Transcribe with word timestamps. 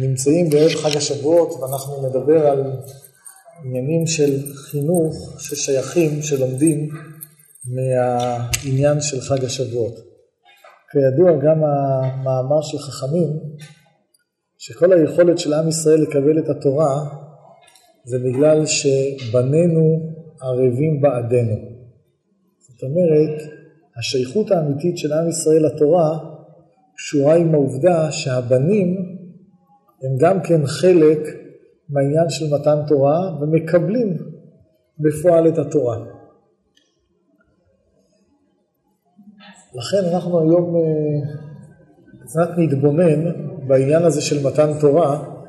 נמצאים 0.00 0.50
בערב 0.50 0.70
חג 0.70 0.96
השבועות 0.96 1.52
ואנחנו 1.60 2.08
נדבר 2.08 2.46
על 2.46 2.72
עניינים 3.64 4.06
של 4.06 4.52
חינוך 4.54 5.40
ששייכים, 5.40 6.22
שלומדים 6.22 6.88
מהעניין 7.66 9.00
של 9.00 9.20
חג 9.20 9.44
השבועות. 9.44 9.94
כידוע 10.90 11.32
גם 11.32 11.64
המאמר 11.64 12.62
של 12.62 12.78
חכמים, 12.78 13.40
שכל 14.58 14.92
היכולת 14.92 15.38
של 15.38 15.52
עם 15.52 15.68
ישראל 15.68 16.02
לקבל 16.02 16.38
את 16.38 16.48
התורה 16.48 17.04
זה 18.04 18.18
בגלל 18.18 18.66
שבנינו 18.66 20.00
ערבים 20.42 21.00
בעדנו. 21.00 21.56
זאת 22.58 22.82
אומרת, 22.82 23.42
השייכות 23.98 24.50
האמיתית 24.50 24.98
של 24.98 25.12
עם 25.12 25.28
ישראל 25.28 25.66
לתורה 25.66 26.18
קשורה 26.96 27.34
עם 27.34 27.54
העובדה 27.54 28.12
שהבנים 28.12 29.19
הם 30.02 30.16
גם 30.18 30.42
כן 30.42 30.66
חלק 30.66 31.18
מהעניין 31.88 32.30
של 32.30 32.44
מתן 32.54 32.78
תורה 32.88 33.38
ומקבלים 33.40 34.16
בפועל 34.98 35.48
את 35.48 35.58
התורה. 35.58 35.98
לכן 39.74 40.14
אנחנו 40.14 40.40
היום 40.40 40.76
אה, 40.76 40.80
קצת 42.20 42.48
נתבונן 42.56 43.32
בעניין 43.66 44.02
הזה 44.02 44.20
של 44.20 44.46
מתן 44.46 44.80
תורה 44.80 45.39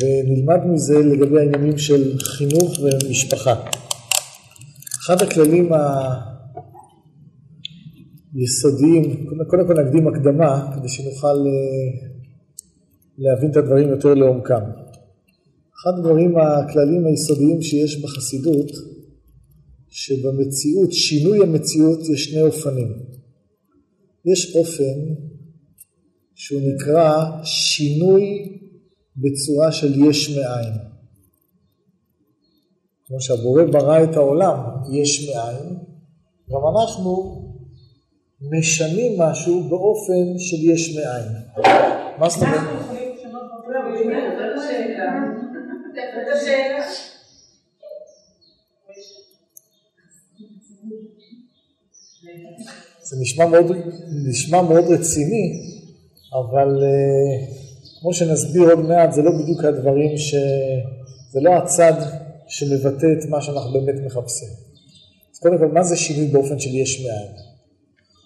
ונלמד 0.00 0.60
מזה 0.66 0.98
לגבי 0.98 1.38
העניינים 1.38 1.78
של 1.78 2.18
חינוך 2.18 2.78
ומשפחה. 2.80 3.54
אחד 5.00 5.22
הכללים 5.22 5.72
היסודיים, 8.34 9.26
קודם 9.46 9.66
כל 9.66 9.82
נקדים 9.82 10.08
הקדמה 10.08 10.72
כדי 10.76 10.88
שנוכל 10.88 11.26
אה, 11.26 12.08
להבין 13.18 13.50
את 13.50 13.56
הדברים 13.56 13.88
יותר 13.88 14.14
לעומקם. 14.14 14.62
אחד 15.82 15.90
הדברים 15.98 16.34
הכלליים 16.38 17.06
היסודיים 17.06 17.62
שיש 17.62 18.02
בחסידות, 18.02 18.70
שבמציאות, 19.88 20.92
שינוי 20.92 21.42
המציאות 21.42 22.00
יש 22.08 22.24
שני 22.24 22.42
אופנים. 22.42 22.92
יש 24.32 24.56
אופן 24.56 25.14
שהוא 26.34 26.60
נקרא 26.62 27.24
שינוי 27.44 28.22
בצורה 29.16 29.72
של 29.72 30.04
יש 30.04 30.36
מאין. 30.36 30.72
כמו 33.06 33.20
שהבורא 33.20 33.62
ברא 33.64 34.04
את 34.04 34.16
העולם 34.16 34.58
יש 34.92 35.28
מאין, 35.28 35.76
גם 36.50 36.60
אנחנו 36.72 37.36
משנים 38.40 39.20
משהו 39.20 39.68
באופן 39.68 40.38
של 40.38 40.56
יש 40.70 40.96
מאין. 40.96 41.32
מה 42.18 42.28
זאת 42.28 42.42
אומרת? 42.42 42.60
זה 53.02 53.16
נשמע 53.20 53.46
מאוד, 53.46 53.66
נשמע 54.28 54.62
מאוד 54.62 54.84
רציני, 54.84 55.62
אבל 56.32 56.82
uh, 56.82 57.60
כמו 58.00 58.14
שנסביר 58.14 58.62
עוד 58.62 58.78
מעט, 58.78 59.12
זה 59.12 59.22
לא 59.22 59.30
בדיוק 59.30 59.64
הדברים 59.64 60.18
ש... 60.18 60.34
זה 61.32 61.40
לא 61.40 61.50
הצד 61.50 61.92
שמבטא 62.48 63.06
את 63.18 63.28
מה 63.28 63.42
שאנחנו 63.42 63.72
באמת 63.72 63.94
מחפשים. 64.06 64.48
אז 65.32 65.38
קודם 65.38 65.58
כל, 65.58 65.68
מה 65.68 65.82
זה 65.82 65.96
שינוי 65.96 66.26
באופן 66.26 66.58
של 66.58 66.74
יש 66.74 67.00
מאין? 67.00 67.32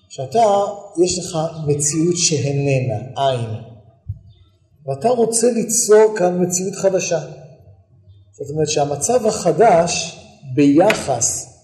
שאתה, 0.08 0.44
יש 1.04 1.18
לך 1.18 1.38
מציאות 1.66 2.16
שאיננה, 2.16 2.98
עין, 3.16 3.50
ואתה 4.86 5.08
רוצה 5.08 5.50
ליצור 5.52 6.14
כאן 6.16 6.42
מציאות 6.42 6.74
חדשה. 6.74 7.20
זאת 8.32 8.50
אומרת 8.50 8.68
שהמצב 8.68 9.26
החדש 9.26 10.20
ביחס 10.54 11.54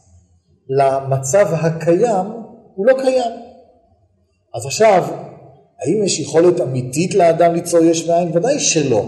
למצב 0.68 1.46
הקיים 1.52 2.26
הוא 2.74 2.86
לא 2.86 2.94
קיים. 3.02 3.32
אז 4.54 4.66
עכשיו, 4.66 5.04
האם 5.82 6.04
יש 6.04 6.20
יכולת 6.20 6.60
אמיתית 6.60 7.14
לאדם 7.14 7.54
ליצור 7.54 7.80
יש 7.84 8.08
מאין? 8.08 8.30
ודאי 8.32 8.60
שלא. 8.60 9.04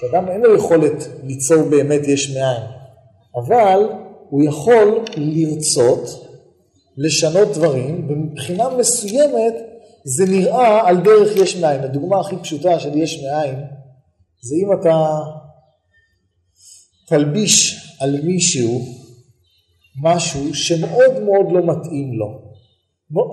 שאדם 0.00 0.28
אין 0.28 0.40
לו 0.40 0.56
יכולת 0.56 1.08
ליצור 1.24 1.62
באמת 1.62 2.00
יש 2.08 2.36
מאין. 2.36 2.62
אבל 3.36 3.88
הוא 4.30 4.44
יכול 4.44 5.04
לרצות 5.16 6.24
לשנות 6.96 7.48
דברים, 7.48 8.06
ומבחינה 8.08 8.68
מסוימת 8.68 9.54
זה 10.04 10.24
נראה 10.26 10.88
על 10.88 11.00
דרך 11.00 11.36
יש 11.36 11.56
מאין. 11.56 11.80
הדוגמה 11.80 12.20
הכי 12.20 12.36
פשוטה 12.36 12.80
של 12.80 12.96
יש 12.96 13.22
מאין 13.22 13.54
זה 14.42 14.56
אם 14.56 14.72
אתה 14.80 15.20
תלביש 17.06 17.80
על 18.00 18.20
מישהו 18.22 18.80
משהו 20.02 20.54
שמאוד 20.54 21.22
מאוד 21.22 21.46
לא 21.52 21.66
מתאים 21.66 22.18
לו, 22.18 22.40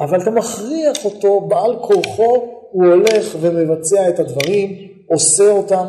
אבל 0.03 0.21
אתה 0.21 0.31
מכריח 0.31 1.05
אותו 1.05 1.41
בעל 1.41 1.75
כורחו 1.81 2.60
הוא 2.71 2.85
הולך 2.85 3.35
ומבצע 3.41 4.09
את 4.09 4.19
הדברים, 4.19 4.87
עושה 5.07 5.51
אותם. 5.51 5.87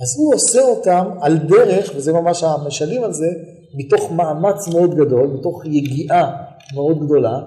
אז 0.00 0.16
הוא 0.18 0.34
עושה 0.34 0.60
אותם 0.60 1.10
על 1.20 1.38
דרך, 1.38 1.92
וזה 1.96 2.12
ממש 2.12 2.42
המשלים 2.42 3.04
על 3.04 3.12
זה, 3.12 3.28
מתוך 3.74 4.12
מאמץ 4.12 4.68
מאוד 4.74 4.94
גדול, 4.94 5.26
מתוך 5.26 5.62
יגיעה 5.66 6.36
מאוד 6.74 7.04
גדולה, 7.04 7.38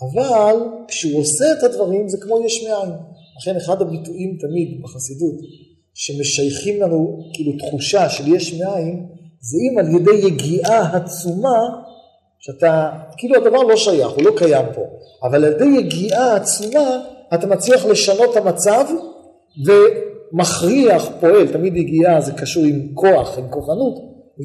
אבל 0.00 0.56
כשהוא 0.88 1.20
עושה 1.20 1.44
את 1.52 1.62
הדברים 1.62 2.08
זה 2.08 2.18
כמו 2.20 2.44
יש 2.44 2.64
מאין. 2.64 2.90
לכן 3.40 3.56
אחד 3.56 3.82
הביטויים 3.82 4.36
תמיד 4.40 4.82
בחסידות, 4.82 5.34
שמשייכים 5.94 6.82
לנו 6.82 7.30
כאילו 7.34 7.52
תחושה 7.58 8.08
של 8.08 8.34
יש 8.34 8.54
מאין, 8.54 9.06
זה 9.40 9.58
אם 9.58 9.78
על 9.78 9.94
ידי 9.94 10.26
יגיעה 10.26 10.96
עצומה, 10.96 11.58
שאתה, 12.38 12.90
כאילו 13.16 13.36
הדבר 13.36 13.62
לא 13.62 13.76
שייך, 13.76 14.08
הוא 14.08 14.22
לא 14.22 14.32
קיים 14.36 14.66
פה, 14.74 14.82
אבל 15.22 15.44
על 15.44 15.52
ידי 15.52 15.78
יגיעה 15.78 16.36
עצומה, 16.36 17.02
אתה 17.34 17.46
מצליח 17.46 17.86
לשנות 17.86 18.30
את 18.32 18.36
המצב 18.36 18.84
ומכריח, 19.66 21.08
פועל, 21.20 21.48
תמיד 21.52 21.76
יגיעה 21.76 22.20
זה 22.20 22.32
קשור 22.32 22.64
עם 22.64 22.94
כוח, 22.94 23.38
עם 23.38 23.48
כוחנות, 23.48 23.94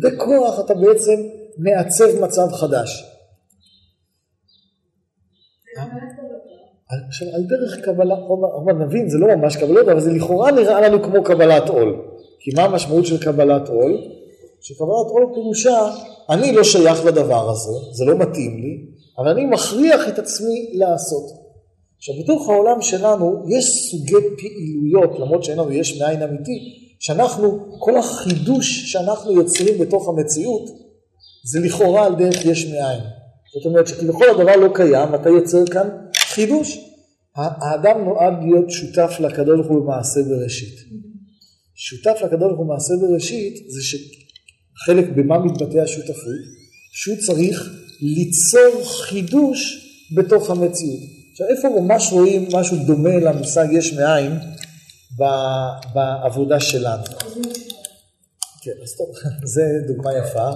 בכוח 0.04 0.60
אתה 0.60 0.74
בעצם 0.74 1.16
מעצב 1.58 2.24
מצב 2.24 2.52
חדש. 2.52 3.12
עכשיו, 7.08 7.28
על 7.36 7.44
דרך 7.44 7.86
קבלה, 7.86 8.16
עוד 8.16 8.76
נבין, 8.80 9.10
זה 9.10 9.18
לא 9.18 9.36
ממש 9.36 9.56
קבלות, 9.56 9.88
אבל 9.88 10.00
זה 10.00 10.12
לכאורה 10.12 10.52
נראה 10.52 10.82
לנו 10.82 11.04
כמו 11.04 11.24
קבלת 11.24 11.70
עול. 11.70 12.02
כי 12.40 12.52
מה 12.56 12.64
המשמעות 12.64 13.06
של 13.06 13.24
קבלת 13.24 13.70
עול? 13.70 13.98
שקבלת 14.62 15.08
עול 15.10 15.32
פירושה, 15.34 15.90
אני 16.30 16.54
לא 16.54 16.64
שייך 16.64 17.06
לדבר 17.06 17.50
הזה, 17.50 17.72
זה 17.92 18.06
לא 18.06 18.18
מתאים 18.18 18.62
לי, 18.62 18.86
אבל 19.18 19.30
אני 19.30 19.46
מכריח 19.46 20.08
את 20.08 20.20
עצמי 20.20 20.72
לעשות. 20.74 21.45
עכשיו, 22.10 22.24
בתוך 22.24 22.50
העולם 22.50 22.82
שלנו 22.82 23.46
יש 23.50 23.66
סוגי 23.66 24.28
פעילויות, 24.38 25.20
למרות 25.20 25.44
שאין 25.44 25.60
לנו 25.60 25.72
יש 25.72 26.02
מאין 26.02 26.22
אמיתי, 26.22 26.60
שאנחנו, 27.00 27.80
כל 27.80 27.98
החידוש 27.98 28.92
שאנחנו 28.92 29.32
יוצרים 29.32 29.78
בתוך 29.80 30.10
המציאות, 30.10 30.70
זה 31.52 31.60
לכאורה 31.60 32.06
על 32.06 32.16
דרך 32.16 32.46
יש 32.46 32.66
מאין. 32.66 33.00
זאת 33.54 33.66
אומרת 33.66 33.88
שכביכול 33.88 34.30
הדבר 34.30 34.56
לא 34.56 34.70
קיים, 34.74 35.16
אתה 35.16 35.30
יוצר 35.30 35.66
כאן 35.66 35.90
חידוש. 36.16 36.78
האדם 37.36 38.06
נועד 38.06 38.34
להיות 38.44 38.70
שותף 38.70 39.12
לקדוש 39.20 39.60
ברוך 39.60 39.68
הוא 39.68 39.82
במעשה 39.82 40.20
בראשית. 40.30 40.76
שותף 41.76 42.18
לקדוש 42.24 42.40
ברוך 42.40 42.58
הוא 42.58 42.66
במעשה 42.66 42.94
בראשית, 43.02 43.54
זה 43.70 43.82
שחלק 43.84 45.06
במה 45.16 45.40
מתבטא 45.40 45.78
השותפות, 45.78 46.42
שהוא 46.92 47.18
צריך 47.18 47.70
ליצור 48.02 48.84
חידוש 48.84 49.88
בתוך 50.16 50.50
המציאות. 50.50 51.15
עכשיו, 51.36 51.48
איפה 51.48 51.82
ממש 51.82 52.10
רואים 52.12 52.48
משהו 52.54 52.78
דומה 52.86 53.18
למושג 53.20 53.68
יש 53.72 53.94
מאין 53.94 54.32
בעבודה 55.94 56.60
שלנו? 56.60 57.04
כן, 58.62 58.72
אז 58.84 58.98
טוב, 58.98 59.08
זו 59.54 59.62
דוגמה 59.88 60.18
יפה. 60.18 60.50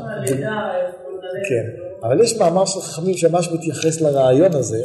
כן, 1.50 1.66
אבל 2.04 2.24
יש 2.24 2.34
מאמר 2.34 2.66
של 2.66 2.82
חכמים 2.82 3.18
שממש 3.18 3.48
מתייחס 3.48 4.02
לרעיון 4.02 4.54
הזה, 4.54 4.84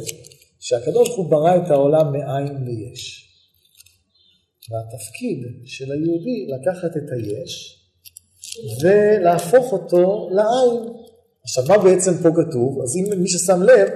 שהקדוש 0.61 1.09
ברוך 1.09 1.19
הוא 1.19 1.31
ברא 1.31 1.57
את 1.57 1.71
העולם 1.71 2.13
מאין 2.13 2.65
ליש. 2.65 3.31
והתפקיד 4.71 5.39
של 5.65 5.93
היהודי 5.93 6.47
לקחת 6.49 6.97
את 6.97 7.13
היש 7.13 7.81
ולהפוך 8.83 9.73
אותו 9.73 10.29
לעין. 10.33 10.93
עכשיו, 11.43 11.65
מה 11.69 11.79
בעצם 11.79 12.13
פה 12.23 12.29
כתוב? 12.29 12.83
אז 12.83 12.97
אם 12.97 13.23
מי 13.23 13.29
ששם 13.29 13.63
לב, 13.63 13.89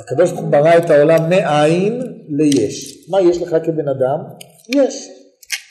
הקדוש 0.00 0.30
ברוך 0.30 0.42
הוא 0.42 0.50
ברא 0.50 0.78
את 0.78 0.90
העולם 0.90 1.30
מאין 1.30 2.02
ליש. 2.28 3.08
מה 3.08 3.20
יש 3.20 3.42
לך 3.42 3.56
כבן 3.64 3.88
אדם? 3.88 4.18
יש. 4.68 5.08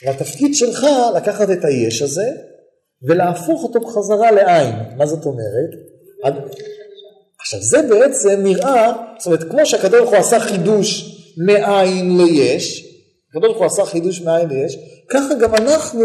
והתפקיד 0.06 0.56
שלך 0.56 0.88
לקחת 1.16 1.50
את 1.50 1.66
היש 1.66 2.02
הזה 2.02 2.32
ולהפוך 3.08 3.64
אותו 3.64 3.80
בחזרה 3.80 4.32
לעין. 4.32 4.76
מה 4.98 5.06
זאת 5.06 5.26
אומרת? 5.26 5.70
עכשיו 7.40 7.62
זה 7.62 7.82
בעצם 7.90 8.44
נראה, 8.44 8.94
זאת 9.18 9.26
אומרת 9.26 9.44
כמו 9.44 9.66
שהקדוש 9.66 10.00
ברוך 10.00 10.10
הוא 10.10 10.20
עשה 10.20 10.40
חידוש 10.40 11.16
מאין 11.46 12.18
ליש, 12.18 12.86
הקדוש 13.30 13.50
ברוך 13.50 13.58
הוא 13.58 13.66
עשה 13.66 13.86
חידוש 13.86 14.22
מאין 14.22 14.50
ליש, 14.50 14.78
ככה 15.10 15.34
גם 15.34 15.56
אנחנו 15.56 16.04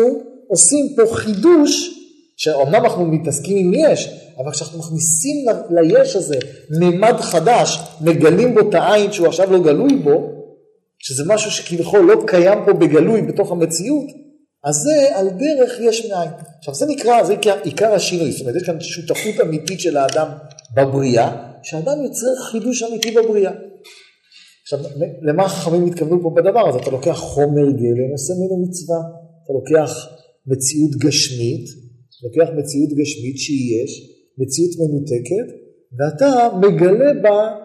עושים 0.49 0.95
פה 0.97 1.15
חידוש, 1.15 1.91
שאומנם 2.37 2.85
אנחנו 2.85 3.05
מתעסקים 3.05 3.57
עם 3.57 3.73
יש, 3.75 4.09
אבל 4.39 4.53
כשאנחנו 4.53 4.79
מכניסים 4.79 5.47
ליש 5.71 6.17
הזה 6.17 6.39
מימד 6.79 7.21
חדש, 7.21 7.79
מגלים 8.01 8.55
בו 8.55 8.61
את 8.61 8.75
העין 8.75 9.13
שהוא 9.13 9.27
עכשיו 9.27 9.53
לא 9.53 9.63
גלוי 9.63 9.97
בו, 9.97 10.31
שזה 10.99 11.23
משהו 11.27 11.51
שכביכול 11.51 12.01
לא 12.01 12.23
קיים 12.27 12.59
פה 12.67 12.73
בגלוי 12.73 13.23
בתוך 13.23 13.53
המציאות, 13.53 14.07
אז 14.65 14.75
זה 14.75 15.17
על 15.17 15.29
דרך 15.29 15.81
יש 15.81 16.07
מאין. 16.07 16.31
עכשיו 16.59 16.75
זה 16.75 16.87
נקרא, 16.87 17.25
זה 17.25 17.35
עיקר 17.63 17.93
השינוי, 17.93 18.33
זאת 18.33 18.41
אומרת 18.41 18.57
יש 18.57 18.63
כאן 18.63 18.81
שותפות 18.81 19.41
אמיתית 19.43 19.81
של 19.81 19.97
האדם 19.97 20.29
בבריאה, 20.77 21.53
שהאדם 21.63 22.03
יוצר 22.03 22.35
חידוש 22.51 22.83
אמיתי 22.83 23.11
בבריאה. 23.11 23.53
עכשיו, 24.63 24.79
למה 25.23 25.45
החכמים 25.45 25.87
התכוונו 25.87 26.23
פה 26.23 26.31
בדבר 26.37 26.69
הזה? 26.69 26.79
אתה 26.79 26.91
לוקח 26.91 27.17
חומר 27.17 27.71
גלם, 27.71 28.11
עושה 28.13 28.35
ממנו 28.35 28.67
מצווה. 28.69 28.99
אתה 29.45 29.53
לוקח 29.53 30.07
מציאות 30.47 30.91
גשמית, 30.99 31.84
לוקח 32.25 32.51
מציאות 32.57 32.91
גשמית 32.91 33.39
שהיא 33.39 33.83
יש, 33.83 33.93
מציאות 34.39 34.71
מנותקת, 34.81 35.49
ואתה 35.99 36.57
מגלה 36.57 37.13
בה, 37.23 37.57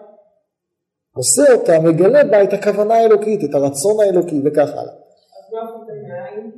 עושה 1.16 1.52
אותה, 1.52 1.80
מגלה 1.80 2.24
בה 2.24 2.42
את 2.42 2.52
הכוונה 2.52 2.94
האלוקית, 2.94 3.44
את 3.44 3.54
הרצון 3.54 3.96
האלוקי 4.04 4.40
וכך 4.44 4.68
הלאה. 4.68 4.82
אז 4.82 5.52
מה 5.52 5.60
עשית 5.62 6.08
מהעין? 6.08 6.50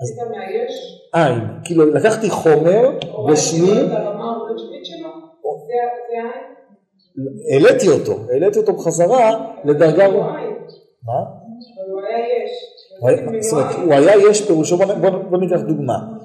עשית 0.00 0.16
מהיש? 0.30 1.02
עין. 1.12 1.38
כאילו, 1.64 1.86
לקחתי 1.86 2.30
חומר 2.30 2.98
גשמי. 3.32 3.70
העליתי 7.52 7.88
אותו, 7.88 8.18
העליתי 8.32 8.58
אותו 8.58 8.72
בחזרה 8.72 9.54
לדרגה... 9.64 10.08
מה? 10.08 10.22
הוא 11.90 12.00
היה 12.00 12.18
יש. 12.18 12.50
הוא 13.84 13.94
היה 13.94 14.30
יש 14.30 14.46
פירושו, 14.46 14.76
בוא 15.30 15.38
ניקח 15.38 15.60
דוגמה. 15.60 16.15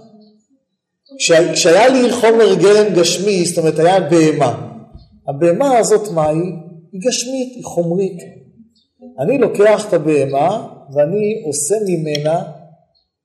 כשהיה 1.54 1.90
לי 1.90 2.12
חומר 2.12 2.56
גלם 2.56 2.94
גשמי, 2.96 3.46
זאת 3.46 3.58
אומרת 3.58 3.80
היה 3.80 4.00
בהמה, 4.00 4.72
הבהמה 5.28 5.78
הזאת 5.78 6.12
מה 6.12 6.30
היא? 6.30 6.54
היא 6.92 7.02
גשמית, 7.08 7.56
היא 7.56 7.64
חומרית. 7.64 8.18
אני 9.20 9.38
לוקח 9.38 9.88
את 9.88 9.94
הבהמה 9.94 10.68
ואני 10.94 11.44
עושה 11.46 11.76
ממנה, 11.88 12.44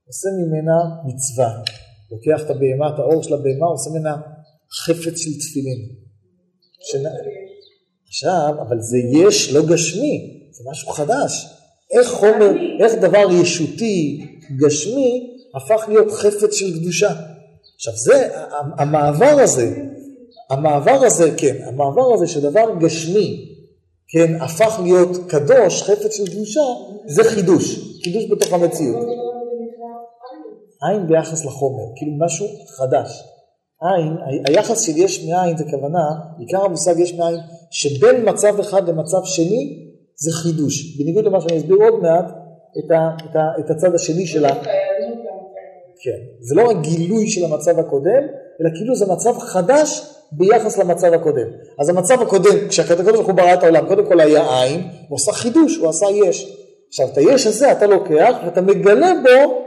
עושה 0.07 0.29
ממנה 0.39 0.77
מצווה. 1.05 1.51
לוקח 2.13 2.45
את 2.45 2.51
הבהמה, 2.51 2.95
את 2.95 2.99
האור 2.99 3.23
של 3.23 3.35
הבהמה, 3.35 3.67
עושה 3.67 3.91
ממנה 3.91 4.17
חפץ 4.85 5.19
של 5.19 5.31
תפילין. 5.41 5.79
עכשיו, 8.09 8.55
אבל 8.69 8.81
זה 8.81 8.99
יש 8.99 9.53
לא 9.53 9.67
גשמי, 9.67 10.41
זה 10.53 10.65
משהו 10.71 10.89
חדש. 10.89 11.47
איך 11.91 12.09
חומר, 12.09 12.51
איך 12.81 12.95
דבר 12.95 13.27
ישותי, 13.43 14.27
גשמי, 14.57 15.37
הפך 15.57 15.89
להיות 15.89 16.13
חפץ 16.13 16.55
של 16.55 16.81
קדושה. 16.81 17.11
עכשיו 17.77 17.95
זה, 17.97 18.29
המעבר 18.79 19.37
הזה, 19.43 19.75
המעבר 20.51 21.05
הזה, 21.05 21.31
כן, 21.37 21.57
המעבר 21.67 22.15
הזה 22.15 22.27
שדבר 22.27 22.75
גשמי, 22.81 23.57
כן, 24.09 24.35
הפך 24.41 24.81
להיות 24.83 25.17
קדוש, 25.29 25.83
חפץ 25.83 26.17
של 26.17 26.27
קדושה, 26.27 26.61
זה 27.07 27.25
חידוש, 27.25 27.97
חידוש 28.05 28.25
בתוך 28.31 28.53
המציאות. 28.53 29.07
עין 30.83 31.07
ביחס 31.07 31.45
לחומר, 31.45 31.85
כאילו 31.97 32.13
משהו 32.27 32.47
חדש. 32.77 33.23
עין, 33.83 34.17
היחס 34.49 34.81
של 34.81 34.93
יש 34.97 35.25
מאין 35.25 35.57
זה 35.57 35.65
כוונה, 35.71 36.09
עיקר 36.39 36.65
המושג 36.65 36.99
יש 36.99 37.15
מאין, 37.15 37.37
שבין 37.71 38.29
מצב 38.29 38.61
אחד 38.61 38.89
למצב 38.89 39.19
שני 39.25 39.87
זה 40.17 40.33
חידוש. 40.33 40.99
בניגוד 40.99 41.25
למה 41.25 41.41
שאני 41.41 41.59
אסביר 41.59 41.77
עוד 41.77 42.03
מעט, 42.03 42.25
את, 42.79 42.91
ה, 42.91 43.25
את, 43.31 43.37
ה, 43.37 43.61
את 43.61 43.71
הצד 43.71 43.95
השני 43.95 44.27
של 44.27 44.45
ה... 44.45 44.49
כן, 46.03 46.19
זה 46.41 46.55
לא 46.55 46.69
רק 46.71 46.77
גילוי 46.81 47.31
של 47.31 47.45
המצב 47.45 47.79
הקודם, 47.79 48.23
אלא 48.61 48.71
כאילו 48.75 48.95
זה 48.95 49.07
מצב 49.07 49.39
חדש 49.39 50.01
ביחס 50.33 50.79
למצב 50.79 51.13
הקודם. 51.13 51.47
אז 51.79 51.89
המצב 51.89 52.23
הקודם, 52.23 52.69
כשהקדוש 52.69 53.07
ברוך 53.07 53.27
הוא 53.27 53.35
ברא 53.35 53.55
את 53.55 53.63
העולם, 53.63 53.87
קודם 53.89 54.07
כל 54.07 54.21
היה 54.21 54.63
עין, 54.63 54.83
הוא 55.09 55.17
עשה 55.17 55.33
חידוש, 55.33 55.77
הוא 55.77 55.89
עשה 55.89 56.07
יש. 56.11 56.57
עכשיו, 56.89 57.09
את 57.13 57.19
היש 57.19 57.47
הזה 57.47 57.73
אתה 57.73 57.87
לוקח 57.87 58.37
ואתה 58.45 58.61
מגלה 58.61 59.13
בו 59.23 59.63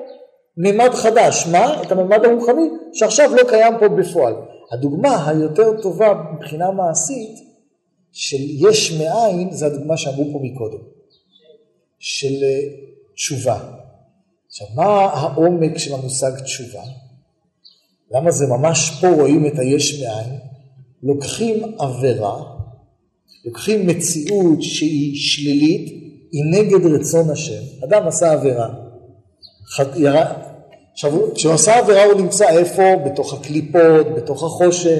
מימד 0.57 0.89
חדש. 0.93 1.47
מה? 1.51 1.81
את 1.81 1.91
הממד 1.91 2.25
הרוחני 2.25 2.69
שעכשיו 2.93 3.35
לא 3.35 3.43
קיים 3.49 3.73
פה 3.79 3.87
בפועל. 3.87 4.33
הדוגמה 4.71 5.29
היותר 5.29 5.81
טובה 5.81 6.13
מבחינה 6.33 6.71
מעשית 6.71 7.37
של 8.11 8.67
יש 8.69 9.01
מאין, 9.01 9.51
זה 9.51 9.65
הדוגמה 9.65 9.97
שאמרו 9.97 10.25
פה 10.33 10.39
מקודם. 10.43 10.83
של 11.99 12.43
אה, 12.43 12.59
תשובה. 13.15 13.59
עכשיו, 14.49 14.67
מה 14.75 14.83
העומק 14.83 15.77
של 15.77 15.93
המושג 15.93 16.31
תשובה? 16.43 16.83
למה 18.11 18.31
זה 18.31 18.47
ממש 18.47 18.97
פה 19.01 19.07
רואים 19.07 19.45
את 19.45 19.59
היש 19.59 20.01
מאין? 20.01 20.39
לוקחים 21.03 21.75
עבירה, 21.79 22.43
לוקחים 23.45 23.87
מציאות 23.87 24.61
שהיא 24.61 25.15
שלילית, 25.15 25.87
היא 26.31 26.43
נגד 26.51 26.85
רצון 26.85 27.29
השם. 27.29 27.61
אדם 27.83 28.07
עשה 28.07 28.31
עבירה. 28.31 28.69
עכשיו, 30.93 31.33
כשהוא 31.35 31.53
עשה 31.53 31.79
עבירה 31.79 32.03
הוא 32.03 32.21
נמצא 32.21 32.49
איפה? 32.49 32.83
בתוך 33.05 33.33
הקליפות, 33.33 34.07
בתוך 34.15 34.43
החושך, 34.43 34.99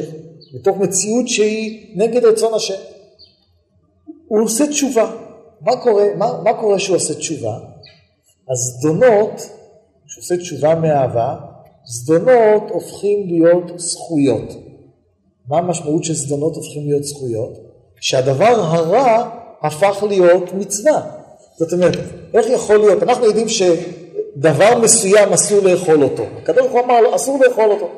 בתוך 0.53 0.77
מציאות 0.77 1.27
שהיא 1.27 1.97
נגד 1.97 2.25
רצון 2.25 2.53
השם. 2.53 2.81
הוא 4.27 4.43
עושה 4.43 4.67
תשובה. 4.67 5.15
מה 5.61 5.77
קורה, 5.77 6.05
מה, 6.17 6.41
מה 6.43 6.53
קורה 6.53 6.79
שהוא 6.79 6.95
עושה 6.95 7.13
תשובה? 7.13 7.59
הזדונות, 8.49 9.49
שעושה 10.07 10.37
תשובה 10.37 10.75
מאהבה, 10.75 11.35
זדונות 11.85 12.63
הופכים 12.69 13.27
להיות 13.27 13.79
זכויות. 13.79 14.53
מה 15.49 15.57
המשמעות 15.57 16.03
שזדונות 16.03 16.55
הופכים 16.55 16.87
להיות 16.87 17.03
זכויות? 17.03 17.53
שהדבר 18.01 18.45
הרע 18.45 19.29
הפך 19.61 20.03
להיות 20.09 20.53
מצווה. 20.53 21.01
זאת 21.57 21.73
אומרת, 21.73 21.97
איך 22.33 22.45
יכול 22.49 22.77
להיות? 22.77 23.03
אנחנו 23.03 23.25
יודעים 23.25 23.47
שדבר 23.49 24.77
מסוים 24.81 25.33
אסור 25.33 25.59
לאכול 25.59 26.03
אותו. 26.03 26.23
הקדוש 26.37 26.61
ברוך 26.61 26.71
הוא 26.71 26.81
אמר 26.81 27.01
לו, 27.01 27.15
אסור 27.15 27.39
לאכול 27.45 27.71
אותו. 27.71 27.89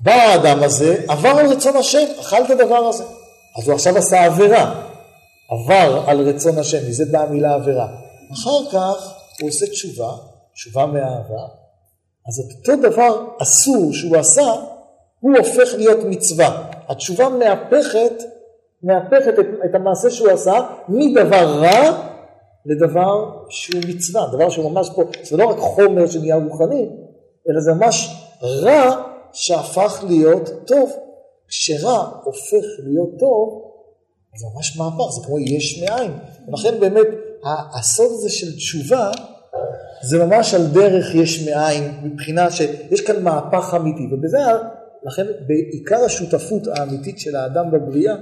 בא 0.00 0.12
האדם 0.12 0.62
הזה, 0.62 0.96
עבר 1.08 1.28
על 1.28 1.46
רצון 1.46 1.76
השם, 1.76 2.04
אכל 2.20 2.44
את 2.44 2.50
הדבר 2.50 2.76
הזה. 2.76 3.04
אז 3.58 3.68
הוא 3.68 3.74
עכשיו 3.74 3.98
עשה 3.98 4.24
עבירה. 4.24 4.82
עבר 5.50 6.04
על 6.06 6.28
רצון 6.28 6.58
השם, 6.58 6.88
מזה 6.88 7.04
באה 7.10 7.22
המילה 7.22 7.54
עבירה. 7.54 7.86
אחר 8.32 8.70
כך 8.72 9.21
הוא 9.40 9.48
עושה 9.48 9.66
תשובה, 9.66 10.12
תשובה 10.54 10.86
מאהבה, 10.86 11.46
אז 12.28 12.40
את 12.40 12.56
אותו 12.58 12.88
דבר 12.88 13.28
אסור 13.42 13.92
שהוא 13.92 14.16
עשה, 14.16 14.52
הוא 15.20 15.32
הופך 15.38 15.74
להיות 15.74 15.98
מצווה. 16.04 16.70
התשובה 16.88 17.28
מהפכת, 17.28 18.12
מהפכת 18.82 19.38
את, 19.38 19.46
את 19.64 19.74
המעשה 19.74 20.10
שהוא 20.10 20.30
עשה 20.30 20.54
מדבר 20.88 21.60
רע 21.60 22.08
לדבר 22.66 23.40
שהוא 23.48 23.82
מצווה, 23.88 24.26
דבר 24.32 24.50
שהוא 24.50 24.70
ממש 24.70 24.90
פה, 24.94 25.02
זה 25.22 25.36
לא 25.36 25.44
רק 25.44 25.58
חומר 25.58 26.06
שנהיה 26.06 26.36
רוחני, 26.36 26.88
אלא 27.48 27.60
זה 27.60 27.72
ממש 27.72 28.16
רע 28.42 29.02
שהפך 29.32 30.04
להיות 30.08 30.50
טוב. 30.66 30.92
כשרע 31.48 32.20
הופך 32.24 32.66
להיות 32.78 33.10
טוב, 33.18 33.62
זה 34.36 34.46
ממש 34.54 34.76
מהפך, 34.76 35.10
זה 35.10 35.26
כמו 35.26 35.38
יש 35.38 35.82
מאין. 35.82 36.12
ולכן 36.48 36.80
באמת 36.80 37.06
הסוד 37.44 38.10
הזה 38.12 38.30
של 38.30 38.56
תשובה 38.56 39.10
זה 40.02 40.24
ממש 40.24 40.54
על 40.54 40.66
דרך 40.66 41.14
יש 41.14 41.48
מאין, 41.48 41.92
מבחינה 42.02 42.50
שיש 42.50 43.00
כאן 43.00 43.22
מהפך 43.22 43.74
אמיתי, 43.76 44.14
ובזה, 44.14 44.38
לכן 45.04 45.26
בעיקר 45.46 46.04
השותפות 46.04 46.66
האמיתית 46.66 47.18
של 47.18 47.36
האדם 47.36 47.70
בבריאה, 47.70 48.14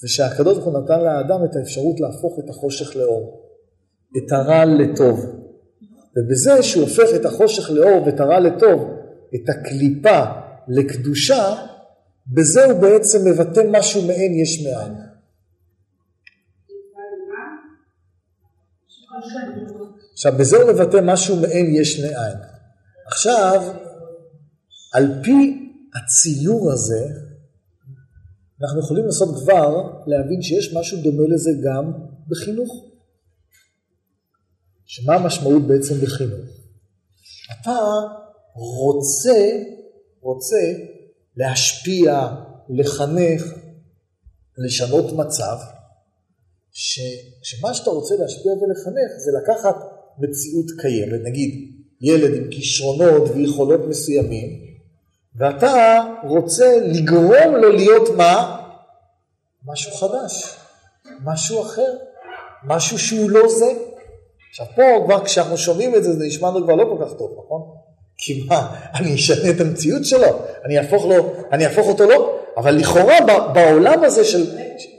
זה 0.00 0.08
שהקדוש 0.08 0.58
ברוך 0.58 0.66
הוא 0.66 0.82
נתן 0.82 1.00
לאדם 1.00 1.44
את 1.44 1.56
האפשרות 1.56 2.00
להפוך 2.00 2.38
את 2.44 2.50
החושך 2.50 2.96
לאור, 2.96 3.40
את 4.16 4.32
הרע 4.32 4.64
לטוב. 4.64 5.20
ובזה 6.16 6.62
שהוא 6.62 6.82
הופך 6.82 7.14
את 7.14 7.24
החושך 7.24 7.70
לאור 7.70 8.02
ואת 8.06 8.20
הרע 8.20 8.40
לטוב, 8.40 8.90
את 9.34 9.48
הקליפה 9.48 10.24
לקדושה, 10.68 11.54
בזה 12.26 12.64
הוא 12.64 12.80
בעצם 12.80 13.18
מבטא 13.30 13.60
משהו 13.70 14.02
מעין 14.02 14.34
יש 14.34 14.66
מאין. 14.66 15.09
עכשיו, 20.12 20.32
בזה 20.38 20.56
הוא 20.56 20.72
מבטא 20.72 21.00
משהו 21.04 21.36
מעין 21.36 21.74
יש 21.74 22.00
מאין. 22.00 22.36
עכשיו, 23.06 23.74
על 24.94 25.22
פי 25.22 25.72
הציור 25.94 26.72
הזה, 26.72 27.06
אנחנו 28.62 28.80
יכולים 28.80 29.04
לנסות 29.04 29.42
כבר 29.42 30.02
להבין 30.06 30.42
שיש 30.42 30.74
משהו 30.74 31.02
דומה 31.02 31.28
לזה 31.34 31.50
גם 31.64 31.92
בחינוך. 32.28 32.84
שמה 34.86 35.14
המשמעות 35.14 35.62
בעצם 35.66 35.94
בחינוך? 35.94 36.46
אתה 37.52 37.78
רוצה, 38.54 39.62
רוצה 40.20 40.72
להשפיע, 41.36 42.28
לחנך, 42.68 43.42
לשנות 44.58 45.12
מצב, 45.12 45.56
ש, 46.72 47.00
שמה 47.42 47.74
שאתה 47.74 47.90
רוצה 47.90 48.14
להשפיע 48.18 48.52
ולחנך 48.52 49.18
זה 49.18 49.32
לקחת 49.42 49.76
מציאות 50.18 50.66
קיימת, 50.80 51.20
נגיד 51.24 51.70
ילד 52.00 52.34
עם 52.34 52.50
כישרונות 52.50 53.22
ויכולות 53.34 53.80
מסוימים, 53.88 54.60
ואתה 55.36 56.04
רוצה 56.24 56.76
לגרום 56.82 57.56
לו 57.56 57.72
להיות 57.72 58.08
מה? 58.16 58.60
משהו 59.66 59.92
חדש, 59.92 60.56
משהו 61.24 61.62
אחר, 61.62 61.96
משהו 62.64 62.98
שהוא 62.98 63.30
לא 63.30 63.48
זה. 63.48 63.72
עכשיו 64.50 64.66
פה 64.76 64.82
כבר 65.04 65.24
כשאנחנו 65.24 65.56
שומעים 65.56 65.94
את 65.94 66.04
זה, 66.04 66.12
זה 66.12 66.24
נשמע 66.24 66.48
לנו 66.48 66.64
כבר 66.64 66.74
לא 66.74 66.84
כל 66.84 67.04
כך 67.04 67.12
טוב, 67.18 67.30
נכון? 67.44 67.62
כי 68.18 68.44
מה, 68.48 68.76
אני 68.94 69.14
אשנה 69.14 69.50
את 69.50 69.60
המציאות 69.60 70.04
שלו, 70.04 70.26
אני 70.64 70.78
אהפוך, 70.78 71.04
לו, 71.04 71.32
אני 71.52 71.66
אהפוך 71.66 71.88
אותו 71.88 72.08
לא, 72.08 72.38
אבל 72.56 72.74
לכאורה 72.74 73.16
בעולם 73.54 74.04
הזה 74.04 74.24
של, 74.24 74.46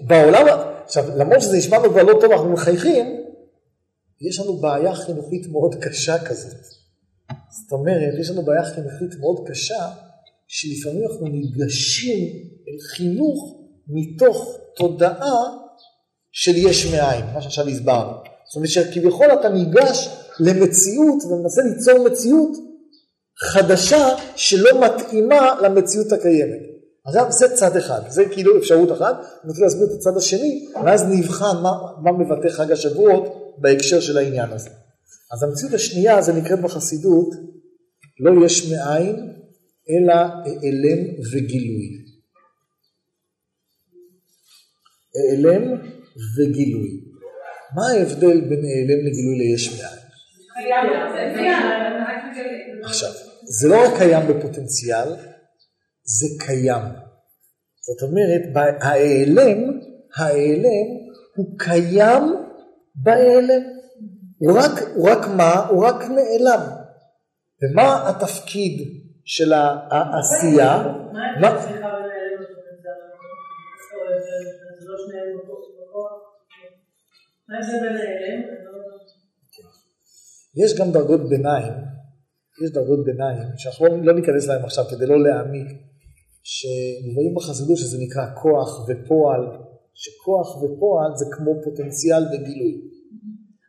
בעולם, 0.02 0.46
עכשיו 0.84 1.18
למרות 1.18 1.42
שזה 1.42 1.58
נשמע 1.58 1.78
לנו 1.78 1.90
כבר 1.90 2.04
לא 2.04 2.18
טוב, 2.22 2.32
אנחנו 2.32 2.50
מחייכים, 2.50 3.06
יש 4.22 4.40
לנו 4.40 4.58
בעיה 4.58 4.96
חינוכית 4.96 5.48
מאוד 5.48 5.76
קשה 5.76 6.26
כזאת. 6.26 6.62
זאת 7.50 7.72
אומרת, 7.72 8.14
יש 8.20 8.30
לנו 8.30 8.42
בעיה 8.42 8.64
חינוכית 8.64 9.20
מאוד 9.20 9.48
קשה, 9.48 9.90
שלפעמים 10.48 11.04
אנחנו 11.04 11.28
ניגשים 11.28 12.28
אל 12.68 12.80
חינוך 12.96 13.58
מתוך 13.88 14.58
תודעה 14.76 15.44
של 16.32 16.52
יש 16.56 16.86
מאין, 16.86 17.26
מה 17.34 17.42
שעכשיו 17.42 17.68
הסברנו. 17.68 18.12
זאת 18.48 18.56
אומרת 18.56 18.70
שכביכול 18.70 19.28
אתה 19.40 19.50
ניגש 19.50 20.10
למציאות 20.40 21.24
ומנסה 21.24 21.62
ליצור 21.62 22.06
מציאות 22.10 22.52
חדשה 23.40 24.08
שלא 24.36 24.70
מתאימה 24.86 25.62
למציאות 25.62 26.12
הקיימת. 26.12 26.71
עכשיו 27.06 27.32
זה 27.32 27.56
צד 27.56 27.78
אחד, 27.78 28.02
זה 28.08 28.26
כאילו 28.32 28.58
אפשרות 28.58 28.92
אחת, 28.92 29.16
אני 29.16 29.50
רוצה 29.50 29.62
להסביר 29.62 29.88
את 29.88 29.92
הצד 29.92 30.18
השני, 30.18 30.66
ואז 30.86 31.04
נבחן 31.10 31.62
מה, 31.64 31.72
מה 32.04 32.12
מבטא 32.12 32.50
חג 32.50 32.72
השבועות 32.72 33.56
בהקשר 33.58 34.00
של 34.00 34.18
העניין 34.18 34.50
הזה. 34.50 34.70
אז 35.34 35.44
המציאות 35.44 35.74
השנייה 35.74 36.22
זה 36.22 36.34
נקראת 36.34 36.62
בחסידות 36.62 37.36
לא 38.20 38.46
יש 38.46 38.72
מאין 38.72 39.16
אלא 39.90 40.14
העלם 40.14 41.00
וגילוי. 41.32 41.88
העלם 45.16 45.82
וגילוי. 46.38 46.90
מה 47.76 47.88
ההבדל 47.88 48.42
בין 48.42 48.60
העלם 48.66 49.06
לגילוי 49.06 49.38
ליש 49.38 49.70
מאין? 49.70 50.02
עכשיו, 52.84 53.12
זה 53.44 53.68
לא 53.68 53.76
רק 53.86 53.98
קיים 53.98 54.28
בפוטנציאל, 54.28 55.31
זה 56.04 56.46
קיים. 56.46 56.84
זאת 57.82 58.02
אומרת, 58.02 58.42
ההיעלם, 58.82 59.80
ההיעלם 60.18 60.88
הוא 61.36 61.60
קיים 61.60 62.24
בהיעלם. 62.96 63.62
הוא 64.38 64.60
רק, 64.60 64.82
הוא 64.96 65.10
רק 65.10 65.28
מה? 65.38 65.68
הוא 65.68 65.86
רק 65.86 65.96
נעלם. 65.96 66.62
ומה 67.62 68.10
התפקיד 68.10 69.02
של 69.26 69.54
העשייה? 69.54 70.84
מה? 71.42 71.66
יש 80.56 80.80
גם 80.80 80.92
דרגות 80.92 81.30
ביניים, 81.30 81.74
יש 82.64 82.72
דרגות 82.72 83.06
ביניים, 83.06 83.48
שאנחנו 83.58 83.86
לא, 83.86 83.98
לא 84.04 84.14
ניכנס 84.14 84.48
להם 84.48 84.64
עכשיו 84.64 84.86
כדי 84.86 85.06
לא 85.06 85.24
להעמיק, 85.24 85.68
שמובאים 86.44 87.36
בחסידות 87.36 87.78
שזה 87.78 87.98
נקרא 88.00 88.26
כוח 88.42 88.90
ופועל, 88.90 89.42
שכוח 89.94 90.58
ופועל 90.58 91.12
זה 91.16 91.26
כמו 91.32 91.52
פוטנציאל 91.64 92.24
וגילוי. 92.26 92.82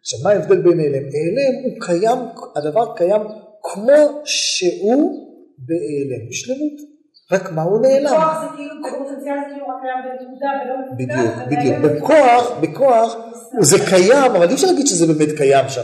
עכשיו 0.01 0.19
מה 0.25 0.31
ההבדל 0.31 0.63
בין 0.63 0.81
אלה? 0.81 0.99
העלם 0.99 1.55
הוא 1.65 1.81
קיים, 1.81 2.19
הדבר 2.57 2.97
קיים 2.97 3.23
כמו 3.63 4.23
שהוא 4.25 5.29
בהיעלם, 5.59 6.29
בשלמות. 6.29 6.93
רק 7.33 7.53
מה 7.53 7.63
הוא 7.63 7.81
נעלם? 7.83 8.09
כוח 8.09 8.43
זה 8.43 8.57
כאילו, 8.57 8.75
פוטנציאל 8.91 9.37
זה 9.41 9.53
כאילו 9.53 9.67
רק 9.69 9.77
קיים 9.83 9.99
בנקודה 10.05 10.49
ולא 10.65 10.75
בדיוק, 10.99 11.35
בדיוק. 11.51 12.03
בכוח, 12.03 12.59
בכוח 12.61 13.17
זה 13.61 13.77
קיים, 13.91 14.31
אבל 14.37 14.49
אי 14.49 14.55
אפשר 14.55 14.67
להגיד 14.67 14.87
שזה 14.87 15.07
באמת 15.07 15.37
קיים 15.37 15.69
שם. 15.69 15.83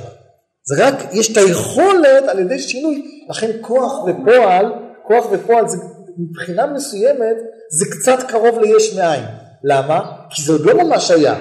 זה 0.65 0.87
רק, 0.87 0.95
יש 1.13 1.33
את 1.33 1.37
היכולת 1.37 2.29
על 2.29 2.39
ידי 2.39 2.59
שינוי, 2.59 3.25
לכן 3.29 3.51
כוח 3.61 3.93
ופועל, 4.05 4.73
כוח 5.07 5.27
ופועל 5.33 5.69
זה 5.69 5.77
מבחינה 6.19 6.67
מסוימת, 6.67 7.37
זה 7.71 7.87
קצת 7.91 8.19
קרוב 8.29 8.59
ליש 8.59 8.95
מאין. 8.95 9.25
למה? 9.65 10.01
כי 10.31 10.43
זה 10.43 10.53
עוד 10.53 10.61
לא 10.61 10.85
ממש 10.85 11.11
היה. 11.11 11.35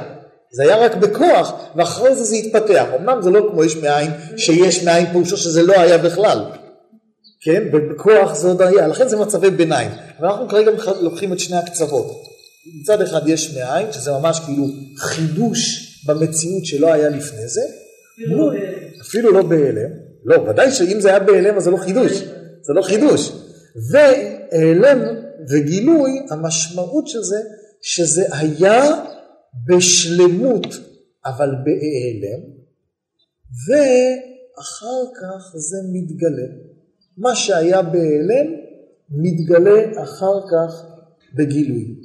זה 0.51 0.63
היה 0.63 0.77
רק 0.77 0.95
בכוח, 0.95 1.53
ואחרי 1.75 2.15
זה 2.15 2.23
זה 2.23 2.35
התפתח. 2.35 2.85
אמנם 2.99 3.21
זה 3.21 3.29
לא 3.29 3.47
כמו 3.51 3.63
יש 3.63 3.75
מאין, 3.75 4.11
שיש 4.37 4.83
מאין 4.83 5.05
פירושו 5.11 5.37
שזה 5.37 5.63
לא 5.63 5.73
היה 5.73 5.97
בכלל. 5.97 6.39
כן? 7.41 7.63
ובכוח 7.73 8.35
זה 8.35 8.47
עוד 8.47 8.61
היה, 8.61 8.87
לכן 8.87 9.07
זה 9.07 9.17
מצבי 9.17 9.49
ביניים. 9.49 9.91
ואנחנו 10.21 10.47
כרגע 10.47 10.71
לוקחים 11.01 11.33
את 11.33 11.39
שני 11.39 11.57
הקצוות. 11.57 12.05
מצד 12.81 13.01
אחד 13.01 13.27
יש 13.27 13.57
מאין, 13.57 13.91
שזה 13.91 14.11
ממש 14.11 14.39
כאילו 14.39 14.63
חידוש 14.97 15.87
במציאות 16.07 16.65
שלא 16.65 16.93
היה 16.93 17.09
לפני 17.09 17.47
זה. 17.47 17.61
אפילו, 18.13 18.51
לא 18.51 18.57
אפילו 19.01 19.31
לא 19.31 19.43
בהלם. 19.43 19.89
לא, 20.25 20.49
ודאי 20.49 20.71
שאם 20.71 21.01
זה 21.01 21.09
היה 21.09 21.19
בהלם 21.19 21.57
אז 21.57 21.63
זה 21.63 21.71
לא 21.71 21.77
חידוש. 21.77 22.11
זה 22.61 22.73
לא 22.73 22.81
חידוש. 22.81 23.31
והעלם 23.91 24.99
וגילוי, 25.49 26.11
המשמעות 26.29 27.07
של 27.07 27.21
זה, 27.21 27.37
שזה 27.81 28.35
היה 28.35 28.83
בשלמות, 29.67 30.65
אבל 31.25 31.49
בהיעלם, 31.63 32.41
ואחר 33.67 35.13
כך 35.21 35.55
זה 35.55 35.77
מתגלה. 35.93 36.47
מה 37.17 37.35
שהיה 37.35 37.81
בהיעלם 37.81 38.53
מתגלה 39.09 40.03
אחר 40.03 40.41
כך 40.51 40.85
בגילוי. 41.35 41.95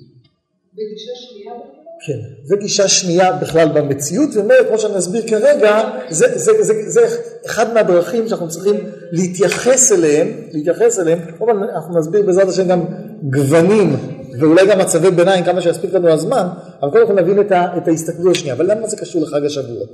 בגישה 0.73 1.13
שנייה? 1.15 1.82
כן, 2.07 2.19
זה 2.45 2.57
גישה 2.57 2.89
שנייה 2.89 3.33
בכלל 3.33 3.69
במציאות, 3.69 4.31
ואומרת, 4.35 4.69
כמו 4.69 4.79
שאני 4.79 4.99
אסביר 4.99 5.23
כרגע, 5.29 5.81
זה, 6.11 6.27
זה, 6.39 6.53
זה, 6.63 6.63
זה, 6.63 6.91
זה 6.91 7.01
אחד 7.47 7.75
מהדרכים 7.75 8.29
שאנחנו 8.29 8.49
צריכים 8.49 8.75
להתייחס 9.13 9.93
אליהם, 9.93 10.29
להתייחס 10.53 10.99
אליהם, 10.99 11.19
כמובן 11.39 11.57
אנחנו 11.75 11.99
נסביר 11.99 12.23
בעזרת 12.23 12.49
השם 12.49 12.69
גם 12.69 12.85
גוונים, 13.23 13.97
ואולי 14.41 14.67
גם 14.67 14.79
מצבי 14.79 15.11
ביניים, 15.11 15.45
כמה 15.45 15.61
שיספיק 15.61 15.93
לנו 15.93 16.09
הזמן, 16.09 16.47
אבל 16.83 16.91
קודם 16.91 17.07
כל 17.07 17.15
נבין 17.15 17.41
את, 17.41 17.53
ה, 17.53 17.77
את 17.77 17.89
ההסתכלות 17.89 18.37
השנייה, 18.37 18.55
אבל 18.55 18.71
למה 18.71 18.89
זה 18.89 18.97
קשור 18.97 19.23
לחג 19.23 19.45
השבועות? 19.45 19.91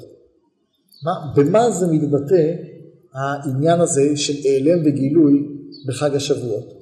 מה, 1.05 1.13
במה 1.37 1.71
זה 1.71 1.87
מתבטא 1.87 2.53
העניין 3.15 3.81
הזה 3.81 4.17
של 4.17 4.35
העלם 4.45 4.81
וגילוי 4.85 5.49
בחג 5.89 6.15
השבועות? 6.15 6.79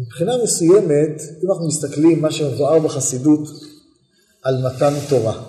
מבחינה 0.00 0.32
מסוימת, 0.42 1.22
אם 1.44 1.50
אנחנו 1.50 1.66
מסתכלים 1.66 2.22
מה 2.22 2.30
שמבואר 2.30 2.78
בחסידות 2.78 3.48
על 4.42 4.54
מתן 4.66 4.92
תורה. 5.08 5.42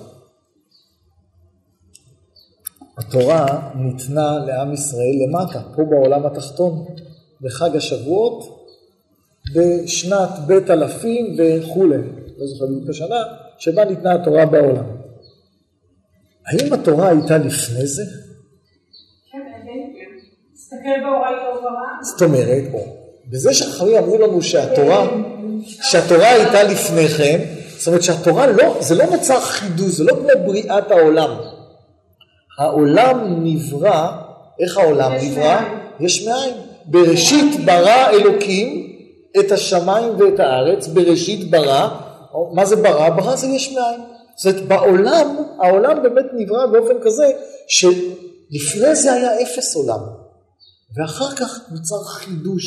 התורה 2.98 3.72
ניתנה 3.76 4.40
לעם 4.46 4.74
ישראל 4.74 5.16
למטה, 5.24 5.62
פה 5.76 5.84
בעולם 5.84 6.26
התחתון, 6.26 6.86
בחג 7.42 7.76
השבועות, 7.76 8.68
בשנת 9.54 10.30
בית 10.48 10.70
אלפים 10.70 11.36
וכולי, 11.38 11.98
לא 12.38 12.48
זוכר 12.48 12.66
בדיוק 12.66 12.84
את 12.84 12.90
השנה, 12.90 13.24
שבה 13.58 13.86
ניתנה 13.86 14.14
התורה 14.14 14.46
בעולם. 14.46 14.86
האם 16.48 16.74
התורה 16.74 17.10
הייתה 17.10 17.38
לפני 17.38 17.88
זה? 17.88 18.04
כן, 19.32 19.40
זאת 22.02 22.22
אומרת, 22.22 22.64
בזה 23.30 23.54
שאחרים 23.54 23.98
אמרו 23.98 24.18
לנו 24.18 24.42
שהתורה, 24.42 25.08
שהתורה 25.66 26.30
הייתה 26.30 26.64
לפניכם, 26.64 27.40
זאת 27.78 27.88
אומרת 27.88 28.04
שהתורה 28.04 28.48
לא, 28.48 28.78
זה 28.80 28.96
לא 28.96 29.06
נוצר 29.06 29.40
חידוש, 29.40 29.92
זה 29.92 30.04
לא 30.04 30.14
כמו 30.14 30.46
בריאת 30.46 30.92
העולם. 30.92 31.38
העולם 32.60 33.44
נברא, 33.44 34.12
איך 34.60 34.78
העולם 34.78 35.16
יש 35.16 35.24
נברא? 35.24 35.62
מאין. 35.62 35.66
יש 36.00 36.28
מאין. 36.28 36.54
בראשית 36.86 37.66
ברא 37.66 38.10
אלוקים 38.10 38.94
את 39.40 39.52
השמיים 39.52 40.14
ואת 40.20 40.40
הארץ, 40.40 40.88
בראשית 40.88 41.52
ברא, 41.52 41.90
מה 42.54 42.66
זה 42.66 42.76
ברא? 42.76 43.10
ברא 43.10 43.36
זה 43.36 43.48
יש 43.48 43.74
מאין. 43.74 44.02
זאת 44.38 44.54
אומרת, 44.54 44.68
בעולם, 44.68 45.38
העולם 45.60 46.04
באמת 46.04 46.26
נברא 46.34 46.66
באופן 46.66 46.96
כזה 47.02 47.32
שלפני 47.68 48.96
זה 48.96 49.14
היה 49.14 49.42
אפס 49.42 49.76
עולם. 49.76 50.00
ואחר 50.96 51.36
כך 51.36 51.60
נוצר 51.72 52.04
חידוש 52.04 52.64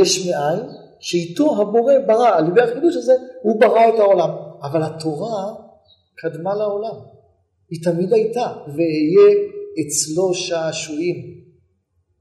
יש 0.00 0.26
מאין, 0.26 0.60
שאיתו 1.00 1.60
הבורא 1.60 1.94
ברא, 2.06 2.28
על 2.28 2.48
ידי 2.48 2.60
החידוש 2.60 2.96
הזה 2.96 3.12
הוא 3.42 3.60
ברא 3.60 3.88
את 3.88 3.98
העולם. 3.98 4.30
אבל 4.62 4.82
התורה 4.82 5.54
קדמה 6.16 6.54
לעולם, 6.54 6.96
היא 7.70 7.80
תמיד 7.84 8.12
הייתה, 8.12 8.54
ואהיה 8.66 9.38
אצלו 9.80 10.34
שעשועים. 10.34 11.40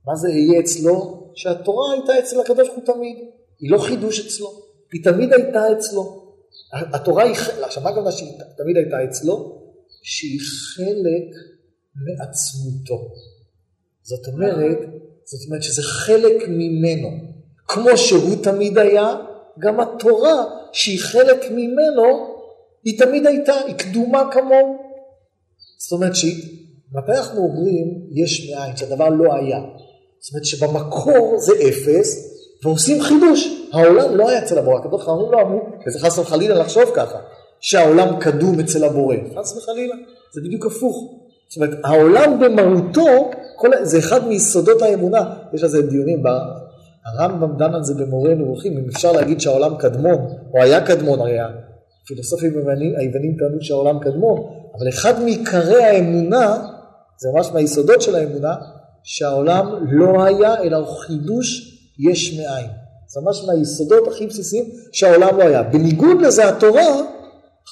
מה 0.06 0.16
זה 0.16 0.28
אהיה 0.28 0.60
אצלו 0.60 1.30
שהתורה 1.36 1.94
הייתה 1.94 2.20
אצל 2.20 2.40
הקדוש 2.40 2.68
הוא 2.68 2.84
תמיד, 2.86 3.18
היא 3.60 3.72
לא 3.72 3.78
חידוש 3.78 4.28
אצלו, 4.28 4.48
היא 4.94 5.04
תמיד 5.04 5.34
הייתה 5.34 5.72
אצלו. 5.72 6.34
התורה 6.74 7.24
היא, 7.24 7.36
עכשיו 7.64 7.84
מה 7.84 7.92
גם 7.92 8.12
שהיא 8.12 8.30
תמיד 8.58 8.78
הייתה 8.78 9.04
אצלו? 9.04 9.60
שהיא 10.02 10.40
חלק 10.76 11.36
מעצמותו. 11.96 13.14
זאת 14.04 14.28
אומרת, 14.28 14.78
זאת 15.24 15.48
אומרת 15.48 15.64
שזה 15.64 15.84
חלק 15.84 16.48
ממנו. 16.48 17.10
כמו 17.68 17.98
שהוא 17.98 18.44
תמיד 18.44 18.78
היה, 18.78 19.16
גם 19.60 19.80
התורה 19.80 20.46
שהיא 20.74 21.00
חלק 21.00 21.52
ממנו, 21.52 22.29
היא 22.84 23.00
תמיד 23.00 23.28
הייתה, 23.28 23.54
היא 23.54 23.76
קדומה 23.76 24.30
כמוהו. 24.32 24.78
זאת 25.78 25.92
אומרת 25.92 26.16
שמתי 26.16 26.60
אנחנו 27.08 27.40
אומרים 27.40 28.02
יש 28.12 28.52
מאין, 28.52 28.78
שהדבר 28.78 29.10
לא 29.10 29.34
היה? 29.34 29.60
זאת 30.20 30.34
אומרת 30.34 30.46
שבמקור 30.46 31.36
זה 31.40 31.54
אפס, 31.70 32.36
ועושים 32.64 33.02
חידוש. 33.02 33.48
העולם 33.74 34.16
לא 34.16 34.30
היה 34.30 34.40
אצל 34.40 34.58
הבורא, 34.58 34.80
הקדוש 34.80 35.06
ברוך 35.06 35.20
הוא 35.20 35.32
לא 35.32 35.42
אמרו, 35.42 35.60
וזה 35.88 36.00
חס 36.00 36.20
וחלילה 36.20 36.56
לחשוב 36.56 36.84
ככה, 36.96 37.18
שהעולם 37.60 38.20
קדום 38.20 38.60
אצל 38.60 38.84
הבורא. 38.84 39.16
חס 39.36 39.58
וחלילה, 39.58 39.96
זה 40.34 40.42
בדיוק 40.42 40.66
הפוך. 40.66 41.14
זאת 41.50 41.58
אומרת, 41.58 41.80
העולם 41.84 42.40
במהותו, 42.40 43.32
כל, 43.56 43.70
זה 43.82 44.00
אחד 44.00 44.28
מיסודות 44.28 44.82
האמונה. 44.82 45.34
יש 45.54 45.64
על 45.64 45.70
זה 45.70 45.82
דיונים, 45.82 46.24
הרמב"ם 47.06 47.58
דן 47.58 47.74
על 47.74 47.84
זה 47.84 47.94
במורה 47.94 48.34
נבוכים, 48.34 48.78
אם 48.78 48.86
אפשר 48.90 49.12
להגיד 49.12 49.42
שהעולם 49.42 49.78
קדמון, 49.78 50.18
או 50.54 50.64
היה 50.64 50.86
קדמון, 50.86 51.20
הרי 51.20 51.40
הפילוסופים 52.10 52.54
היוונים 52.98 53.36
טענו 53.40 53.62
שהעולם 53.62 54.00
קדמון, 54.00 54.40
אבל 54.78 54.90
אחד 54.90 55.24
מעיקרי 55.24 55.84
האמונה, 55.84 56.68
זה 57.18 57.30
ממש 57.34 57.50
מהיסודות 57.54 58.02
של 58.02 58.16
האמונה, 58.16 58.56
שהעולם 59.04 59.66
לא 59.92 60.24
היה, 60.24 60.62
אלא 60.64 60.78
הוא 60.78 60.88
חידוש 60.88 61.78
יש 62.00 62.40
מאין. 62.40 62.68
זה 63.08 63.22
ממש 63.22 63.44
מהיסודות 63.48 64.08
הכי 64.08 64.28
בסיסיים 64.28 64.64
שהעולם 64.92 65.38
לא 65.38 65.44
היה. 65.44 65.64
בניגוד 65.64 66.22
לזה 66.22 66.50
התורה, 66.50 66.88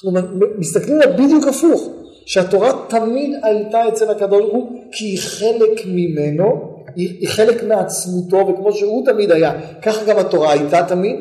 אנחנו 0.06 0.30
מסתכלים 0.58 1.00
עליה 1.00 1.16
בדיוק 1.16 1.46
הפוך, 1.46 1.88
שהתורה 2.26 2.72
תמיד 2.88 3.30
הייתה 3.42 3.88
אצל 3.88 4.10
הקדוש 4.10 4.40
ברוך 4.40 4.52
הוא 4.52 4.82
כי 4.92 5.04
היא 5.04 5.18
חלק 5.18 5.86
ממנו, 5.86 6.74
היא, 6.96 7.18
היא 7.20 7.28
חלק 7.28 7.62
מעצמותו 7.62 8.36
וכמו 8.36 8.72
שהוא 8.72 9.06
תמיד 9.06 9.32
היה, 9.32 9.52
ככה 9.82 10.04
גם 10.04 10.18
התורה 10.18 10.52
הייתה 10.52 10.86
תמיד. 10.88 11.16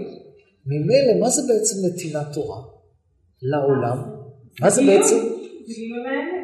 ממילא 0.66 1.20
מה 1.20 1.30
זה 1.30 1.42
בעצם 1.54 1.76
נתינת 1.88 2.34
תורה 2.34 2.77
לעולם? 3.42 4.04
מה 4.62 4.70
זה 4.70 4.82
בעצם? 4.82 5.18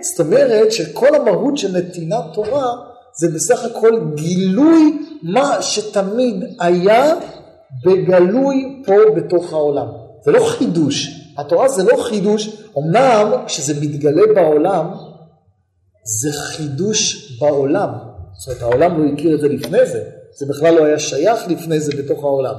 זאת 0.01 0.19
אומרת 0.19 0.71
שכל 0.71 1.15
המהות 1.15 1.57
של 1.57 1.77
נתינת 1.77 2.23
תורה 2.33 2.75
זה 3.19 3.27
בסך 3.35 3.65
הכל 3.65 3.99
גילוי 4.15 5.05
מה 5.23 5.61
שתמיד 5.61 6.43
היה 6.59 7.15
בגלוי 7.85 8.83
פה 8.85 8.93
בתוך 9.15 9.53
העולם. 9.53 9.87
זה 10.25 10.31
לא 10.31 10.45
חידוש. 10.47 11.19
התורה 11.37 11.69
זה 11.69 11.83
לא 11.83 12.03
חידוש, 12.03 12.49
אמנם 12.77 13.31
כשזה 13.45 13.81
מתגלה 13.81 14.21
בעולם, 14.35 14.93
זה 16.03 16.31
חידוש 16.31 17.31
בעולם. 17.41 17.89
זאת 18.37 18.47
אומרת, 18.47 18.61
העולם 18.61 19.03
לא 19.03 19.13
הכיר 19.13 19.35
את 19.35 19.39
זה 19.41 19.47
לפני 19.47 19.85
זה, 19.85 20.03
זה 20.39 20.45
בכלל 20.45 20.75
לא 20.75 20.85
היה 20.85 20.99
שייך 20.99 21.47
לפני 21.47 21.79
זה 21.79 21.91
בתוך 21.97 22.23
העולם. 22.23 22.55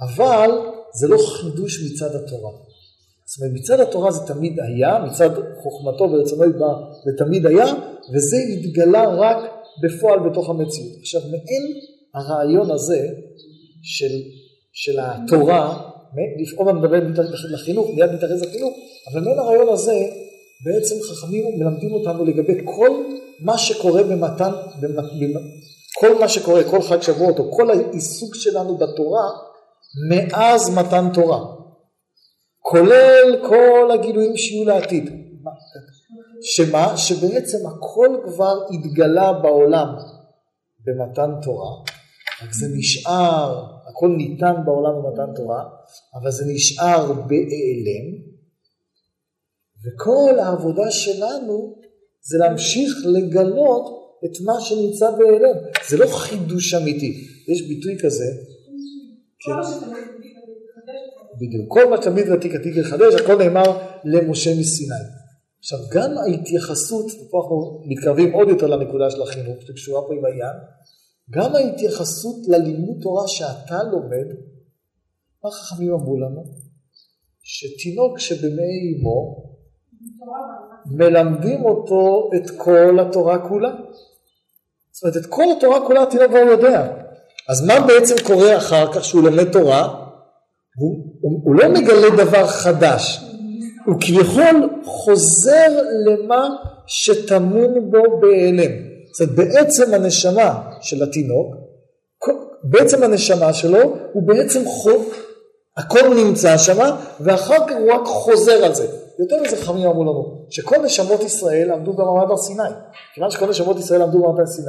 אבל 0.00 0.50
זה 0.94 1.08
לא 1.08 1.18
חידוש 1.18 1.82
מצד 1.82 2.14
התורה. 2.14 2.50
זאת 3.30 3.40
אומרת, 3.40 3.52
מצד 3.60 3.80
התורה 3.80 4.10
זה 4.10 4.20
תמיד 4.26 4.60
היה, 4.60 4.98
מצד 5.06 5.30
חוכמתו 5.62 6.04
ורצונו 6.12 6.44
יתברך 6.44 6.78
זה 7.04 7.24
תמיד 7.24 7.46
היה, 7.46 7.66
וזה 8.14 8.36
התגלה 8.52 9.08
רק 9.08 9.36
בפועל 9.82 10.18
בתוך 10.18 10.50
המציאות. 10.50 10.92
עכשיו, 11.00 11.20
מעין 11.20 11.64
הרעיון 12.14 12.70
הזה 12.70 13.08
של, 13.82 14.12
של 14.72 14.98
התורה, 15.00 15.78
עוד 16.56 16.66
מעט 16.66 16.76
נדבר 16.76 16.98
לחינוך, 17.50 17.90
מיד 17.94 18.10
נתייחס 18.10 18.42
לחינוך, 18.42 18.74
אבל 19.12 19.20
מעין 19.20 19.38
הרעיון 19.38 19.68
הזה, 19.68 19.96
בעצם 20.64 20.94
חכמים 21.10 21.44
מלמדים 21.58 21.92
אותנו 21.92 22.24
לגבי 22.24 22.60
כל 22.64 22.90
מה 23.40 23.58
שקורה 23.58 24.02
במתן, 24.02 24.50
כל 26.00 26.18
מה 26.20 26.28
שקורה, 26.28 26.64
כל 26.64 26.82
חג 26.82 27.02
שבועות, 27.02 27.38
או 27.38 27.52
כל 27.52 27.70
העיסוק 27.70 28.34
שלנו 28.34 28.76
בתורה, 28.76 29.28
מאז 30.10 30.78
מתן 30.78 31.08
תורה. 31.14 31.58
כולל 32.70 33.48
כל 33.48 33.90
הגילויים 33.94 34.36
שיהיו 34.36 34.64
לעתיד. 34.64 35.10
שמה? 36.42 36.96
שבעצם 36.96 37.58
הכל 37.66 38.16
כבר 38.24 38.54
התגלה 38.70 39.32
בעולם 39.32 39.88
במתן 40.84 41.30
תורה, 41.42 41.70
רק 42.42 42.52
זה 42.52 42.66
נשאר, 42.76 43.64
הכל 43.90 44.08
ניתן 44.08 44.54
בעולם 44.64 44.92
במתן 45.02 45.34
תורה, 45.36 45.64
אבל 46.14 46.30
זה 46.30 46.44
נשאר 46.48 47.12
בהיעלם, 47.12 48.06
וכל 49.84 50.38
העבודה 50.38 50.90
שלנו 50.90 51.76
זה 52.22 52.38
להמשיך 52.38 52.92
לגלות 53.04 53.84
את 54.24 54.40
מה 54.44 54.60
שנמצא 54.60 55.10
בהיעלם. 55.10 55.58
זה 55.88 55.96
לא 55.96 56.06
חידוש 56.06 56.74
אמיתי, 56.74 57.26
יש 57.48 57.68
ביטוי 57.68 57.96
כזה. 58.02 58.24
כן. 59.40 59.52
בדיוק, 61.40 61.66
כל 61.68 61.90
מה 61.90 61.98
תמיד 61.98 62.28
ותיק 62.28 62.54
עתיק 62.54 62.76
לחדש, 62.76 63.14
הכל 63.14 63.38
נאמר 63.38 63.78
למשה 64.04 64.50
מסיני. 64.60 64.94
עכשיו 65.58 65.78
גם 65.92 66.18
ההתייחסות, 66.18 67.06
ופה 67.06 67.40
אנחנו 67.42 67.82
מתקרבים 67.86 68.32
עוד 68.32 68.48
יותר 68.48 68.66
לנקודה 68.66 69.10
של 69.10 69.22
החינוך 69.22 69.62
שקשורה 69.62 70.02
פה 70.06 70.14
עם 70.14 70.24
העניין, 70.24 70.56
גם 71.30 71.54
ההתייחסות 71.54 72.36
ללימוד 72.48 72.96
תורה 73.02 73.28
שאתה 73.28 73.82
לומד, 73.82 74.26
מה 75.44 75.50
חכמים 75.50 75.92
אמרו 75.92 76.16
לנו? 76.16 76.44
שתינוק 77.42 78.18
שבמעי 78.18 78.94
אמו, 79.00 79.48
מלמדים 80.86 81.64
אותו 81.64 82.30
את 82.36 82.50
כל 82.56 83.00
התורה 83.00 83.48
כולה. 83.48 83.70
זאת 84.92 85.02
אומרת, 85.02 85.16
את 85.16 85.26
כל 85.26 85.44
התורה 85.56 85.86
כולה 85.86 86.02
התינוק 86.02 86.28
כבר 86.28 86.38
יודע. 86.38 87.04
אז 87.48 87.66
מה 87.66 87.86
בעצם 87.86 88.14
קורה 88.26 88.56
אחר 88.56 88.92
כך 88.92 89.04
שהוא 89.04 89.22
לומד 89.22 89.52
תורה? 89.52 90.07
הוא, 90.78 91.04
הוא, 91.20 91.40
הוא 91.44 91.54
לא 91.54 91.68
מגלה 91.68 92.24
דבר 92.24 92.46
חדש, 92.46 93.24
הוא 93.86 93.94
כביכול 94.00 94.70
חוזר 94.84 95.68
למה 96.06 96.48
שטמון 96.86 97.90
בו 97.90 98.20
בהיעלם. 98.20 98.72
זאת 99.18 99.28
אומרת, 99.28 99.36
בעצם 99.36 99.94
הנשמה 99.94 100.70
של 100.80 101.02
התינוק, 101.02 101.54
בעצם 102.64 103.02
הנשמה 103.02 103.52
שלו 103.52 103.78
הוא 104.12 104.22
בעצם 104.26 104.64
חוק, 104.64 105.14
הכל 105.76 106.14
נמצא 106.14 106.58
שם, 106.58 106.78
ואחר 107.20 107.66
כך 107.66 107.76
הוא 107.78 107.92
רק 107.92 108.04
חוזר 108.04 108.64
על 108.64 108.74
זה. 108.74 108.86
יותר 109.18 109.42
מזה 109.42 109.56
חכמים 109.56 109.86
אמרו 109.86 110.02
לנו, 110.02 110.46
שכל 110.50 110.76
נשמות 110.84 111.22
ישראל 111.22 111.70
עמדו 111.70 111.92
במעמד 111.92 112.30
הר 112.30 112.36
סיני. 112.36 112.62
כיוון 113.14 113.30
שכל 113.30 113.48
נשמות 113.48 113.78
ישראל 113.78 114.02
עמדו 114.02 114.18
במעמד 114.18 114.40
הר 114.40 114.46
סיני, 114.46 114.66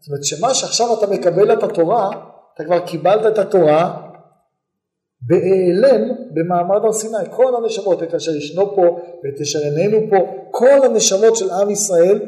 זאת 0.00 0.08
אומרת 0.08 0.24
שמה 0.24 0.54
שעכשיו 0.54 0.98
אתה 0.98 1.06
מקבל 1.06 1.52
את 1.52 1.62
התורה, 1.62 2.10
אתה 2.54 2.64
כבר 2.64 2.78
קיבלת 2.78 3.26
את 3.26 3.38
התורה 3.38 3.96
בהיעלם 5.22 6.08
במעמד 6.34 6.84
הר 6.84 6.92
סיני. 6.92 7.16
כל 7.30 7.52
הנשמות, 7.56 8.02
את 8.02 8.14
אשר 8.14 8.36
ישנו 8.36 8.76
פה 8.76 9.00
ואת 9.24 9.40
אשר 9.40 9.58
איננו 9.58 9.98
פה, 10.10 10.16
כל 10.50 10.84
הנשמות 10.84 11.36
של 11.36 11.50
עם 11.50 11.70
ישראל, 11.70 12.18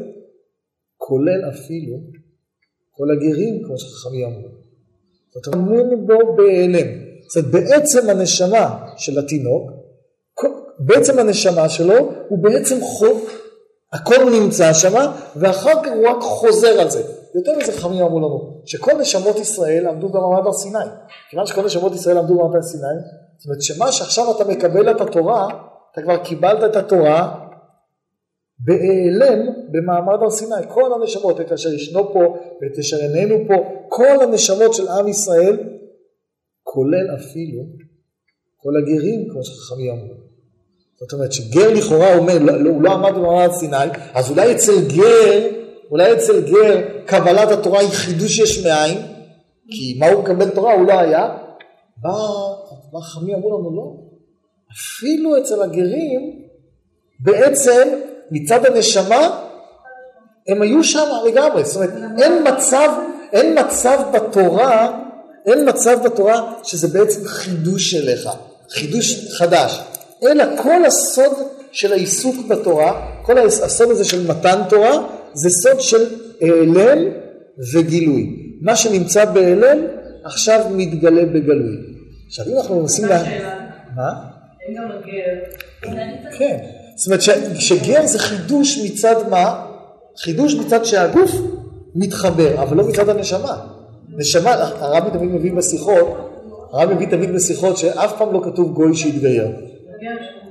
כולל 0.96 1.40
אפילו 1.50 1.96
כל 2.90 3.04
הגרים, 3.16 3.62
כמו 3.64 3.78
שחכמים 3.78 4.24
אמרו. 4.24 4.48
זאת 5.34 5.54
אומרת, 5.54 5.98
בו 6.06 6.36
בהיעלם. 6.36 6.88
זאת 7.28 7.44
אומרת, 7.44 7.52
בעצם 7.52 8.10
הנשמה 8.10 8.86
של 8.96 9.18
התינוק, 9.18 9.70
בעצם 10.78 11.18
הנשמה 11.18 11.68
שלו 11.68 12.12
הוא 12.28 12.38
בעצם 12.38 12.80
חוק, 12.80 13.30
הכל 13.92 14.30
נמצא 14.30 14.72
שם, 14.72 15.10
ואחר 15.36 15.82
כך 15.84 15.90
הוא 15.94 16.08
רק 16.08 16.20
חוזר 16.20 16.80
על 16.80 16.90
זה. 16.90 17.02
יותר 17.34 17.58
מזה 17.58 17.72
חכמים 17.72 18.02
אמרו 18.02 18.18
לנו, 18.18 18.62
שכל 18.64 18.92
נשמות 19.00 19.36
ישראל 19.36 19.86
עמדו 19.86 20.08
במעמד 20.08 20.46
הר 20.46 20.52
סיני. 20.52 20.78
כיוון 21.30 21.46
שכל 21.46 21.64
נשמות 21.64 21.94
ישראל 21.94 22.18
עמדו 22.18 22.34
במעמד 22.34 22.54
הר 22.54 22.62
סיני, 22.62 22.82
זאת 23.38 23.46
אומרת 23.46 23.62
שמה 23.62 23.92
שעכשיו 23.92 24.36
אתה 24.36 24.44
מקבל 24.44 24.90
את 24.90 25.00
התורה, 25.00 25.48
אתה 25.92 26.02
כבר 26.02 26.16
קיבלת 26.16 26.64
את 26.70 26.76
התורה 26.76 27.44
בהיעלם 28.58 29.46
במעמד 29.70 30.22
הר 30.22 30.30
סיני. 30.30 30.54
כל 30.68 30.92
הנשמות, 30.92 31.40
את 31.40 31.52
אשר 31.52 31.72
ישנו 31.72 32.12
פה 32.12 32.36
ואת 32.62 32.78
אשר 32.78 32.96
איננו 32.96 33.36
פה, 33.48 33.54
כל 33.88 34.22
הנשמות 34.22 34.74
של 34.74 34.88
עם 34.88 35.08
ישראל, 35.08 35.56
כולל 36.62 37.14
אפילו 37.14 37.62
כל 38.56 38.72
הגרים, 38.82 39.28
כמו 39.30 39.44
שחכמים 39.44 39.90
אמרו. 39.90 40.14
זאת 41.00 41.12
אומרת 41.12 41.32
שגר 41.32 41.74
לכאורה 41.74 42.16
אומר, 42.16 42.38
לא, 42.38 42.62
לא, 42.62 42.70
הוא 42.70 42.82
לא 42.82 42.92
עמד 42.92 43.14
במעמד 43.14 43.52
סיני, 43.52 43.76
אז 44.14 44.30
אולי 44.30 44.54
אצל 44.54 44.88
גר 44.96 45.57
אולי 45.90 46.12
אצל 46.12 46.40
גר 46.40 46.80
קבלת 47.06 47.50
התורה 47.50 47.80
היא 47.80 47.88
חידוש 47.88 48.38
יש 48.38 48.66
מאין, 48.66 48.98
כי 49.70 49.96
מה 49.98 50.08
הוא 50.08 50.22
מקבל 50.22 50.50
תורה? 50.50 50.74
הוא 50.74 50.86
לא 50.86 50.92
היה. 50.92 51.28
בא, 51.96 53.00
חמי 53.00 53.34
אמרו 53.34 53.58
לנו? 53.58 53.76
לא. 53.76 54.08
אפילו 54.72 55.38
אצל 55.38 55.62
הגרים, 55.62 56.42
בעצם 57.20 57.88
מצד 58.30 58.66
הנשמה, 58.66 59.40
הם 60.48 60.62
היו 60.62 60.84
שם 60.84 61.06
לגמרי. 61.26 61.64
זאת 61.64 61.76
אומרת, 61.76 62.20
אין 62.22 62.44
מצב, 62.48 62.88
אין 63.32 63.58
מצב 63.58 63.98
בתורה 64.12 64.98
אין 65.48 65.68
מצב 65.68 65.98
בתורה 66.04 66.52
שזה 66.62 66.88
בעצם 66.88 67.24
חידוש 67.24 67.94
אליך, 67.94 68.28
חידוש 68.70 69.34
חדש, 69.38 69.80
אלא 70.22 70.44
כל 70.62 70.84
הסוד 70.84 71.32
של 71.72 71.92
העיסוק 71.92 72.36
בתורה, 72.48 73.10
כל 73.22 73.38
הסוד 73.38 73.90
הזה 73.90 74.04
של 74.04 74.26
מתן 74.26 74.62
תורה, 74.68 75.06
זה 75.34 75.50
סוד 75.50 75.80
של 75.80 76.04
העלם 76.40 76.98
וגילוי. 77.72 78.36
מה 78.60 78.76
שנמצא 78.76 79.24
בהעלם 79.24 79.78
עכשיו 80.24 80.66
מתגלה 80.70 81.24
בגלוי. 81.24 81.76
עכשיו 82.26 82.46
אם 82.46 82.56
אנחנו 82.56 82.80
מנסים 82.80 83.04
לה... 83.04 83.22
מה? 83.96 84.10
כן. 86.38 86.56
זאת 86.96 87.06
אומרת 87.06 87.20
שגר 87.60 88.06
זה 88.06 88.18
חידוש 88.18 88.78
מצד 88.78 89.28
מה? 89.30 89.66
חידוש 90.22 90.54
מצד 90.54 90.84
שהגוף 90.84 91.30
מתחבר, 91.94 92.62
אבל 92.62 92.76
לא 92.76 92.88
מצד 92.88 93.08
הנשמה. 93.08 93.56
נשמה, 94.16 94.50
הרבי 94.54 95.18
תמיד 95.18 95.30
מביא 95.30 95.52
בשיחות, 95.52 96.06
הרבי 96.72 96.94
מביא 96.94 97.06
תמיד 97.06 97.32
בשיחות 97.34 97.76
שאף 97.76 98.18
פעם 98.18 98.32
לא 98.32 98.40
כתוב 98.44 98.74
גוי 98.74 98.96
שהתגייר. 98.96 99.48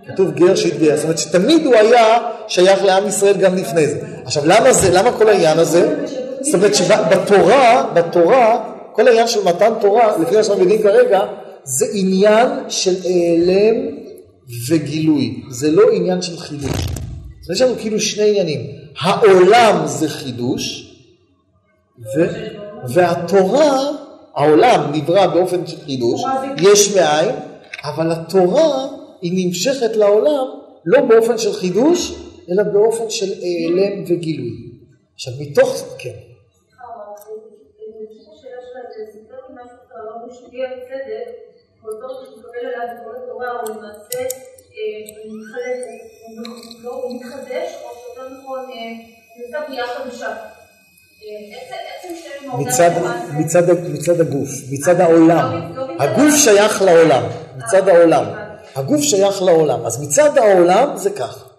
כתוב 0.08 0.32
גר 0.32 0.56
שהתגייר, 0.56 0.96
זאת 0.96 1.04
אומרת 1.04 1.18
שתמיד 1.18 1.66
הוא 1.66 1.76
היה 1.76 2.18
שייך 2.48 2.84
לעם 2.84 3.08
ישראל 3.08 3.38
גם 3.38 3.56
לפני 3.56 3.88
זה. 3.88 4.00
עכשיו 4.26 4.44
למה 4.46 4.74
זה, 4.74 4.92
למה 4.94 5.12
כל 5.12 5.30
העניין 5.30 5.60
הזה? 5.60 5.96
זאת 6.42 6.56
אומרת 6.56 6.76
שבתורה, 6.76 7.86
בתורה, 7.94 8.64
כל 8.92 9.08
העניין 9.08 9.28
של 9.28 9.44
מתן 9.44 9.74
תורה, 9.82 10.18
לפי 10.18 10.36
מה 10.36 10.44
שאנחנו 10.44 10.62
יודעים 10.64 10.82
כרגע, 10.82 11.20
זה 11.64 11.86
עניין 11.94 12.48
של 12.70 12.96
העלם 13.04 13.76
וגילוי, 14.70 15.44
זה 15.50 15.72
לא 15.72 15.84
עניין 15.94 16.22
של 16.22 16.38
חידוש. 16.38 16.88
אז 17.44 17.52
יש 17.52 17.62
לנו 17.62 17.76
כאילו 17.80 18.00
שני 18.00 18.30
עניינים, 18.30 18.62
העולם 19.00 19.82
זה 19.86 20.10
חידוש, 20.10 20.94
ו... 22.00 22.28
והתורה, 22.94 23.80
העולם 24.36 24.92
נברא 24.94 25.28
באופן 25.28 25.68
של 25.68 25.78
חידוש, 25.86 26.22
יש 26.62 26.96
מאין, 26.96 27.36
אבל 27.84 28.12
התורה 28.12 28.88
היא 29.22 29.46
נמשכת 29.46 29.96
לעולם 29.96 30.48
לא 30.86 31.02
באופן 31.02 31.38
של 31.38 31.54
חידוש, 31.54 32.14
אלא 32.50 32.64
באופן 32.64 33.10
של 33.10 33.34
העלם 33.42 34.04
וגילוי. 34.08 34.52
עכשיו 35.16 35.34
מתוך, 35.40 35.96
כן. 36.00 36.10
הוא 46.84 47.16
מתחדש, 47.16 47.70
או 47.84 47.90
שיותר 48.02 48.38
נכון, 48.40 48.66
נמצא 49.38 49.68
בנייה 49.68 49.88
חדשה. 49.88 50.36
מצד, 52.60 52.90
מצד, 53.40 53.64
מצד 53.94 54.22
הגוף, 54.22 54.50
מצד 54.72 55.02
העולם. 55.02 55.72
הגוף 56.00 56.36
שייך 56.36 56.82
לעולם, 56.82 57.24
מצד 57.58 57.88
העולם. 57.88 58.26
הגוף 58.78 59.02
שייך 59.02 59.42
לעולם, 59.42 59.86
אז 59.86 60.02
מצד 60.04 60.38
העולם 60.38 60.98
זה 60.98 61.10
כך. 61.10 61.50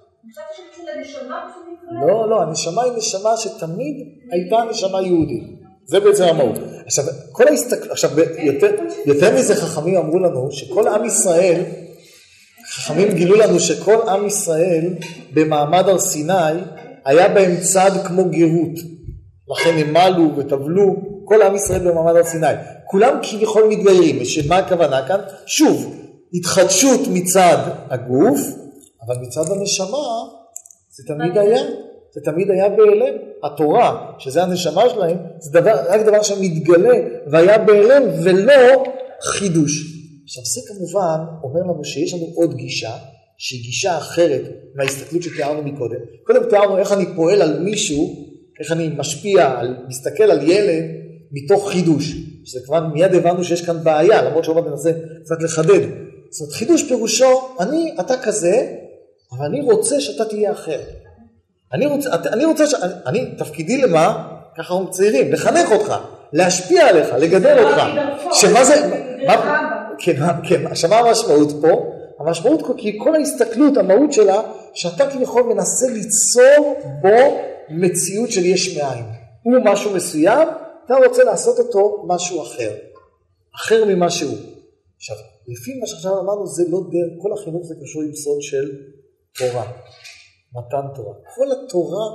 לא, 2.07 2.31
לא, 2.31 2.43
הנשמה 2.43 2.83
היא 2.83 2.93
נשמה 2.93 3.37
שתמיד 3.37 3.97
הייתה 4.31 4.57
נשמה 4.71 5.03
יהודית. 5.03 5.45
זה 5.87 6.01
בעצם 6.01 6.25
המהות. 6.25 6.59
עכשיו, 6.87 7.05
כל 7.33 7.49
ההסתכלות, 7.49 7.91
עכשיו, 7.91 8.11
יותר, 8.39 8.71
יותר 9.07 9.37
מזה 9.37 9.55
חכמים 9.55 9.97
אמרו 9.97 10.19
לנו 10.19 10.49
שכל 10.51 10.89
עם 10.89 11.05
ישראל, 11.05 11.63
חכמים 12.71 13.13
גילו 13.13 13.37
לנו 13.37 13.61
שכל 13.61 14.09
עם 14.09 14.27
ישראל 14.27 14.95
במעמד 15.35 15.89
הר 15.89 15.99
סיני 15.99 16.61
היה 17.05 17.29
בהם 17.29 17.57
צד 17.61 17.91
כמו 18.07 18.25
גרות. 18.25 18.79
לכן 19.51 19.75
הם 19.79 19.93
מלו 19.93 20.37
וטבלו, 20.37 20.97
כל 21.25 21.43
עם 21.43 21.55
ישראל 21.55 21.91
במעמד 21.91 22.17
הר 22.17 22.25
סיני. 22.25 22.47
כולם 22.85 23.19
כביכול 23.23 23.65
מתגיירים, 23.69 24.25
שמה 24.25 24.57
הכוונה 24.57 25.09
כאן? 25.09 25.21
שוב, 25.47 25.98
התחדשות 26.35 27.01
מצד 27.11 27.57
הגוף, 27.91 28.41
אבל 29.07 29.17
מצד 29.21 29.53
הנשמה 29.53 30.09
זה 30.91 31.03
תמיד 31.07 31.39
היה, 31.39 31.63
זה 32.15 32.21
תמיד 32.25 32.51
היה 32.51 32.69
בהיעלם. 32.69 33.19
התורה, 33.43 34.13
שזה 34.19 34.43
הנשמה 34.43 34.83
שלהם, 34.91 35.17
זה 35.39 35.61
דבר, 35.61 35.75
רק 35.89 36.01
דבר 36.01 36.23
שמתגלה 36.23 36.99
והיה 37.31 37.59
בהיעלם 37.59 38.03
ולא 38.25 38.85
חידוש. 39.23 39.99
עכשיו 40.25 40.45
זה 40.45 40.61
כמובן 40.69 41.19
אומר 41.43 41.61
לנו 41.61 41.85
שיש 41.85 42.15
לנו 42.15 42.27
עוד 42.35 42.55
גישה, 42.55 42.93
שהיא 43.39 43.63
גישה 43.63 43.99
אחרת 43.99 44.43
מההסתכלות 44.75 45.23
שתיארנו 45.23 45.63
מקודם. 45.63 46.01
קודם 46.27 46.41
תיארנו 46.51 46.79
איך 46.79 46.93
אני 46.93 47.05
פועל 47.17 47.43
על 47.43 47.59
מישהו 47.59 48.29
איך 48.61 48.73
אני 48.73 48.91
משפיע, 48.97 49.59
על, 49.59 49.77
מסתכל 49.89 50.23
על 50.23 50.51
ילד 50.51 50.85
מתוך 51.33 51.71
חידוש. 51.71 52.15
שזה 52.45 52.61
כבר 52.65 52.87
מיד 52.87 53.15
הבנו 53.15 53.45
שיש 53.45 53.63
כאן 53.63 53.85
בעיה, 53.85 54.23
למרות 54.23 54.45
שעוד 54.45 54.69
מנסה 54.69 54.91
קצת 55.25 55.43
לחדד. 55.43 55.81
זאת 56.31 56.41
אומרת, 56.41 56.55
חידוש 56.55 56.83
פירושו, 56.83 57.49
אני, 57.61 57.95
אתה 58.01 58.17
כזה, 58.17 58.67
אבל 59.33 59.47
אני 59.47 59.61
רוצה 59.61 60.01
שאתה 60.01 60.25
תהיה 60.25 60.53
אחר. 60.53 60.81
אני 61.73 61.87
רוצה, 61.87 62.11
אני 62.33 62.45
רוצה, 62.45 62.67
ש... 62.67 62.75
אני, 63.07 63.35
תפקידי 63.39 63.83
למה? 63.83 64.29
ככה 64.59 64.75
אנחנו 64.75 64.91
צעירים, 64.91 65.33
לחנך 65.33 65.73
אותך, 65.73 65.95
להשפיע 66.33 66.89
עליך, 66.89 67.13
לגדל 67.19 67.59
אותך. 67.59 67.83
שמה 68.33 68.65
זה, 68.65 68.75
מה, 69.27 69.59
כן, 69.99 70.17
כן, 70.49 70.67
עכשיו 70.67 70.91
מה 70.91 70.99
המשמעות 70.99 71.49
פה? 71.61 71.93
המשמעות 72.19 72.61
פה, 72.67 72.75
כי 72.77 72.99
כל 73.03 73.15
ההסתכלות, 73.15 73.77
המהות 73.77 74.13
שלה, 74.13 74.43
שאתה 74.75 75.11
כביכול 75.11 75.43
מנסה 75.43 75.87
ליצור 75.91 76.81
בו 77.03 77.39
מציאות 77.71 78.31
של 78.31 78.45
יש 78.45 78.77
מאין. 78.77 79.05
הוא 79.43 79.55
משהו 79.65 79.95
מסוים, 79.95 80.49
אתה 80.85 80.95
רוצה 81.07 81.25
לעשות 81.25 81.59
אותו 81.59 82.05
משהו 82.07 82.43
אחר. 82.43 82.71
אחר 83.57 83.85
ממה 83.85 84.11
שהוא. 84.11 84.37
עכשיו, 84.97 85.17
לפי 85.53 85.79
מה 85.81 85.87
שעכשיו 85.87 86.21
אמרנו, 86.21 86.47
זה 86.47 86.65
לא 86.69 86.81
דרך, 86.93 87.13
כל 87.23 87.33
החינוך 87.33 87.67
זה 87.67 87.75
קשור 87.83 88.03
עם 88.03 88.15
סוד 88.15 88.43
של 88.43 88.67
תורה, 89.39 89.67
מתן 90.57 90.87
תורה. 90.95 91.15
כל 91.35 91.49
התורה 91.53 92.07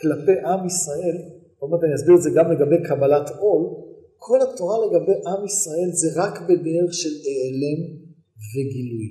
כלפי 0.00 0.36
עם 0.50 0.66
ישראל, 0.66 1.16
עוד 1.58 1.70
מעט 1.70 1.80
אני 1.84 1.94
אסביר 1.94 2.14
את 2.16 2.22
זה 2.22 2.30
גם 2.36 2.52
לגבי 2.52 2.88
קבלת 2.88 3.30
עול, 3.30 3.62
כל 4.18 4.38
התורה 4.42 4.76
לגבי 4.86 5.16
עם 5.30 5.44
ישראל 5.44 5.90
זה 6.00 6.08
רק 6.22 6.34
בדרך 6.48 6.94
של 7.00 7.14
העלם 7.26 7.80
וגילוי. 8.50 9.08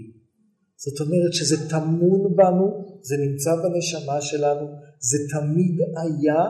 זאת 0.84 1.00
אומרת 1.02 1.34
שזה 1.34 1.70
טמון 1.70 2.36
בנו, 2.36 2.68
זה 3.02 3.16
נמצא 3.18 3.52
בנשמה 3.64 4.22
שלנו, 4.22 4.66
זה 5.10 5.18
תמיד 5.34 5.78
היה, 6.04 6.42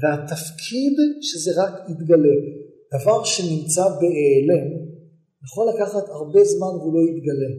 והתפקיד 0.00 0.96
שזה 1.20 1.62
רק 1.62 1.72
יתגלה. 1.90 2.36
דבר 2.94 3.24
שנמצא 3.24 3.82
בהיעלם, 4.00 4.89
יכול 5.44 5.68
לקחת 5.74 6.08
הרבה 6.08 6.44
זמן 6.44 6.66
והוא 6.66 6.94
לא 6.94 7.00
יתגלה. 7.10 7.50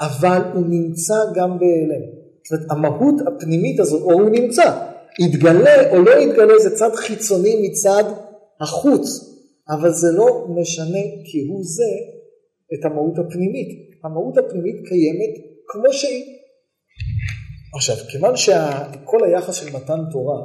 אבל 0.00 0.52
הוא 0.54 0.66
נמצא 0.66 1.14
גם 1.34 1.58
בהיעלם. 1.58 2.04
זאת 2.44 2.52
אומרת, 2.52 2.70
המהות 2.70 3.14
הפנימית 3.26 3.80
הזאת, 3.80 4.02
או 4.02 4.12
הוא 4.12 4.30
נמצא, 4.30 4.90
יתגלה 5.20 5.90
או 5.90 6.02
לא 6.02 6.10
יתגלה 6.10 6.58
זה 6.58 6.76
צד 6.76 6.94
חיצוני 6.94 7.68
מצד 7.68 8.04
החוץ, 8.60 9.06
אבל 9.68 9.92
זה 9.92 10.08
לא 10.12 10.46
משנה 10.48 11.00
כהוא 11.24 11.60
זה 11.64 11.92
את 12.74 12.84
המהות 12.84 13.18
הפנימית. 13.18 13.90
המהות 14.04 14.38
הפנימית 14.38 14.76
קיימת 14.88 15.34
כמו 15.66 15.92
שהיא. 15.92 16.24
עכשיו, 17.74 17.96
כיוון 17.96 18.36
שכל 18.36 19.24
היחס 19.24 19.54
של 19.54 19.76
מתן 19.76 20.00
תורה, 20.12 20.40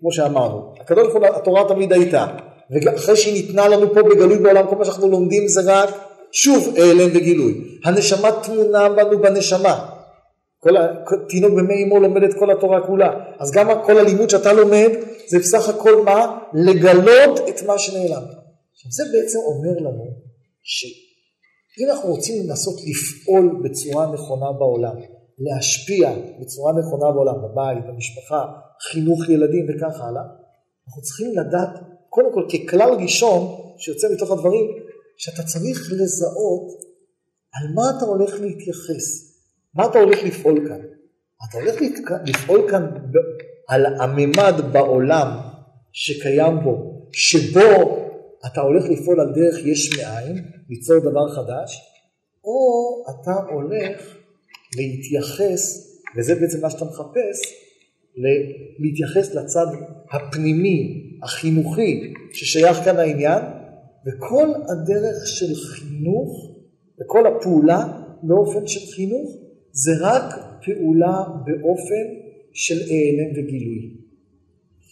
כמו 0.00 0.12
שאמרנו, 0.12 0.74
הקדוש 0.80 1.02
ברוך 1.02 1.16
הוא, 1.16 1.36
התורה 1.36 1.68
תמיד 1.68 1.92
הייתה, 1.92 2.36
ואחרי 2.70 3.16
שהיא 3.16 3.34
ניתנה 3.34 3.68
לנו 3.68 3.94
פה 3.94 4.02
בגלוי 4.02 4.38
בעולם, 4.38 4.66
כל 4.70 4.76
מה 4.76 4.84
שאנחנו 4.84 5.08
לומדים 5.08 5.48
זה 5.48 5.60
רק, 5.64 5.90
שוב, 6.32 6.74
העלם 6.76 7.10
וגילוי. 7.14 7.78
הנשמה 7.84 8.28
תמונה 8.42 8.88
בנו 8.88 9.22
בנשמה. 9.22 9.90
כל 10.58 10.70
תינוק 11.28 11.52
במי 11.52 11.84
אמו 11.84 12.00
לומד 12.00 12.22
את 12.22 12.34
כל 12.38 12.50
התורה 12.50 12.86
כולה. 12.86 13.10
אז 13.38 13.50
גם 13.50 13.66
כל 13.86 13.98
הלימוד 13.98 14.30
שאתה 14.30 14.52
לומד, 14.52 14.90
זה 15.26 15.38
בסך 15.38 15.68
הכל 15.68 16.02
מה? 16.04 16.38
לגלות 16.54 17.40
את 17.48 17.62
מה 17.62 17.78
שנעלם. 17.78 18.22
עכשיו 18.74 18.90
זה 18.90 19.04
בעצם 19.12 19.38
אומר 19.38 19.88
לנו, 19.88 20.04
שאם 20.62 21.90
אנחנו 21.90 22.08
רוצים 22.08 22.48
לנסות 22.48 22.74
לפעול 22.88 23.62
בצורה 23.64 24.12
נכונה 24.12 24.52
בעולם, 24.52 24.96
להשפיע 25.38 26.12
בצורה 26.40 26.72
נכונה 26.72 27.12
בעולם, 27.12 27.34
בבית, 27.42 27.84
במשפחה, 27.86 28.44
חינוך 28.90 29.28
ילדים 29.28 29.66
וכך 29.68 30.00
הלאה, 30.00 30.22
אנחנו 30.88 31.02
צריכים 31.02 31.30
לדעת, 31.30 31.70
קודם 32.16 32.32
כל 32.34 32.44
ככלל 32.52 32.90
ראשון 33.02 33.42
שיוצא 33.78 34.08
מתוך 34.12 34.30
הדברים, 34.30 34.66
שאתה 35.16 35.42
צריך 35.42 35.92
לזהות 35.92 36.68
על 37.52 37.74
מה 37.74 37.82
אתה 37.96 38.04
הולך 38.04 38.40
להתייחס, 38.40 39.36
מה 39.74 39.86
אתה 39.86 39.98
הולך 39.98 40.22
לפעול 40.22 40.68
כאן. 40.68 40.80
אתה 41.48 41.58
הולך 41.58 41.74
לפעול 42.26 42.70
כאן 42.70 42.86
על 43.68 43.86
הממד 43.86 44.54
בעולם 44.72 45.28
שקיים 45.92 46.60
בו, 46.64 47.06
שבו 47.12 47.98
אתה 48.46 48.60
הולך 48.60 48.84
לפעול 48.84 49.20
על 49.20 49.32
דרך 49.34 49.66
יש 49.66 49.98
מאין, 49.98 50.44
ליצור 50.68 50.98
דבר 50.98 51.28
חדש, 51.34 51.80
או 52.44 53.04
אתה 53.10 53.52
הולך 53.52 54.16
להתייחס, 54.76 55.92
וזה 56.16 56.34
בעצם 56.34 56.60
מה 56.60 56.70
שאתה 56.70 56.84
מחפש, 56.84 57.54
להתייחס 58.78 59.34
לצד 59.34 59.66
הפנימי, 60.12 61.05
החינוכי, 61.22 62.12
ששייך 62.32 62.84
כאן 62.84 62.96
לעניין, 62.96 63.42
וכל 64.06 64.48
הדרך 64.68 65.26
של 65.26 65.54
חינוך, 65.54 66.50
וכל 67.00 67.26
הפעולה 67.26 67.84
באופן 68.22 68.66
של 68.66 68.94
חינוך, 68.94 69.36
זה 69.72 69.92
רק 70.00 70.34
פעולה 70.64 71.24
באופן 71.44 72.04
של 72.52 72.74
העלם 72.74 73.30
וגילוי. 73.30 73.90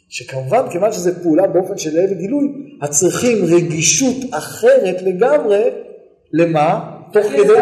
שכמובן, 0.08 0.70
כיוון 0.70 0.92
שזה 0.92 1.22
פעולה 1.22 1.46
באופן 1.46 1.78
של 1.78 1.96
העלם 1.96 2.12
וגילוי, 2.12 2.48
הצריכים 2.82 3.44
רגישות 3.44 4.16
אחרת 4.30 5.02
לגמרי, 5.02 5.62
למה? 6.32 6.90
תוך 7.12 7.26
כדי... 7.26 7.60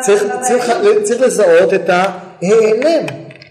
צריך, 0.00 0.22
צריך, 0.40 0.72
צריך 1.02 1.20
לזהות 1.20 1.74
את 1.74 1.88
ההיעלם. 1.88 3.06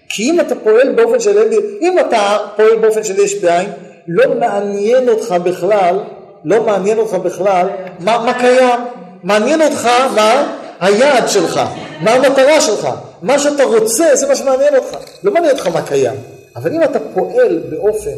כי 0.10 0.24
אם 0.24 0.40
אתה 0.40 0.56
פועל 0.56 0.96
באופן 0.96 1.20
של 1.20 1.38
אם 1.82 2.00
אתה 2.00 2.38
פועל 2.56 2.78
באופן 2.82 3.04
של 3.04 3.20
יש 3.20 3.44
בעין, 3.44 3.70
לא 4.08 4.36
מעניין 4.36 5.10
אותך 5.10 5.36
בכלל, 5.44 6.00
לא 6.46 6.66
מעניין 6.66 6.98
אותך 6.98 7.14
בכלל 7.14 7.68
מה, 8.00 8.26
מה 8.26 8.40
קיים. 8.40 8.80
מעניין 9.24 9.62
אותך 9.62 9.86
מה 10.16 10.58
היעד 10.80 11.30
שלך, 11.30 11.60
מה 12.02 12.12
המטרה 12.12 12.62
שלך. 12.62 12.90
מה 13.22 13.40
שאתה 13.40 13.64
רוצה, 13.64 14.16
זה 14.16 14.28
מה 14.28 14.36
שמעניין 14.36 14.76
אותך. 14.76 14.98
לא 15.24 15.34
מעניין 15.34 15.56
אותך 15.56 15.68
מה 15.68 15.82
קיים. 15.82 16.16
אבל 16.56 16.74
אם 16.74 16.84
אתה 16.84 17.00
פועל 17.14 17.64
באופן, 17.70 18.12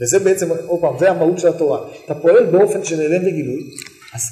וזה 0.00 0.18
בעצם, 0.18 0.48
עוד 0.66 0.80
פעם, 0.80 0.94
זה 0.98 1.10
המהות 1.10 1.38
של 1.38 1.48
התורה, 1.48 1.78
אתה 2.04 2.14
פועל 2.14 2.44
באופן 2.44 2.84
של 2.84 3.00
הלם 3.00 3.22
וגילוי, 3.22 3.60
אז 4.14 4.22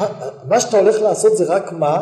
מה, 0.00 0.06
מה 0.48 0.60
שאתה 0.60 0.78
הולך 0.78 1.02
לעשות 1.02 1.36
זה 1.36 1.44
רק 1.44 1.72
מה? 1.72 2.00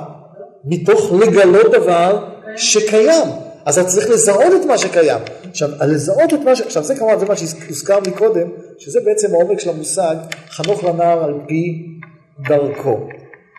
מתוך 0.65 1.13
לגלות 1.13 1.73
דבר 1.73 2.25
שקיים. 2.57 3.46
אז 3.67 3.79
אתה 3.79 3.89
צריך 3.89 4.11
לזהות 4.11 4.53
את 4.61 4.67
מה 4.67 4.79
שקיים. 4.79 5.21
עכשיו, 5.51 5.69
לזהות 5.87 6.35
את 6.35 6.39
מה 6.45 6.57
ש... 6.57 6.61
עכשיו, 6.61 6.85
זה 6.85 6.95
כמובן, 6.95 7.19
זה 7.19 7.27
מה 7.27 7.37
שהוזכר 7.37 7.99
מקודם, 8.01 8.49
שזה 8.79 9.01
בעצם 9.05 9.35
העומק 9.35 9.61
של 9.61 9.71
המושג 9.71 10.17
חנוך 10.49 10.85
לנער 10.85 11.25
על 11.25 11.35
פי 11.49 11.87
דרכו. 12.49 12.99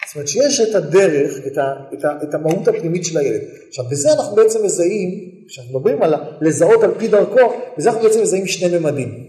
זאת 0.08 0.16
אומרת 0.16 0.28
שיש 0.28 0.62
את 0.62 0.76
הדרך, 0.76 1.32
את, 1.48 1.58
ה, 1.58 1.74
את, 1.94 2.06
ה, 2.06 2.10
את 2.24 2.34
המהות 2.34 2.68
הפנימית 2.68 3.06
של 3.06 3.18
הילד. 3.18 3.42
עכשיו, 3.68 3.86
בזה 3.92 4.10
אנחנו 4.14 4.36
בעצם 4.36 4.66
מזהים, 4.66 5.10
כשאנחנו 5.48 5.80
מדברים 5.80 6.04
על 6.04 6.14
לזהות 6.42 6.84
על 6.84 6.92
פי 6.98 7.08
דרכו, 7.08 7.54
בזה 7.78 7.90
אנחנו 7.90 8.04
בעצם 8.04 8.22
מזהים 8.22 8.48
שני 8.48 8.80
ממדים. 8.80 9.24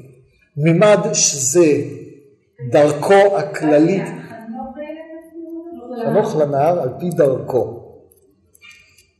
ממד 0.56 0.98
שזה 1.12 1.66
דרכו 2.70 3.36
הכללית, 3.38 4.04
חנוך 6.04 6.36
לנער 6.36 6.82
על 6.82 6.88
פי 7.00 7.10
דרכו. 7.10 7.77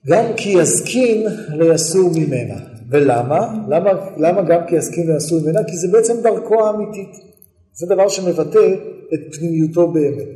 גם 0.08 0.24
כי 0.36 0.48
יזקין 0.48 1.26
ליסור 1.52 2.10
ממנה. 2.16 2.54
ולמה? 2.90 3.54
למה, 3.68 3.90
למה 4.16 4.42
גם 4.42 4.60
כי 4.68 4.76
יזקין 4.76 5.12
ליסור 5.12 5.40
ממנה? 5.40 5.64
כי 5.64 5.76
זה 5.76 5.88
בעצם 5.88 6.14
דרכו 6.22 6.66
האמיתית. 6.66 7.16
זה 7.74 7.86
דבר 7.86 8.08
שמבטא 8.08 8.74
את 9.14 9.20
פנימיותו 9.36 9.88
באמת. 9.88 10.28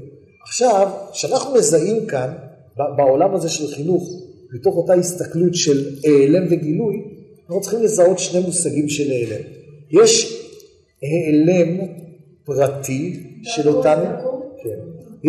עכשיו, 0.43 0.89
כשאנחנו 1.13 1.55
מזהים 1.55 2.07
כאן, 2.07 2.33
בעולם 2.97 3.35
הזה 3.35 3.49
של 3.49 3.67
חינוך, 3.67 4.09
מתוך 4.55 4.77
אותה 4.77 4.95
הסתכלות 4.95 5.55
של 5.55 5.95
העלם 6.05 6.47
וגילוי, 6.51 6.95
אנחנו 7.47 7.61
צריכים 7.61 7.83
לזהות 7.83 8.19
שני 8.19 8.41
מושגים 8.41 8.89
של 8.89 9.11
העלם. 9.11 9.43
יש 9.91 10.43
העלם 11.03 11.87
פרטי 12.45 13.21
של 13.43 13.69
אותנו, 13.69 14.05
כן. 14.63 14.79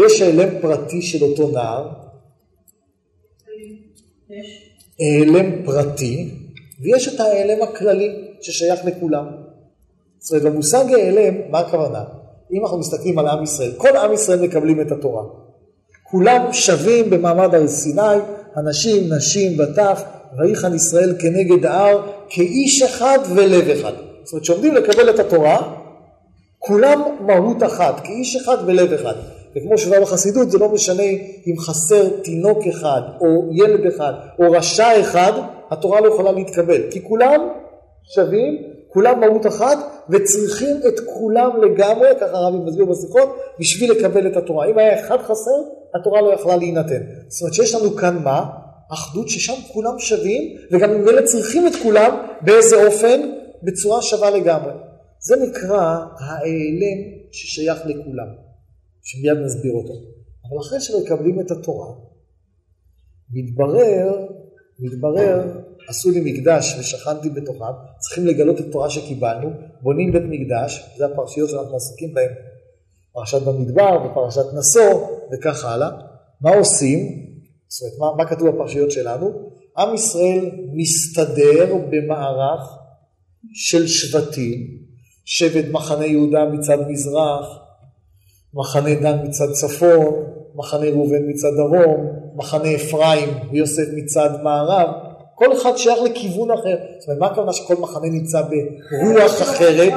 יש 0.06 0.22
העלם 0.22 0.50
פרטי 0.62 1.02
של 1.02 1.24
אותו 1.24 1.52
נער, 1.52 2.03
העלם 5.00 5.66
פרטי, 5.66 6.30
ויש 6.82 7.08
את 7.08 7.20
ההעלם 7.20 7.62
הכללי 7.64 8.16
ששייך 8.42 8.86
לכולם. 8.86 9.26
זאת 10.20 10.32
אומרת, 10.32 10.54
במושג 10.54 10.94
העלם, 10.94 11.34
מה 11.50 11.60
הכוונה? 11.60 12.04
אם 12.54 12.62
אנחנו 12.64 12.78
מסתכלים 12.78 13.20
על 13.20 13.28
עם 13.28 13.44
ישראל, 13.44 13.72
כל 13.78 13.98
עם 13.98 14.14
ישראל 14.14 14.42
מקבלים 14.42 14.82
את 14.82 14.92
התורה. 14.92 15.24
כולם 16.04 16.54
שווים 16.54 17.10
במעמד 17.10 17.56
הר 17.56 17.68
סיני, 17.68 18.02
אנשים, 18.58 19.14
נשים, 19.14 19.60
וטף, 19.60 20.04
ויחן 20.38 20.76
ישראל 20.76 21.16
כנגד 21.20 21.66
ההר, 21.66 22.08
כאיש 22.30 22.82
אחד 22.82 23.20
ולב 23.36 23.70
אחד. 23.70 23.94
זאת 24.24 24.34
אומרת, 24.34 24.46
שעומדים 24.46 24.76
לקבל 24.76 25.10
את 25.10 25.20
התורה, 25.20 25.74
כולם 26.60 27.02
מהות 27.20 27.64
אחת, 27.64 28.00
כאיש 28.04 28.36
אחד 28.36 28.58
ולב 28.66 28.94
אחד. 28.94 29.16
וכמו 29.56 29.78
שבא 29.78 30.00
בחסידות, 30.00 30.52
זה 30.52 30.58
לא 30.58 30.70
משנה 30.70 31.04
אם 31.48 31.60
חסר 31.60 32.10
תינוק 32.24 32.68
אחד, 32.68 33.02
או 33.22 33.50
ילד 33.52 33.86
אחד, 33.86 34.14
או 34.40 34.52
רשע 34.52 35.02
אחד, 35.02 35.32
התורה 35.72 36.02
לא 36.02 36.08
יכולה 36.08 36.32
להתקבל. 36.32 36.92
כי 36.92 37.04
כולם 37.04 37.42
שווים, 38.16 38.58
כולם 38.88 39.20
מהות 39.20 39.48
אחת, 39.48 39.78
וצריכים 40.10 40.78
את 40.88 41.00
כולם 41.00 41.50
לגמרי, 41.64 42.08
ככה 42.20 42.38
הרבי 42.38 42.58
מסביר 42.58 42.86
בשיחות, 42.86 43.38
בשביל 43.60 43.92
לקבל 43.92 44.28
את 44.28 44.38
התורה. 44.38 44.66
אם 44.66 44.78
היה 44.78 45.00
אחד 45.00 45.18
חסר, 45.22 45.52
התורה 46.00 46.22
לא 46.22 46.34
יכלה 46.34 46.56
להינתן. 46.56 47.02
זאת 47.28 47.42
אומרת 47.42 47.54
שיש 47.54 47.76
לנו 47.76 47.96
כאן 47.96 48.18
מה? 48.24 48.46
אחדות 48.94 49.30
ששם 49.30 49.54
כולם 49.74 50.00
שווים, 50.00 50.58
וגם 50.72 50.90
אלה 50.90 51.22
צריכים 51.22 51.68
את 51.68 51.74
כולם, 51.84 52.16
באיזה 52.42 52.86
אופן? 52.86 53.22
בצורה 53.64 54.02
שווה 54.02 54.30
לגמרי. 54.30 54.74
זה 55.20 55.36
נקרא 55.36 55.98
ההיעלם 56.20 56.98
ששייך 57.32 57.78
לכולם. 57.86 58.53
שמיד 59.04 59.38
נסביר 59.46 59.74
אותו. 59.74 59.94
אבל 60.50 60.60
אחרי 60.60 60.80
שמקבלים 60.82 61.40
את 61.40 61.52
התורה, 61.52 61.88
מתברר, 63.34 64.28
מתברר, 64.80 65.60
עשו 65.88 66.12
לי 66.12 66.32
מקדש 66.32 66.76
ושכנתי 66.80 67.30
בתוכם, 67.30 67.74
צריכים 68.00 68.26
לגלות 68.26 68.60
את 68.60 68.66
התורה 68.66 68.90
שקיבלנו, 68.90 69.50
בונים 69.82 70.12
בית 70.12 70.24
מקדש, 70.30 70.94
זה 70.98 71.06
הפרשיות 71.06 71.50
שאנחנו 71.50 71.76
עסוקים 71.76 72.14
בהן, 72.14 72.32
פרשת 73.14 73.42
במדבר 73.42 74.06
ופרשת 74.06 74.46
נשוא 74.54 75.08
וכך 75.32 75.66
הלאה. 75.66 75.90
מה 76.42 76.56
עושים? 76.56 77.00
זאת 77.68 77.82
אומרת, 77.82 78.16
מה, 78.18 78.24
מה 78.24 78.30
כתוב 78.30 78.50
בפרשיות 78.50 78.92
שלנו? 78.92 79.50
עם 79.78 79.96
ישראל 79.96 80.52
מסתדר 80.74 81.76
במערך 81.90 82.78
של 83.54 83.88
שבטים, 83.88 84.68
שבט 85.26 85.66
מחנה 85.72 86.06
יהודה 86.06 86.46
מצד 86.46 86.78
מזרח, 86.88 87.46
מחנה 88.54 88.96
דן 88.96 89.18
מצד 89.24 89.52
צפון, 89.52 90.24
מחנה 90.56 90.90
ראובן 90.90 91.30
מצד 91.30 91.48
דרום, 91.58 92.08
מחנה 92.36 92.76
אפרים 92.76 93.30
ויוסף 93.52 93.84
מצד 93.96 94.30
מערב, 94.44 94.88
כל 95.36 95.54
אחד 95.54 95.78
שייך 95.78 96.00
לכיוון 96.02 96.52
אחר. 96.52 96.76
זאת 97.00 97.08
אומרת, 97.08 97.20
מה 97.20 97.28
הכוונה 97.28 97.54
שכל 97.54 97.76
מחנה 97.76 98.06
נמצא 98.10 98.42
ברוח 98.42 99.42
אחרת, 99.42 99.94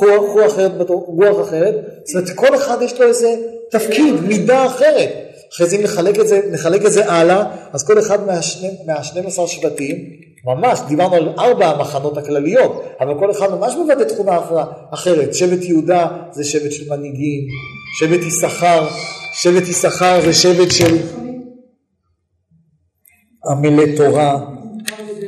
רוח, 0.00 0.46
אחרת, 0.46 0.90
רוח 0.90 1.48
אחרת? 1.48 1.74
זאת 2.04 2.14
אומרת, 2.14 2.30
כל 2.30 2.54
אחד 2.56 2.82
יש 2.82 3.00
לו 3.00 3.06
איזה 3.06 3.34
תפקיד, 3.70 4.14
מידה 4.26 4.66
אחרת. 4.66 5.08
אחרי 5.54 5.66
זה 5.66 5.76
אם 5.76 5.82
נחלק 5.82 6.20
את 6.20 6.28
זה, 6.28 6.40
נחלק 6.50 6.86
את 6.86 6.92
זה 6.92 7.12
הלאה, 7.12 7.56
אז 7.72 7.86
כל 7.86 7.98
אחד 7.98 8.26
מה-12 8.26 9.46
שבטים, 9.46 9.96
ממש, 10.44 10.80
דיברנו 10.88 11.14
על 11.14 11.28
ארבע 11.38 11.66
המחנות 11.66 12.18
הכלליות, 12.18 12.82
אבל 13.00 13.18
כל 13.18 13.30
אחד 13.30 13.50
ממש 13.50 13.74
מבטא 13.74 14.02
תכונה 14.02 14.38
אחרת. 14.90 15.34
שבט 15.34 15.62
יהודה 15.62 16.06
זה 16.32 16.44
שבט 16.44 16.72
של 16.72 16.90
מנהיגים, 16.90 17.46
שבט 17.98 18.20
יששכר, 18.20 18.88
שבט 19.34 19.68
יששכר 19.68 20.20
זה 20.24 20.32
שבט 20.32 20.70
של 20.70 20.96
עמלי 23.50 23.96
תורה, 23.96 24.44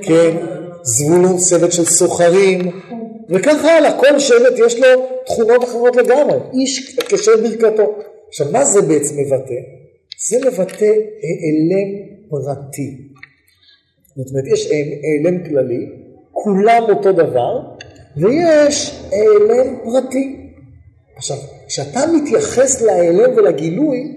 כן, 0.03 0.37
זבולון 0.83 1.37
שבט 1.51 1.73
של 1.73 1.85
סוחרים, 1.85 2.81
וכך 3.31 3.65
הלאה, 3.65 3.99
כל 4.01 4.19
שבט 4.19 4.55
יש 4.67 4.81
לו 4.81 4.87
תכונות 5.27 5.65
אחרות 5.65 5.97
לגמרי, 5.97 6.37
איש 6.53 6.97
קשר 6.97 7.33
ברכתו. 7.43 7.95
עכשיו, 8.29 8.47
מה 8.53 8.65
זה 8.65 8.83
בעצם 8.83 9.15
מבטא? 9.19 9.55
זה 10.29 10.39
מבטא 10.47 10.85
העלם 11.25 11.89
פרטי. 12.31 13.14
זאת 14.17 14.31
אומרת, 14.31 14.45
יש 14.53 14.71
העלם 14.71 15.45
כללי, 15.45 15.87
כולם 16.33 16.83
אותו 16.89 17.13
דבר, 17.13 17.61
ויש 18.17 19.05
העלם 19.13 19.79
פרטי. 19.85 20.51
עכשיו, 21.17 21.37
כשאתה 21.67 22.01
מתייחס 22.17 22.83
להעלם 22.83 23.37
ולגילוי, 23.37 24.17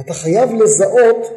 אתה 0.00 0.14
חייב 0.14 0.50
לזהות, 0.62 1.30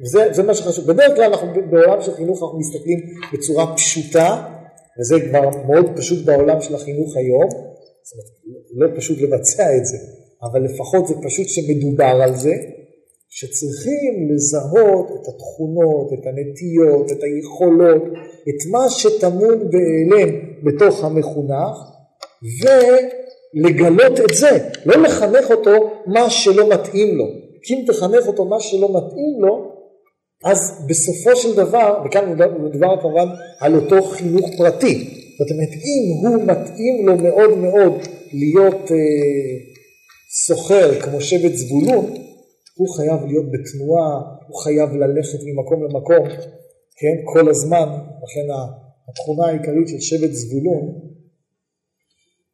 וזה 0.00 0.42
מה 0.42 0.54
שחשוב, 0.54 0.86
בדרך 0.86 1.14
כלל 1.14 1.24
אנחנו 1.24 1.48
בעולם 1.70 2.02
של 2.02 2.14
חינוך 2.14 2.42
אנחנו 2.42 2.58
מסתכלים 2.58 2.98
בצורה 3.32 3.76
פשוטה, 3.76 4.44
וזה 5.00 5.14
כבר 5.28 5.50
מאוד 5.66 5.86
פשוט 5.96 6.24
בעולם 6.24 6.60
של 6.60 6.74
החינוך 6.74 7.16
היום, 7.16 7.48
זאת 7.50 8.12
אומרת, 8.12 8.92
לא 8.92 8.98
פשוט 8.98 9.18
לבצע 9.20 9.76
את 9.76 9.86
זה, 9.86 9.96
אבל 10.42 10.64
לפחות 10.64 11.06
זה 11.06 11.14
פשוט 11.22 11.48
שמדובר 11.48 12.22
על 12.22 12.36
זה, 12.36 12.52
שצריכים 13.30 14.28
לזהות 14.30 15.06
את 15.06 15.28
התכונות, 15.28 16.12
את 16.12 16.26
הנטיות, 16.26 17.12
את 17.12 17.22
היכולות, 17.22 18.02
את 18.48 18.70
מה 18.70 18.90
שטמון 18.90 19.70
בהיעלם 19.70 20.34
בתוך 20.62 21.04
המחונך, 21.04 21.76
ולגלות 22.62 24.20
את 24.20 24.34
זה, 24.34 24.68
לא 24.86 25.02
לחנך 25.02 25.50
אותו 25.50 25.90
מה 26.06 26.30
שלא 26.30 26.68
מתאים 26.68 27.16
לו. 27.16 27.26
כי 27.62 27.74
אם 27.74 27.84
תחנך 27.86 28.26
אותו 28.26 28.44
מה 28.44 28.60
שלא 28.60 28.88
מתאים 28.88 29.40
לו, 29.40 29.72
אז 30.44 30.86
בסופו 30.88 31.36
של 31.36 31.56
דבר, 31.56 32.02
וכאן 32.04 32.32
מדובר 32.62 33.00
כמובן 33.00 33.26
על 33.60 33.74
אותו 33.74 34.02
חינוך 34.02 34.50
פרטי, 34.58 34.94
זאת 35.38 35.50
אומרת 35.50 35.68
אם 35.72 36.26
הוא 36.26 36.42
מתאים 36.42 37.06
לו 37.06 37.16
מאוד 37.16 37.58
מאוד 37.58 37.92
להיות 38.32 38.90
אה, 38.90 38.96
סוחר 40.46 41.00
כמו 41.00 41.20
שבט 41.20 41.54
זבולון, 41.54 42.14
הוא 42.80 42.88
חייב 42.96 43.20
להיות 43.26 43.46
בתנועה, 43.52 44.20
הוא 44.48 44.56
חייב 44.62 44.90
ללכת 44.92 45.38
ממקום 45.46 45.84
למקום, 45.84 46.28
כן, 46.98 47.16
כל 47.32 47.48
הזמן, 47.50 47.88
לכן 48.22 48.46
התכונה 49.08 49.46
העיקרית 49.46 49.88
של 49.88 50.00
שבט 50.00 50.32
זבולון 50.32 50.84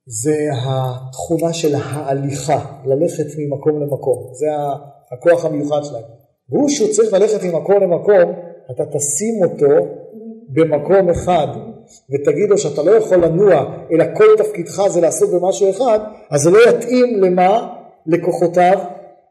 זה 0.06 0.36
התכונה 0.66 1.52
של 1.52 1.74
ההליכה, 1.74 2.80
ללכת 2.84 3.26
ממקום 3.38 3.82
למקום, 3.82 4.30
זה 4.32 4.46
הכוח 5.12 5.44
המיוחד 5.44 5.80
שלהם. 5.84 6.02
והוא 6.50 6.68
שהוא 6.68 6.88
צריך 6.88 7.12
ללכת 7.12 7.44
ממקום 7.44 7.82
למקום, 7.82 8.32
אתה 8.70 8.84
תשים 8.86 9.34
אותו 9.44 9.86
במקום 10.48 11.10
אחד 11.10 11.48
ותגיד 12.14 12.48
לו 12.48 12.58
שאתה 12.58 12.82
לא 12.82 12.90
יכול 12.90 13.24
לנוע, 13.24 13.76
אלא 13.92 14.04
כל 14.16 14.24
תפקידך 14.38 14.82
זה 14.88 15.00
לעסוק 15.00 15.30
במשהו 15.30 15.70
אחד, 15.70 15.98
אז 16.30 16.40
זה 16.40 16.50
לא 16.50 16.58
יתאים 16.68 17.22
למה? 17.22 17.72
לכוחותיו 18.06 18.78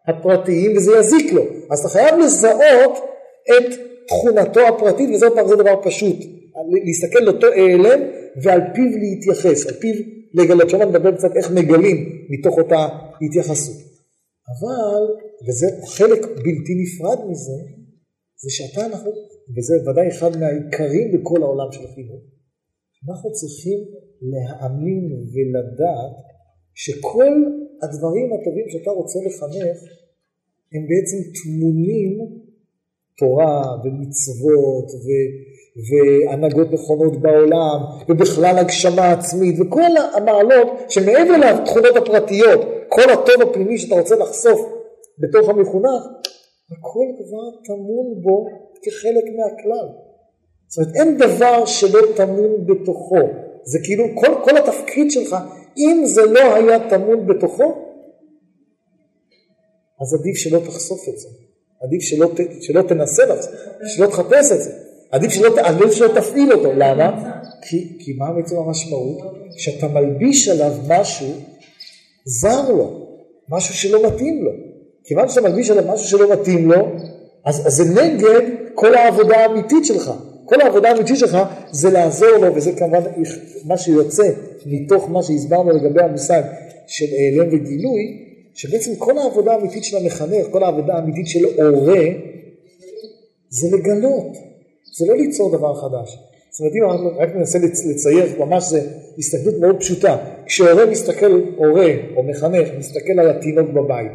הפרטיים 0.07 0.77
וזה 0.77 0.91
יזיק 0.99 1.33
לו. 1.33 1.43
אז 1.71 1.79
אתה 1.79 1.89
חייב 1.89 2.15
לזהות 2.19 2.97
את 3.49 3.79
תכונתו 4.07 4.67
הפרטית, 4.67 5.09
וזה 5.09 5.27
זה 5.47 5.55
דבר 5.55 5.81
פשוט. 5.83 6.17
להסתכל 6.85 7.19
לאותו 7.19 7.47
העלם 7.47 7.99
ועל 8.43 8.61
פיו 8.73 8.85
להתייחס, 9.01 9.67
על 9.67 9.73
פיו 9.73 9.93
לגלות. 10.33 10.69
שם 10.69 10.81
נדבר 10.81 11.15
קצת 11.15 11.29
איך 11.35 11.51
מגלים 11.51 12.25
מתוך 12.29 12.57
אותה 12.57 12.87
התייחסות. 13.21 13.75
אבל, 14.51 15.01
וזה 15.47 15.67
חלק 15.85 16.21
בלתי 16.21 16.73
נפרד 16.81 17.19
מזה, 17.29 17.57
זה 18.43 18.49
שאתה 18.49 18.85
אנחנו, 18.85 19.11
וזה 19.57 19.89
ודאי 19.89 20.07
אחד 20.07 20.37
מהעיקרים 20.37 21.11
בכל 21.13 21.41
העולם 21.41 21.71
של 21.71 21.83
החינוך, 21.85 22.21
אנחנו 23.09 23.31
צריכים 23.31 23.79
להאמין 24.21 25.05
ולדעת 25.33 26.15
שכל 26.75 27.33
הדברים 27.83 28.29
הטובים 28.33 28.65
שאתה 28.69 28.91
רוצה 28.91 29.19
לחנך 29.25 29.77
הם 30.73 30.81
בעצם 30.89 31.17
טמונים 31.37 32.45
תורה 33.17 33.63
ומצוות 33.83 34.91
ו, 35.03 35.07
והנהגות 35.87 36.71
נכונות 36.71 37.21
בעולם 37.21 37.79
ובכלל 38.09 38.57
הגשמה 38.57 39.11
עצמית 39.11 39.55
וכל 39.59 39.91
המעלות 40.13 40.67
שמעבר 40.89 41.37
לתכונות 41.37 41.95
הפרטיות, 41.95 42.59
כל 42.89 43.09
הטוב 43.13 43.49
הפנימי 43.49 43.77
שאתה 43.77 43.95
רוצה 43.95 44.15
לחשוף 44.15 44.59
בתוך 45.19 45.49
המחונך, 45.49 46.03
הכל 46.71 47.05
כבר 47.17 47.61
טמון 47.65 48.21
בו 48.21 48.45
כחלק 48.83 49.23
מהכלל. 49.23 49.87
זאת 50.67 50.77
אומרת, 50.77 50.95
אין 50.95 51.17
דבר 51.17 51.65
שלא 51.65 51.99
טמון 52.15 52.65
בתוכו. 52.65 53.19
זה 53.63 53.79
כאילו, 53.83 54.03
כל, 54.15 54.33
כל 54.43 54.57
התפקיד 54.57 55.11
שלך, 55.11 55.35
אם 55.77 56.01
זה 56.05 56.25
לא 56.25 56.55
היה 56.55 56.89
טמון 56.89 57.27
בתוכו, 57.27 57.85
אז 60.01 60.13
עדיף 60.13 60.35
שלא 60.35 60.59
תחשוף 60.59 61.09
את 61.09 61.19
זה. 61.19 61.27
עדיף 61.81 62.01
שלא, 62.01 62.27
שלא 62.61 62.81
תנסה 62.81 63.25
לעשות, 63.25 63.51
שלא 63.95 64.07
תחפש 64.07 64.51
את 64.51 64.61
זה. 64.61 64.71
עדיף 65.11 65.31
שלא, 65.31 65.59
עדיף 65.59 65.91
שלא 65.91 66.07
תפעיל 66.07 66.53
אותו. 66.53 66.69
למה? 66.73 67.31
כי, 67.61 67.97
כי 67.99 68.13
מה 68.13 68.33
בעצם 68.33 68.55
המשמעות? 68.57 69.17
שאתה 69.57 69.87
מלביש 69.87 70.49
עליו 70.49 70.71
משהו 70.87 71.27
זר 72.25 72.71
לו, 72.71 73.07
משהו 73.49 73.73
שלא 73.73 74.07
מתאים 74.07 74.43
לו. 74.43 74.51
כיוון 75.03 75.29
שאתה 75.29 75.41
מלביש 75.41 75.69
עליו 75.69 75.93
משהו 75.93 76.07
שלא 76.07 76.33
מתאים 76.33 76.71
לו, 76.71 76.87
אז, 77.45 77.67
אז 77.67 77.73
זה 77.73 78.01
נגד 78.01 78.41
כל 78.73 78.95
העבודה 78.95 79.37
האמיתית 79.37 79.85
שלך. 79.85 80.11
כל 80.45 80.61
העבודה 80.61 80.89
האמיתית 80.89 81.17
שלך 81.17 81.37
זה 81.71 81.89
לעזור 81.89 82.37
לו, 82.41 82.55
וזה 82.55 82.71
כמובן 82.71 83.01
מה 83.65 83.77
שיוצא 83.77 84.29
מתוך 84.65 85.09
מה 85.09 85.23
שהסברנו 85.23 85.71
לגבי 85.71 86.01
המושג 86.03 86.41
של 86.87 87.05
העלם 87.11 87.47
וגילוי, 87.47 88.25
שבעצם 88.53 88.95
כל 88.95 89.17
העבודה 89.17 89.53
האמיתית 89.53 89.83
של 89.83 89.97
המחנך, 89.97 90.47
כל 90.51 90.63
העבודה 90.63 90.93
האמיתית 90.93 91.27
של 91.27 91.45
הורה, 91.61 92.05
זה 93.49 93.77
לגלות, 93.77 94.37
זה 94.97 95.05
לא 95.07 95.17
ליצור 95.17 95.57
דבר 95.57 95.75
חדש. 95.75 96.17
זאת 96.49 96.59
אומרת, 96.59 96.73
אם 96.75 96.91
אנחנו 96.91 97.19
רק 97.19 97.35
ננסה 97.35 97.59
לצייר, 97.89 98.45
ממש 98.45 98.63
זה 98.63 98.81
הסתכלות 99.17 99.55
מאוד 99.61 99.79
פשוטה. 99.79 100.17
כשהורה 100.45 100.85
מסתכל, 100.85 101.41
הורה 101.55 101.91
או 102.15 102.23
מחנך, 102.23 102.67
מסתכל 102.77 103.19
על 103.19 103.29
התינוק 103.29 103.69
בבית, 103.69 104.11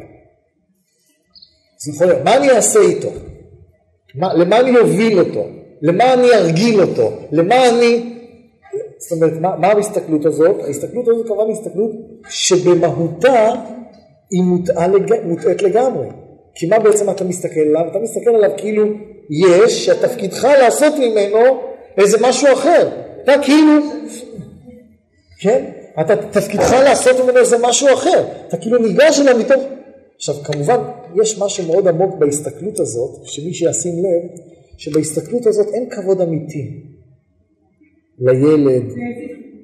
זה 1.78 1.92
יכול 1.94 2.06
להיות, 2.06 2.24
מה 2.24 2.36
אני 2.36 2.50
אעשה 2.50 2.80
איתו? 2.80 3.10
מה, 4.14 4.34
למה 4.34 4.60
אני 4.60 4.78
אוביל 4.78 5.18
אותו? 5.18 5.46
למה 5.82 6.14
אני 6.14 6.30
ארגיל 6.34 6.80
אותו? 6.80 7.12
למה 7.32 7.68
אני... 7.68 8.16
זאת 8.98 9.12
אומרת, 9.12 9.32
מה, 9.40 9.56
מה 9.56 9.66
ההסתכלות 9.68 10.26
הזאת? 10.26 10.60
ההסתכלות 10.64 11.08
הזאת 11.08 11.26
כמובן 11.26 11.50
הסתכלות 11.50 11.90
שבמהותה 12.28 13.52
היא 14.30 14.42
מוטעית 15.24 15.62
לגמרי. 15.62 16.06
כי 16.54 16.66
מה 16.66 16.78
בעצם 16.78 17.10
אתה 17.10 17.24
מסתכל 17.24 17.60
עליו? 17.60 17.82
אתה 17.90 17.98
מסתכל 17.98 18.30
עליו 18.30 18.50
כאילו 18.56 18.86
יש, 19.30 19.86
שתפקידך 19.86 20.44
לעשות 20.44 20.94
ממנו 20.94 21.60
איזה 21.98 22.18
משהו 22.20 22.52
אחר. 22.52 22.88
אתה 23.24 23.32
כאילו, 23.42 23.72
כן? 25.40 25.64
אתה 26.00 26.16
תפקידך 26.16 26.72
לעשות 26.84 27.20
ממנו 27.20 27.38
איזה 27.38 27.56
משהו 27.60 27.88
אחר. 27.94 28.24
אתה 28.48 28.56
כאילו 28.56 28.78
ניגש 28.78 29.20
אליו 29.20 29.38
מתוך... 29.38 29.62
עכשיו 30.16 30.34
כמובן 30.34 30.78
יש 31.22 31.38
משהו 31.38 31.66
מאוד 31.66 31.88
עמוק 31.88 32.14
בהסתכלות 32.18 32.80
הזאת, 32.80 33.10
שמי 33.24 33.54
שישים 33.54 33.94
לב, 33.98 34.40
שבהסתכלות 34.80 35.46
הזאת 35.46 35.66
אין 35.74 35.90
כבוד 35.90 36.20
אמיתי 36.20 36.70
לילד 38.18 38.82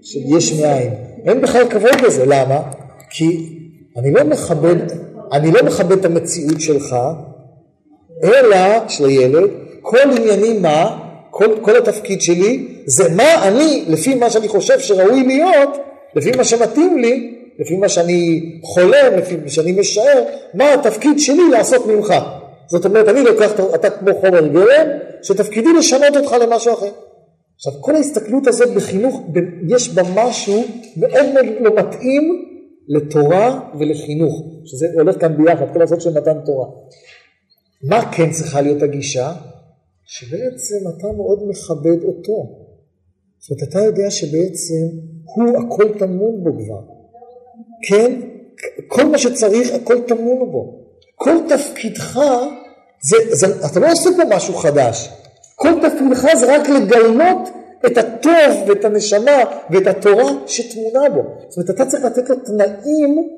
של 0.03 0.21
יש 0.37 0.61
מאין. 0.61 0.91
אין 1.25 1.41
בכלל 1.41 1.69
כבוד 1.71 2.01
לזה, 2.07 2.27
למה? 2.27 2.63
כי 3.11 3.59
אני 3.97 4.13
לא 4.13 4.25
מכבד, 4.25 4.77
אני 5.33 5.53
לא 5.53 5.63
מכבד 5.65 5.99
את 5.99 6.05
המציאות 6.05 6.61
שלך, 6.61 6.97
אלא, 8.25 8.89
של 8.89 9.05
הילד, 9.05 9.51
כל 9.83 10.11
ענייני 10.17 10.59
מה, 10.59 10.99
כל, 11.31 11.47
כל 11.63 11.77
התפקיד 11.77 12.21
שלי, 12.23 12.69
זה 12.87 13.15
מה 13.15 13.49
אני, 13.49 13.85
לפי 13.89 14.15
מה 14.15 14.31
שאני 14.31 14.49
חושב 14.49 14.79
שראוי 14.79 15.27
להיות, 15.27 15.77
לפי 16.15 16.31
מה 16.37 16.45
שמתאים 16.45 16.99
לי, 16.99 17.35
לפי 17.59 17.77
מה 17.77 17.89
שאני 17.89 18.41
חולם, 18.63 19.13
לפי 19.19 19.37
מה 19.37 19.49
שאני 19.49 19.73
משער, 19.73 20.25
מה 20.55 20.75
התפקיד 20.75 21.19
שלי 21.19 21.51
לעשות 21.51 21.87
ממך. 21.87 22.15
זאת 22.71 22.85
אומרת, 22.85 23.09
אני 23.09 23.23
לוקח, 23.25 23.53
אתה 23.75 23.91
כמו 23.91 24.15
חומר 24.21 24.47
גלם, 24.47 24.89
שתפקידי 25.23 25.73
לשנות 25.73 26.17
אותך 26.17 26.33
למשהו 26.33 26.73
אחר. 26.73 26.91
עכשיו, 27.57 27.73
כל 27.81 27.95
ההסתכלות 27.95 28.47
הזאת 28.47 28.75
בחינוך, 28.75 29.23
יש 29.69 29.95
בה 29.95 30.03
משהו 30.15 30.65
מאוד 30.97 31.27
לא 31.61 31.75
מתאים 31.75 32.47
לתורה 32.89 33.71
ולחינוך, 33.79 34.43
שזה 34.65 34.87
הולך 34.95 35.21
כאן 35.21 35.37
ביחד, 35.37 35.73
כל 35.73 35.83
הזאת 35.83 36.01
של 36.01 36.11
מתן 36.11 36.39
תורה. 36.45 36.67
מה 37.83 38.13
כן 38.13 38.31
צריכה 38.31 38.61
להיות 38.61 38.83
הגישה? 38.83 39.33
שבעצם 40.05 40.77
אתה 40.97 41.13
מאוד 41.13 41.49
מכבד 41.49 42.05
אותו. 42.05 42.67
זאת 43.39 43.51
אומרת, 43.51 43.69
אתה 43.69 43.79
יודע 43.81 44.11
שבעצם 44.11 44.99
הוא 45.25 45.63
הכל 45.63 45.99
טמון 45.99 46.45
בו 46.45 46.51
כבר. 46.65 46.81
כן? 47.89 48.21
כל 48.89 49.05
מה 49.05 49.19
שצריך, 49.19 49.75
הכל 49.75 50.01
טמון 50.01 50.51
בו. 50.53 50.86
כל 51.17 51.37
תפקידך, 51.49 52.21
זה, 53.11 53.17
זה, 53.31 53.47
אתה 53.67 53.81
לא 53.81 53.93
עושה 53.93 54.11
פה 54.17 54.37
משהו 54.37 54.55
חדש. 54.55 55.11
כל 55.57 55.73
תפקידך 55.83 56.27
זה 56.37 56.57
רק 56.57 56.69
לגלות 56.69 57.49
את 57.87 57.99
הטוב 57.99 58.69
ואת 58.69 58.85
הנשמה 58.85 59.43
ואת 59.71 59.87
התורה 59.87 60.33
שטמונה 60.47 61.11
בו. 61.11 61.23
זאת 61.49 61.57
אומרת, 61.57 61.71
אתה 61.71 61.87
צריך 61.87 62.05
לתת 62.05 62.31
לו 62.31 62.37
תנאים 62.37 63.29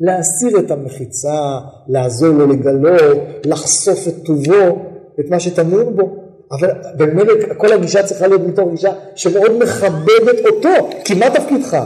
להסיר 0.00 0.58
את 0.58 0.70
המחיצה, 0.70 1.58
לעזור 1.88 2.28
לו 2.28 2.46
לגלות, 2.46 3.18
לחשוף 3.44 4.08
את 4.08 4.14
טובו, 4.24 4.78
את 5.20 5.30
מה 5.30 5.40
שטמון 5.40 5.96
בו. 5.96 6.26
אבל 6.52 6.70
באמת 6.96 7.26
כל 7.56 7.72
הגישה 7.72 8.02
צריכה 8.02 8.26
להיות 8.26 8.42
מתוך 8.46 8.70
גישה 8.70 8.92
שמאוד 9.14 9.52
מכבדת 9.62 10.46
אותו, 10.46 10.88
כי 11.04 11.14
מה 11.14 11.30
תפקידך? 11.30 11.76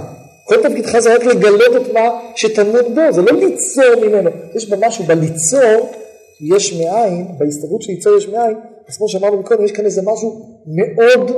כל 0.50 0.68
תפקידך 0.68 0.98
זה 0.98 1.14
רק 1.14 1.24
לגלות 1.24 1.76
את 1.76 1.92
מה 1.94 2.20
שטמון 2.34 2.94
בו, 2.94 3.12
זה 3.12 3.22
לא 3.22 3.32
ליצור 3.32 4.06
ממנו. 4.06 4.30
יש 4.54 4.70
בה 4.70 4.76
משהו, 4.86 5.04
בליצור 5.04 5.78
יש 6.54 6.80
מאין, 6.80 7.38
בהסתברות 7.38 7.82
של 7.82 7.92
ליצור 7.92 8.16
יש 8.16 8.28
מאין, 8.28 8.56
אז 8.88 8.96
כמו 8.96 9.08
שאמרנו 9.08 9.44
קודם, 9.44 9.64
יש 9.64 9.72
כאן 9.72 9.84
איזה 9.84 10.02
משהו 10.12 10.28
מאוד 10.66 11.30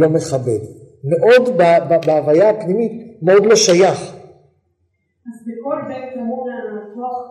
לא 0.00 0.08
מכבד, 0.08 0.62
מאוד 1.04 1.56
בהוויה 2.06 2.50
הפנימית, 2.50 2.92
מאוד 3.22 3.46
לא 3.46 3.56
שייך. 3.56 4.00
אז 5.28 5.38
בכל 5.48 5.76
זה 5.88 5.94
טמון 6.14 6.46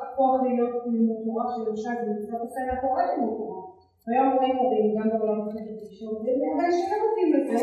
הכוח 0.04 0.42
להיות 0.44 0.76
לימוד 0.92 1.18
תורה 1.26 1.44
שלמשל 1.56 1.96
במצוות 2.02 2.42
עשה 2.48 2.62
לקורא 2.74 3.02
לימוד 3.12 3.34
תורה. 3.38 3.62
והיום 4.08 4.38
רואים 4.38 4.56
הורים 4.56 4.96
גם 4.98 5.20
בעולם 5.20 5.42
החלטי 5.42 5.96
שאומרים, 5.96 6.38
אבל 6.56 6.72
שלא 6.72 6.98
מתאים 7.06 7.30
לזה, 7.34 7.54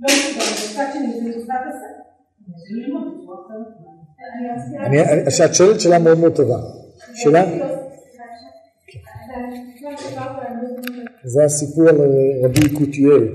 לא 0.00 0.06
מסוגל, 0.06 0.50
מצד 0.64 0.88
שני 0.92 1.12
זה 1.12 1.28
מצוות 1.28 1.64
עשה. 1.68 1.97
את 5.46 5.54
שואלת 5.54 5.80
שאלה 5.80 5.98
מאוד 5.98 6.18
מאוד 6.18 6.36
טובה. 6.36 6.56
שאלה? 7.14 7.44
זה 11.24 11.44
הסיפור 11.44 11.88
על 11.88 11.96
רבי 12.44 12.60
יקותיאל, 12.72 13.28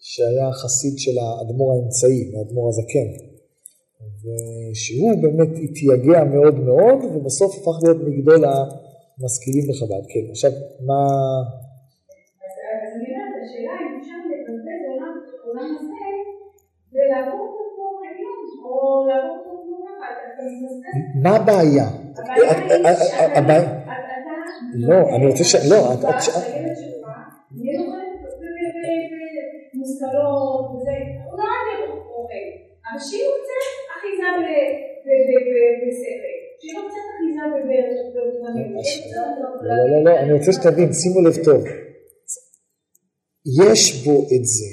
שהיה 0.00 0.52
חסיד 0.52 0.98
של 0.98 1.18
האדמו"ר 1.18 1.72
האמצעי, 1.72 2.32
האדמו"ר 2.36 2.68
הזקן. 2.68 3.08
ושהוא 4.22 5.12
באמת 5.22 5.52
התייגע 5.64 6.24
מאוד 6.24 6.56
מאוד, 6.68 6.98
ובסוף 7.04 7.50
הפך 7.56 7.76
להיות 7.82 8.00
מגדול 8.08 8.44
המשכילים 8.44 9.64
בחב"ד. 9.68 10.04
כן, 10.12 10.24
עכשיו, 10.30 10.50
מה... 10.86 11.00
אז 12.46 12.92
אני 12.96 13.08
אומרת, 13.14 13.34
השאלה 13.42 13.74
אם 13.84 13.92
אפשר 14.00 14.18
לבזבז 14.30 14.82
עולם 15.46 15.70
הזה 15.80 16.04
ולעבור 16.92 17.40
אותו 17.40 17.84
עליון, 18.08 18.38
או 18.64 18.74
לעבור 18.74 18.74
אותו 18.74 18.74
כמו 18.74 18.74
ככה, 18.74 18.77
מה 21.22 21.36
הבעיה? 21.36 21.88
הבעיה... 23.34 23.78
לא, 24.74 25.16
אני 25.16 25.26
רוצה 25.26 25.44
ש... 25.44 25.54
לא, 25.70 25.94
את... 25.94 26.04
מושכלות 29.74 30.66
וזה, 30.74 30.96
הוא 31.24 31.38
לא 31.38 31.44
היה 31.44 31.90
אוכל, 31.90 32.44
אבל 32.90 33.00
שיהיו 33.00 33.30
קצת 33.40 33.64
אחיזה 33.94 34.28
שיהיו 36.60 36.80
קצת 36.88 37.06
אחיזה 37.14 37.42
לא, 39.62 39.74
לא, 39.90 40.04
לא, 40.04 40.18
אני 40.18 40.32
רוצה 40.32 40.52
שתבין, 40.52 40.92
שימו 40.92 41.20
לב 41.20 41.44
טוב. 41.44 41.64
יש 43.64 44.04
בו 44.04 44.22
את 44.22 44.44
זה. 44.44 44.70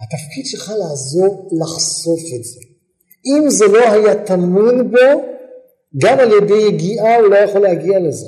התפקיד 0.00 0.46
שלך 0.46 0.72
לעזור 0.78 1.48
לחשוף 1.52 2.20
את 2.38 2.44
זה. 2.44 2.67
אם 3.26 3.50
זה 3.50 3.66
לא 3.66 3.92
היה 3.92 4.14
טמון 4.14 4.90
בו, 4.90 5.22
גם 6.02 6.18
על 6.18 6.32
ידי 6.32 6.54
יגיעה 6.68 7.16
הוא 7.16 7.28
לא 7.28 7.36
יכול 7.36 7.60
להגיע 7.60 7.98
לזה. 7.98 8.26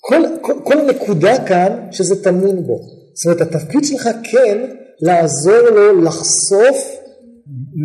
כל, 0.00 0.22
כל, 0.40 0.52
כל 0.64 0.82
נקודה 0.82 1.46
כאן 1.46 1.86
שזה 1.90 2.24
טמון 2.24 2.66
בו. 2.66 2.80
זאת 3.14 3.26
אומרת, 3.26 3.40
התפקיד 3.40 3.84
שלך 3.84 4.08
כן 4.32 4.58
לעזור 5.00 5.70
לו 5.74 6.00
לחשוף 6.02 6.76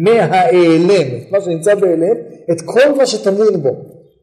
מההיעלם, 0.03 1.17
את 1.17 1.31
מה 1.31 1.41
שנמצא 1.41 1.75
בהיעלם, 1.75 2.15
את 2.51 2.61
כל 2.61 2.95
מה 2.97 3.05
שטמון 3.05 3.61
בו. 3.61 3.69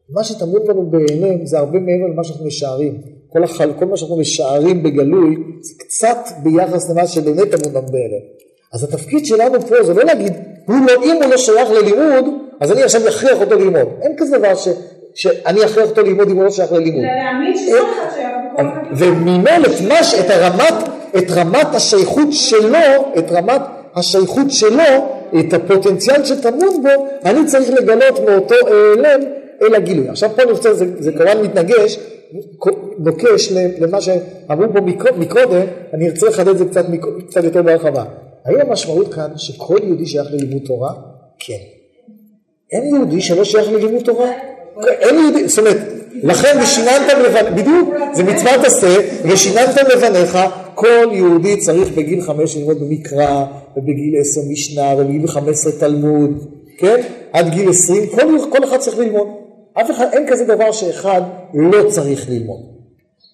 מה 0.09 0.23
שטמון 0.23 0.67
בנו 0.67 0.91
בהיעלם 0.91 1.45
זה 1.45 1.59
הרבה 1.59 1.79
מעבר 1.79 2.13
למה 2.13 2.23
שאנחנו 2.23 2.45
משערים. 2.45 3.01
כל, 3.29 3.43
החל, 3.43 3.73
כל 3.79 3.85
מה 3.85 3.97
שאנחנו 3.97 4.17
משערים 4.17 4.83
בגלוי 4.83 5.35
זה 5.61 5.73
קצת 5.77 6.17
ביחס 6.43 6.89
למה 6.89 7.07
שבאמת 7.07 7.55
טמון 7.55 7.75
לנו 7.75 7.91
בהיעלם. 7.91 8.25
אז 8.73 8.83
התפקיד 8.83 9.25
שלנו 9.25 9.61
פה 9.61 9.83
זה 9.83 9.93
לא 9.93 10.03
להגיד, 10.03 10.33
הוא 10.65 10.75
לא, 10.87 11.03
אם 11.03 11.15
הוא 11.23 11.31
לא 11.31 11.37
שייך 11.37 11.69
ללימוד, 11.71 12.25
אז 12.59 12.71
אני 12.71 12.83
עכשיו 12.83 13.07
אכריח 13.07 13.41
אותו 13.41 13.55
ללמוד. 13.55 13.87
אין 14.01 14.11
כזה 14.17 14.37
דבר 14.37 14.55
ש, 14.55 14.67
שאני 15.15 15.65
אכריח 15.65 15.89
אותו 15.89 16.01
ללמוד 16.01 16.29
אם 16.29 16.35
הוא 16.35 16.43
לא 16.43 16.49
שייך 16.49 16.71
ללימוד. 16.71 17.03
להאמין 17.03 17.57
שזה 17.57 17.77
אחד 17.77 18.15
שייך. 18.15 18.31
וממילא 18.97 19.67
את, 20.19 20.29
הרמת, 20.29 20.73
את 21.17 21.31
רמת 21.31 21.75
השייכות 21.75 22.27
שלו, 22.31 22.77
את 23.17 23.31
רמת 23.31 23.61
השייכות 23.95 24.51
שלו, 24.51 24.83
את 25.39 25.53
הפוטנציאל 25.53 26.25
שטמון 26.25 26.83
בו, 26.83 27.07
אני 27.25 27.45
צריך 27.45 27.69
לגלות 27.69 28.19
מאותו 28.19 28.55
העלם 28.67 29.21
אל 29.61 29.75
הגילוי. 29.75 30.09
עכשיו 30.09 30.29
פה 30.35 30.41
אני 30.41 30.51
רוצה, 30.51 30.73
זה, 30.73 30.85
זה 30.99 31.11
כמובן 31.11 31.41
מתנגש, 31.43 31.99
נוקש 32.97 33.51
למה 33.79 34.01
שאמרו 34.01 34.73
פה 34.73 34.79
מקודם, 35.17 35.65
אני 35.93 36.09
ארצה 36.09 36.27
לחדד 36.27 36.47
את 36.47 36.57
זה 36.57 36.65
קצת, 36.65 36.85
קצת 37.27 37.43
יותר 37.43 37.61
בהרחבה. 37.61 38.03
האם 38.45 38.61
המשמעות 38.61 39.13
כאן 39.13 39.31
שכל 39.37 39.77
יהודי 39.83 40.05
שייך 40.05 40.27
ללימוד 40.31 40.61
תורה? 40.65 40.93
כן. 41.39 41.59
אין 42.71 42.95
יהודי 42.95 43.21
שלא 43.21 43.43
שייך 43.43 43.67
ללימוד 43.69 44.03
תורה? 44.03 44.31
אין 44.87 45.15
יהודי, 45.19 45.47
זאת 45.47 45.59
אומרת, 45.59 45.77
לכן 46.23 46.57
ושיננתם 46.63 47.19
לבניך, 47.25 47.53
בדיוק, 47.53 47.89
זה 48.13 48.23
מצוות 48.23 48.65
עשה, 48.65 48.95
ושיננתם 49.23 49.83
לבניך, 49.95 50.37
כל 50.75 51.09
יהודי 51.11 51.57
צריך 51.57 51.91
בגיל 51.97 52.21
חמש 52.21 52.57
ללמוד 52.57 52.79
במקרא, 52.79 53.45
ובגיל 53.77 54.19
עשר 54.19 54.41
משנה, 54.49 54.95
ובגיל 54.97 55.27
חמש 55.27 55.49
עשרה 55.49 55.71
תלמוד, 55.79 56.47
כן? 56.77 57.01
עד 57.33 57.49
גיל 57.49 57.69
עשרים, 57.69 58.09
כל, 58.09 58.37
כל 58.51 58.63
אחד 58.63 58.77
צריך 58.77 58.97
ללמוד. 58.97 59.27
אף 59.73 59.91
אחד, 59.91 60.07
אין 60.13 60.25
כזה 60.27 60.45
דבר 60.45 60.71
שאחד 60.71 61.21
לא 61.53 61.89
צריך 61.89 62.29
ללמוד. 62.29 62.59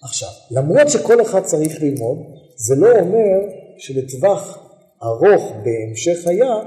עכשיו, 0.03 0.30
למרות 0.51 0.89
שכל 0.89 1.22
אחד 1.22 1.43
צריך 1.43 1.82
ללמוד, 1.82 2.18
זה 2.55 2.76
לא 2.76 2.88
אומר 2.99 3.39
שלטווח 3.78 4.66
ארוך 5.04 5.54
בהמשך 5.64 6.24
חייו, 6.24 6.62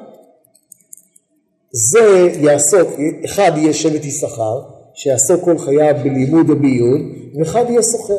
זה 1.72 2.28
יעסוק, 2.40 2.88
אחד 3.24 3.52
יהיה 3.56 3.72
שבט 3.72 4.04
יששכר, 4.04 4.60
שיעסוק 4.94 5.44
כל 5.44 5.58
חייו 5.58 5.94
בלימוד 6.02 6.50
ובעיון, 6.50 7.12
ואחד 7.38 7.64
יהיה 7.68 7.82
סוחר. 7.82 8.18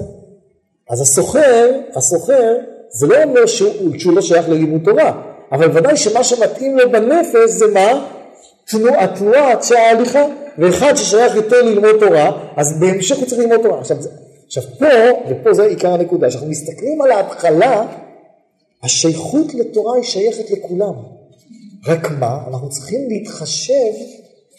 אז 0.90 1.02
הסוחר, 1.02 1.72
הסוחר, 1.96 2.56
זה 2.90 3.08
לא 3.08 3.24
אומר 3.24 3.46
שהוא, 3.46 4.00
שהוא 4.00 4.14
לא 4.14 4.22
שייך 4.22 4.50
ללימוד 4.50 4.82
תורה, 4.84 5.22
אבל 5.52 5.78
ודאי 5.78 5.98
שמה 5.98 6.24
שמתאים 6.24 6.78
לו 6.78 6.92
בנפש 6.92 7.50
זה 7.50 7.66
מה? 7.74 8.08
תנועה, 8.66 9.08
תנועת 9.08 9.64
שההליכה, 9.64 10.26
ואחד 10.58 10.96
ששייך 10.96 11.36
יותר 11.36 11.62
ללמוד 11.62 11.96
תורה, 12.00 12.32
אז 12.56 12.80
בהמשך 12.80 13.18
הוא 13.18 13.26
צריך 13.26 13.42
ללמוד 13.42 13.62
תורה. 13.64 13.80
עכשיו, 13.80 13.98
עכשיו 14.48 14.64
פה, 14.80 14.86
ופה 15.30 15.54
זה 15.54 15.64
עיקר 15.64 15.94
הנקודה, 15.94 16.30
כשאנחנו 16.30 16.50
מסתכלים 16.50 17.02
על 17.02 17.12
ההתחלה, 17.12 17.86
השייכות 18.84 19.54
לתורה 19.54 19.96
היא 19.96 20.04
שייכת 20.04 20.52
לכולם. 20.52 20.94
רק 21.88 22.12
מה, 22.20 22.44
אנחנו 22.48 22.70
צריכים 22.70 23.10
להתחשב, 23.10 23.94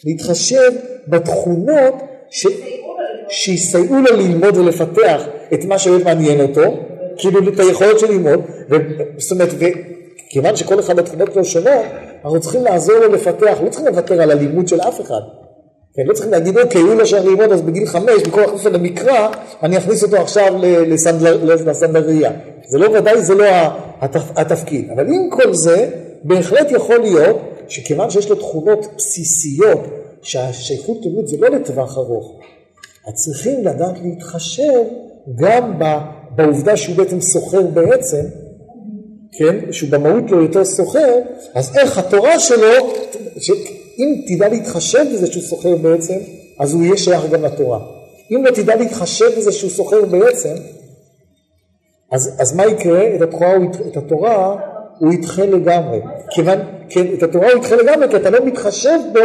להתחשב 0.03 0.71
בתכונות 1.07 1.93
ש... 2.29 2.47
שיסייעו 3.29 3.95
לו 3.95 4.17
ללמוד 4.17 4.57
ולפתח 4.57 5.23
את 5.53 5.65
מה 5.65 5.79
שבאמת 5.79 6.03
מעניין 6.05 6.41
אותו, 6.41 6.61
כאילו 7.17 7.53
את 7.53 7.59
היכולת 7.59 7.99
של 7.99 8.11
ללמוד, 8.11 8.39
ו... 8.69 8.75
זאת 9.17 9.31
אומרת, 9.31 9.49
וכיוון 9.53 10.55
שכל 10.55 10.79
אחד 10.79 10.99
התכונות 10.99 11.33
שלו 11.33 11.45
שונות, 11.45 11.85
אנחנו 12.23 12.39
צריכים 12.39 12.63
לעזור 12.63 12.95
לו 12.95 13.07
לפתח, 13.13 13.57
לא 13.63 13.69
צריכים 13.69 13.87
לוותר 13.87 14.21
על 14.21 14.31
הלימוד 14.31 14.67
של 14.67 14.81
אף 14.81 15.01
אחד. 15.01 15.21
כן, 15.95 16.03
לא 16.05 16.13
צריכים 16.13 16.31
להגיד, 16.31 16.57
אוקיי, 16.57 16.81
הוא 16.81 16.93
לא 16.93 17.05
שייך 17.05 17.25
ללמוד, 17.25 17.51
אז 17.51 17.61
בגיל 17.61 17.85
חמש, 17.85 18.09
להכניס 18.09 18.65
אותו 18.65 18.69
למקרא, 18.69 19.29
אני 19.63 19.77
אכניס 19.77 20.03
אותו 20.03 20.17
עכשיו 20.17 20.53
לסנדלריה. 21.65 22.31
זה 22.67 22.77
לא 22.77 22.89
ודאי, 22.89 23.21
זה 23.21 23.35
לא 23.35 23.45
התפקיד. 24.35 24.89
אבל 24.91 25.07
עם 25.07 25.29
כל 25.29 25.53
זה, 25.53 25.89
בהחלט 26.23 26.71
יכול 26.71 26.97
להיות 26.97 27.37
שכיוון 27.67 28.09
שיש 28.09 28.29
לו 28.29 28.35
תכונות 28.35 28.87
בסיסיות, 28.97 29.79
שהשייכות 30.21 30.97
תלמוד 31.03 31.27
זה 31.27 31.37
לא 31.39 31.49
לטווח 31.49 31.97
ארוך, 31.97 32.39
אז 33.07 33.13
צריכים 33.13 33.65
לדעת 33.65 33.95
להתחשב 34.03 34.79
גם 35.35 35.79
בעובדה 36.35 36.77
שהוא 36.77 36.95
בעצם 36.95 37.21
סוחר 37.21 37.61
בעצם, 37.61 38.21
כן, 39.37 39.71
שהוא 39.71 39.89
במהות 39.89 40.31
לא 40.31 40.37
יותר 40.37 40.65
סוחר, 40.65 41.19
אז 41.53 41.77
איך 41.77 41.97
התורה 41.97 42.39
שלו, 42.39 42.93
אם 43.99 44.15
תדע 44.27 44.47
להתחשב 44.47 45.05
בזה 45.13 45.27
שהוא 45.31 45.43
סוחר 45.43 45.75
בעצם, 45.75 46.17
אז 46.59 46.73
הוא 46.73 46.83
יהיה 46.83 46.97
שייך 46.97 47.29
גם 47.29 47.45
לתורה. 47.45 47.79
אם 48.31 48.45
לא 48.45 48.51
תדע 48.51 48.75
להתחשב 48.75 49.25
בזה 49.37 49.51
שהוא 49.51 49.71
סוחר 49.71 50.05
בעצם, 50.05 50.53
אז, 52.11 52.35
אז 52.39 52.55
מה 52.55 52.65
יקרה? 52.65 53.15
את 53.15 53.21
התורה, 53.21 53.55
את 53.87 53.97
התורה 53.97 54.55
הוא 54.99 55.13
ידחה 55.13 55.45
לגמרי. 55.45 55.99
כיוון, 56.29 56.59
כן, 56.89 57.05
את 57.13 57.23
התורה 57.23 57.51
הוא 57.51 57.59
ידחה 57.59 57.75
לגמרי, 57.75 58.09
כי 58.09 58.15
אתה 58.15 58.29
לא 58.29 58.45
מתחשב 58.45 58.99
בו 59.13 59.19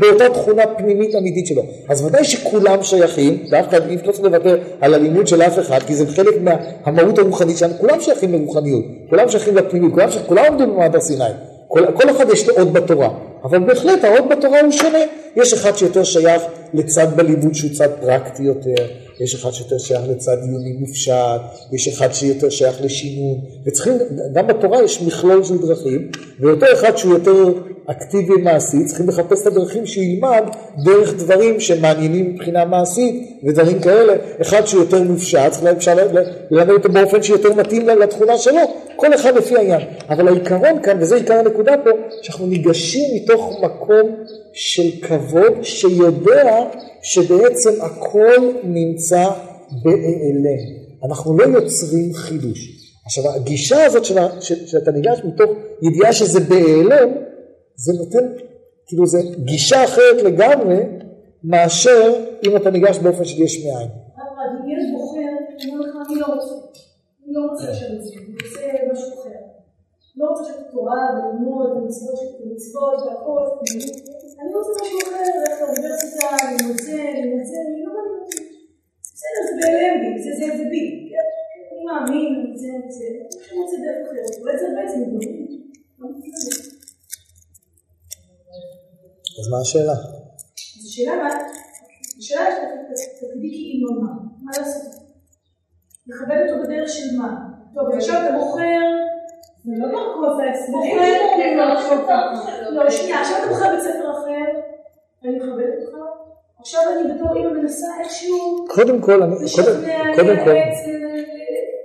באותה 0.00 0.28
תכונה 0.28 0.62
פנימית 0.66 1.14
אמיתית 1.14 1.46
שלו. 1.46 1.62
אז 1.88 2.04
ודאי 2.04 2.24
שכולם 2.24 2.82
שייכים, 2.82 3.44
ואף 3.50 3.68
אחד 3.68 3.88
אי 3.88 3.94
אפשר 3.94 4.22
לוותר 4.22 4.58
על 4.80 4.94
הלימוד 4.94 5.26
של 5.26 5.42
אף 5.42 5.58
אחד, 5.58 5.78
כי 5.86 5.94
זה 5.94 6.06
חלק 6.06 6.34
מהמהות 6.42 7.18
הרוחנית 7.18 7.58
שלנו, 7.58 7.74
כולם 7.78 8.00
שייכים 8.00 8.32
לרוחניות, 8.32 8.84
כולם 9.10 9.28
שייכים 9.28 9.56
לפנימיות, 9.56 9.92
כולם 10.26 10.44
עומדים 10.48 10.70
במעמד 10.70 10.94
הר 10.94 11.00
סיני. 11.00 11.24
כל, 11.72 11.84
כל 11.94 12.10
אחד 12.10 12.30
יש 12.32 12.48
לו 12.48 12.54
עוד 12.54 12.72
בתורה, 12.72 13.10
אבל 13.44 13.58
בהחלט 13.58 14.04
העוד 14.04 14.28
בתורה 14.30 14.60
הוא 14.60 14.70
שונה. 14.70 14.98
יש 15.36 15.52
אחד 15.52 15.76
שיותר 15.76 16.04
שייך 16.04 16.42
לצד 16.74 17.06
בלימוד 17.16 17.54
שהוא 17.54 17.70
צד 17.72 17.88
פרקטי 18.00 18.42
יותר, 18.42 18.86
יש 19.20 19.34
אחד 19.34 19.50
שיותר 19.50 19.78
שייך 19.78 20.00
לצד 20.08 20.36
עיוני 20.42 20.72
מופשט, 20.72 21.40
יש 21.72 21.88
אחד 21.88 22.12
שיותר 22.12 22.48
שייך 22.50 22.82
לשינון, 22.82 23.38
וצריכים, 23.66 23.98
גם 24.34 24.46
בתורה 24.46 24.82
יש 24.82 25.02
מכלול 25.02 25.44
של 25.44 25.58
דרכים, 25.58 26.10
ואותו 26.40 26.66
אחד 26.72 26.96
שהוא 26.96 27.12
יותר 27.12 27.52
אקטיבי 27.90 28.36
מעשי, 28.42 28.84
צריכים 28.84 29.08
לחפש 29.08 29.42
את 29.42 29.46
הדרכים 29.46 29.86
שהוא 29.86 30.04
ילמד 30.04 30.42
דרך 30.84 31.14
דברים 31.14 31.60
שמעניינים 31.60 32.34
מבחינה 32.34 32.64
מעשית 32.64 33.40
ודברים 33.44 33.80
כאלה. 33.80 34.14
אחד 34.42 34.66
שהוא 34.66 34.80
יותר 34.80 35.02
מופשט, 35.02 35.52
אפשר 35.76 35.96
ללמד 36.50 36.70
אותו 36.70 36.88
באופן 36.88 37.22
שיותר 37.22 37.54
מתאים 37.54 37.88
לתכונה 37.88 38.38
שלו, 38.38 38.60
כל 38.96 39.14
אחד 39.14 39.36
לפי 39.36 39.56
העניין. 39.56 39.80
אבל 40.08 40.28
העיקרון 40.28 40.82
כאן, 40.82 40.96
וזה 41.00 41.16
עיקר 41.16 41.34
הנקודה 41.34 41.72
פה, 41.84 41.90
שאנחנו 42.22 42.46
ניגשים 42.46 43.14
מתוך 43.14 43.52
מקום 43.62 44.16
של 44.52 44.90
כבוד 45.02 45.52
שיודע 45.62 46.56
שבעצם 47.02 47.70
הכל 47.80 48.52
נמצא 48.64 49.24
בהיעלם. 49.82 50.80
אנחנו 51.04 51.38
לא 51.38 51.44
יוצרים 51.44 52.14
חידוש. 52.14 52.80
עכשיו 53.06 53.24
הגישה 53.34 53.84
הזאת 53.84 54.04
שאתה 54.66 54.90
ניגש 54.90 55.18
מתוך 55.24 55.50
ידיעה 55.82 56.12
שזה 56.12 56.40
בהיעלם, 56.40 57.08
זה 57.84 57.92
נותן, 57.98 58.24
כאילו 58.86 59.06
זה 59.06 59.18
גישה 59.44 59.84
אחרת 59.84 60.22
לגמרי 60.24 60.78
מאשר 61.44 62.06
אם 62.44 62.56
אתה 62.56 62.70
ניגש 62.70 62.98
באופן 62.98 63.24
של 63.24 63.42
יש 63.42 63.64
מאין. 63.64 63.90
אני 66.04 66.14
לא 66.20 66.26
רוצה, 66.26 66.50
אני 67.30 67.36
רוצה 67.46 67.64
רוצה 68.96 69.14
רוצה 70.30 70.44
שאת 70.44 70.70
תורה 70.72 71.02
וללמוד 71.14 71.70
ומצוות 72.42 73.00
והכל, 73.06 73.42
אני 74.40 74.54
רוצה 74.54 74.70
משהו 74.82 74.98
אחר, 75.06 75.22
ללכת 75.38 75.60
לאוניברסיטה, 75.60 76.26
ללמוד 76.50 76.76
זה, 76.86 77.02
אני 77.20 77.82
לא 77.84 77.92
אותי. 78.20 78.36
בסדר, 79.14 79.42
זה 79.48 79.54
בהלם 79.60 80.18
זה 80.24 80.30
זה 80.58 80.64
בי. 80.70 80.84
אני 81.72 81.84
מאמין, 81.86 82.56
זה 82.56 82.68
זה, 82.88 83.06
אני 83.52 83.60
רוצה 83.60 83.76
דרך 83.84 84.06
אחרת, 84.06 84.40
אולי 84.40 84.58
זה 84.58 84.66
דברים. 85.06 85.40
אז 89.40 89.48
מה 89.50 89.58
השאלה? 89.60 89.92
אז 89.92 90.86
השאלה 90.88 91.16
מה, 91.16 91.28
השאלה 92.18 92.46
תפקידי 93.20 93.50
כאימא 93.50 93.90
מה, 94.00 94.12
מה 94.42 94.50
לעשות? 94.58 94.94
לכבד 96.06 96.38
אותו 96.48 96.62
בדרך 96.62 96.88
של 96.88 97.16
מה? 97.18 97.28
טוב, 97.74 97.94
עכשיו 97.94 98.14
אתה 98.26 98.36
בוחר, 98.38 98.80
זה 99.64 99.72
לא 99.78 99.88
דרכו 99.88 100.20
זה 100.66 100.72
בוחר, 102.32 102.70
לא, 102.70 102.90
שנייה, 102.90 103.20
עכשיו 103.20 103.36
אתה 103.38 103.48
בוחר 103.48 103.68
בית 103.74 103.80
ספר 103.80 104.10
אחר, 104.10 104.60
אני 105.24 105.36
מכבדת 105.36 105.74
אותך, 105.82 105.96
עכשיו 106.60 106.80
אני 106.92 107.14
בתור 107.14 107.36
אימא 107.36 107.50
מנסה 107.52 107.86
איכשהו 108.00 108.66
קודם 108.68 109.00
כל, 109.00 109.22
אני, 109.22 109.34
קודם, 110.16 110.36
כל, 110.44 110.54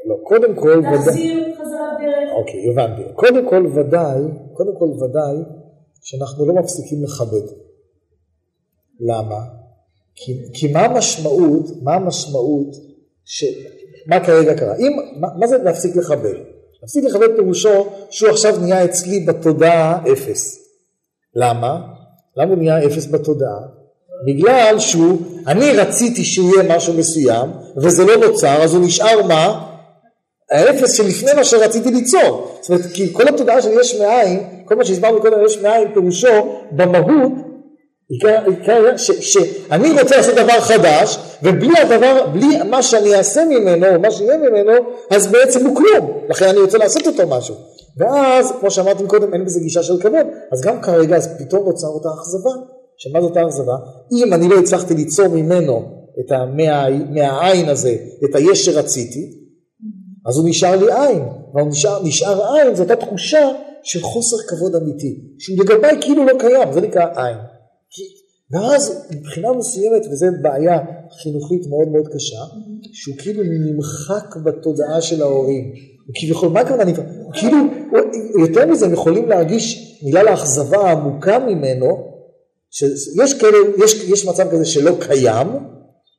לא, 0.06 0.16
קודם 0.24 0.56
כל, 0.56 0.80
ודאי, 0.80 0.92
להחזיר 0.92 1.56
חזרה 1.58 1.94
לדרך. 1.94 2.30
אוקיי, 2.36 2.70
הבנתי. 2.72 3.02
קודם 3.16 3.50
כל 3.50 3.66
ודאי, 3.76 4.22
קודם 4.54 4.76
כל 4.80 4.86
ודאי, 4.86 5.65
שאנחנו 6.06 6.46
לא 6.46 6.54
מפסיקים 6.54 7.04
לכבד. 7.04 7.48
למה? 9.00 9.40
כי, 10.16 10.34
כי 10.54 10.72
מה 10.72 10.80
המשמעות, 10.80 11.66
מה 11.84 11.94
המשמעות, 11.94 12.76
ש... 13.26 13.44
מה 14.08 14.26
כרגע 14.26 14.54
קרה? 14.58 14.76
אם, 14.76 14.98
מה, 15.20 15.28
מה 15.40 15.48
זה 15.48 15.58
להפסיק 15.58 15.96
לכבד? 15.96 16.34
להפסיק 16.82 17.04
לכבד 17.04 17.28
פירושו 17.36 17.86
שהוא 18.10 18.30
עכשיו 18.30 18.60
נהיה 18.60 18.86
אצלי 18.86 19.20
בתודעה 19.20 20.04
אפס. 20.12 20.60
למה? 21.36 21.82
למה 22.38 22.50
הוא 22.50 22.58
נהיה 22.58 22.86
אפס 22.86 23.08
בתודעה? 23.08 23.60
בגלל 24.28 24.80
שהוא, 24.80 25.18
אני 25.48 25.72
רציתי 25.72 26.26
שהוא 26.26 26.56
יהיה 26.56 26.78
משהו 26.78 26.94
מסוים, 26.94 27.50
וזה 27.78 28.06
לא 28.06 28.28
נוצר, 28.28 28.64
אז 28.64 28.74
הוא 28.74 28.86
נשאר 28.86 29.28
מה? 29.28 29.72
האפס 30.52 30.98
שלפני 30.98 31.34
מה 31.36 31.44
שרציתי 31.44 31.92
ליצור. 31.92 32.58
זאת 32.62 32.70
אומרת, 32.70 32.86
כי 32.94 33.14
כל 33.14 33.28
התודעה 33.28 33.62
של 33.62 33.70
יש 33.80 33.96
מאין, 33.96 34.55
כל 34.66 34.76
מה 34.76 34.86
שהסברנו 34.86 35.22
קודם 35.22 35.46
יש 35.46 35.58
מאין, 35.62 35.94
פירושו 35.94 36.28
במהות, 36.72 37.32
שאני 39.00 40.02
רוצה 40.02 40.18
לעשות 40.18 40.36
דבר 40.36 40.60
חדש, 40.60 41.18
ובלי 41.44 41.80
הדבר, 41.80 42.28
בלי 42.34 42.64
מה 42.70 42.84
שאני 42.84 43.16
אעשה 43.16 43.46
ממנו, 43.46 43.96
או 43.96 44.00
מה 44.00 44.12
שיהיה 44.12 44.38
ממנו, 44.38 44.72
אז 45.12 45.28
בעצם 45.28 45.66
הוא 45.66 45.76
כלום. 45.76 46.12
לכן 46.30 46.46
אני 46.46 46.60
רוצה 46.60 46.78
לעשות 46.78 47.08
אותו 47.08 47.28
משהו. 47.28 47.56
ואז, 47.98 48.54
כמו 48.60 48.72
שאמרתי 48.72 49.04
קודם, 49.08 49.34
אין 49.34 49.46
בזה 49.46 49.60
גישה 49.60 49.84
של 49.84 50.00
כבוד, 50.00 50.28
אז 50.52 50.62
גם 50.62 50.82
כרגע, 50.82 51.16
אז 51.16 51.30
פתאום 51.40 51.66
נוצר 51.66 51.88
אותה 51.88 52.10
אכזבה. 52.10 52.52
שמה 52.98 53.22
זאת 53.22 53.38
האכזבה? 53.38 53.76
אם 54.12 54.34
אני 54.34 54.50
לא 54.50 54.60
הצלחתי 54.60 54.94
ליצור 54.94 55.28
ממנו 55.28 55.82
את 56.20 56.32
מה, 56.32 56.86
מהעין 57.10 57.70
הזה, 57.70 57.96
את 58.26 58.36
היש 58.36 58.66
שרציתי, 58.66 59.32
אז 60.28 60.38
הוא 60.38 60.50
נשאר 60.50 60.76
לי 60.76 60.94
עין, 60.94 61.24
והוא 61.54 61.70
נשאר, 61.70 62.04
נשאר 62.04 62.56
עין, 62.56 62.76
זו 62.76 62.84
אותה 62.84 62.96
תחושה 62.96 63.50
של 63.86 64.02
חוסר 64.02 64.38
כבוד 64.48 64.76
אמיתי, 64.76 65.20
שלגביי 65.40 65.98
כאילו 66.02 66.26
לא 66.26 66.34
קיים, 66.40 66.74
זה 66.74 66.82
נקרא 66.82 67.06
עין. 67.16 67.38
כי- 67.90 68.04
ואז 68.52 69.08
מבחינה 69.12 69.52
מסוימת, 69.52 70.02
וזו 70.12 70.26
בעיה 70.42 70.80
חינוכית 71.24 71.68
מאוד 71.70 71.88
מאוד 71.88 72.08
קשה, 72.08 72.38
שהוא 72.94 73.16
כאילו 73.18 73.44
נמחק 73.44 74.36
בתודעה 74.46 75.02
של 75.02 75.22
ההורים. 75.22 75.64
הוא 76.08 76.14
כביכול, 76.20 76.50
מה 76.50 76.60
הכוונה? 76.60 76.92
הוא 77.24 77.34
כאילו, 77.34 77.58
יותר 78.42 78.66
מזה, 78.66 78.86
הם 78.86 78.94
יכולים 78.94 79.30
להרגיש, 79.30 79.98
בגלל 80.08 80.28
האכזבה 80.28 80.78
העמוקה 80.78 81.40
ממנו, 81.40 81.88
שיש 82.72 83.34
כאלה, 83.34 83.58
יש, 83.84 84.04
יש 84.04 84.26
מצב 84.26 84.52
כזה 84.52 84.66
שלא 84.66 84.92
קיים, 85.00 85.48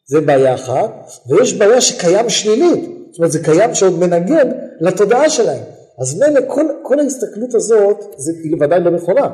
זה 0.08 0.20
בעיה 0.20 0.54
אחת, 0.54 0.90
ויש 1.30 1.54
בעיה 1.54 1.80
שקיים 1.80 2.30
שלילית, 2.30 2.84
זאת 3.10 3.18
אומרת 3.18 3.32
זה 3.32 3.44
קיים 3.44 3.74
שעוד 3.74 3.98
מנגד 3.98 4.46
לתודעה 4.80 5.30
שלהם. 5.30 5.62
אז 5.98 6.18
מילא 6.18 6.40
כל, 6.48 6.66
כל 6.82 6.98
ההסתכלות 6.98 7.54
הזאת, 7.54 8.14
זה, 8.16 8.32
היא 8.44 8.56
ודאי 8.60 8.80
לא 8.80 8.90
נכונה, 8.90 9.28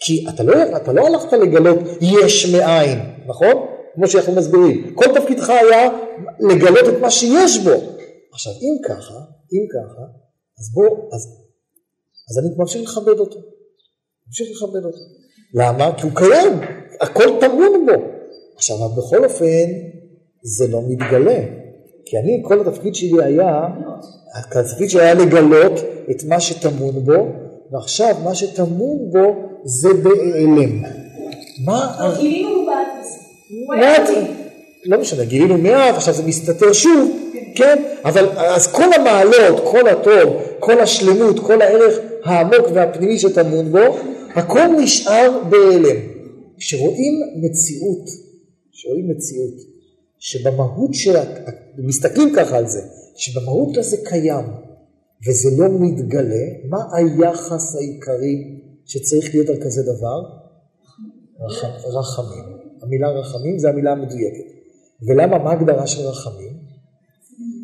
כי 0.00 0.26
אתה 0.28 0.42
לא, 0.42 0.76
אתה 0.76 0.92
לא 0.92 1.06
הלכת 1.06 1.32
לגלות 1.32 1.78
יש 2.00 2.54
מאין, 2.54 2.98
נכון? 3.26 3.66
כמו 3.94 4.08
שאנחנו 4.08 4.32
מסבירים. 4.32 4.94
כל 4.94 5.04
תפקידך 5.14 5.50
היה 5.50 5.90
לגלות 6.40 6.88
את 6.88 7.00
מה 7.00 7.10
שיש 7.10 7.58
בו. 7.58 7.70
עכשיו 8.32 8.52
אם 8.52 8.76
ככה, 8.88 9.14
אם 9.52 9.66
ככה, 9.74 10.02
אז 10.58 10.72
בוא, 10.74 11.08
אז, 11.12 11.20
אז 12.30 12.38
אני 12.38 12.48
ממשיך 12.56 12.82
לכבד 12.90 13.18
אותו. 13.18 13.38
ממשיך 14.26 14.48
לכבד 14.50 14.84
אותו. 14.84 14.98
למה? 15.54 15.90
כי 15.96 16.02
הוא 16.02 16.12
קיים, 16.14 16.60
הכל 17.00 17.40
טמון 17.40 17.86
בו. 17.86 17.92
עכשיו, 18.56 18.76
בכל 18.96 19.24
אופן, 19.24 19.66
זה 20.42 20.66
לא 20.68 20.80
מתגלה. 20.88 21.40
כי 22.10 22.18
אני, 22.18 22.42
כל 22.42 22.60
התפקיד 22.60 22.94
שלי 22.94 23.24
היה, 23.24 23.66
התפקיד 24.34 24.90
שלי 24.90 25.00
היה 25.00 25.14
לגלות 25.14 25.72
את 26.10 26.24
מה 26.24 26.40
שטמון 26.40 26.94
בו, 27.04 27.28
ועכשיו 27.72 28.14
מה 28.24 28.34
שטמון 28.34 29.10
בו 29.10 29.34
זה 29.64 29.88
בהיעלם. 29.94 30.82
מה... 31.64 32.14
גילינו 32.20 32.66
איתי. 33.72 34.30
לא 34.84 35.00
משנה, 35.00 35.24
גילינו 35.24 35.58
מעט, 35.58 35.94
עכשיו 35.94 36.14
זה 36.14 36.22
מסתתר 36.22 36.72
שוב, 36.72 37.16
כן? 37.54 37.82
אבל 38.04 38.28
אז 38.36 38.66
כל 38.72 38.92
המעלות, 38.96 39.60
כל 39.64 39.88
הטוב, 39.88 40.42
כל 40.58 40.80
השלמות, 40.80 41.38
כל 41.40 41.62
הערך 41.62 41.98
העמוק 42.24 42.66
והפנימי 42.74 43.18
שטמון 43.18 43.72
בו, 43.72 43.98
הכל 44.34 44.66
נשאר 44.78 45.40
בהיעלם. 45.50 46.00
כשרואים 46.58 47.20
מציאות, 47.36 48.04
כשרואים 48.72 49.08
מציאות, 49.08 49.54
שבמהות 50.18 50.94
שלה, 50.94 51.22
מסתכלים 51.86 52.32
ככה 52.36 52.56
על 52.56 52.66
זה, 52.68 52.80
שבמהות 53.16 53.76
הזה 53.76 53.96
קיים, 54.04 54.44
וזה 55.28 55.48
לא 55.58 55.68
מתגלה, 55.80 56.44
מה 56.68 56.78
היחס 56.92 57.76
העיקרי 57.76 58.60
שצריך 58.86 59.34
להיות 59.34 59.48
על 59.48 59.56
כזה 59.64 59.82
דבר? 59.82 60.22
רח- 61.40 61.84
רחמים. 61.84 62.44
המילה 62.82 63.08
רחמים 63.10 63.58
זה 63.58 63.68
המילה 63.68 63.92
המדויקת. 63.92 64.48
ולמה, 65.08 65.38
מה 65.38 65.50
ההגדרה 65.50 65.86
של 65.86 66.00
רחמים? 66.06 66.52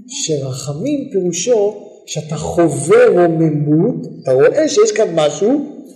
שרחמים 0.09 1.09
פירושו 1.13 1.75
שאתה 2.07 2.37
חווה 2.37 3.07
רוממות, 3.09 3.95
אתה 4.23 4.33
רואה 4.33 4.69
שיש 4.69 4.93
כאן 4.93 5.09
משהו, 5.15 5.51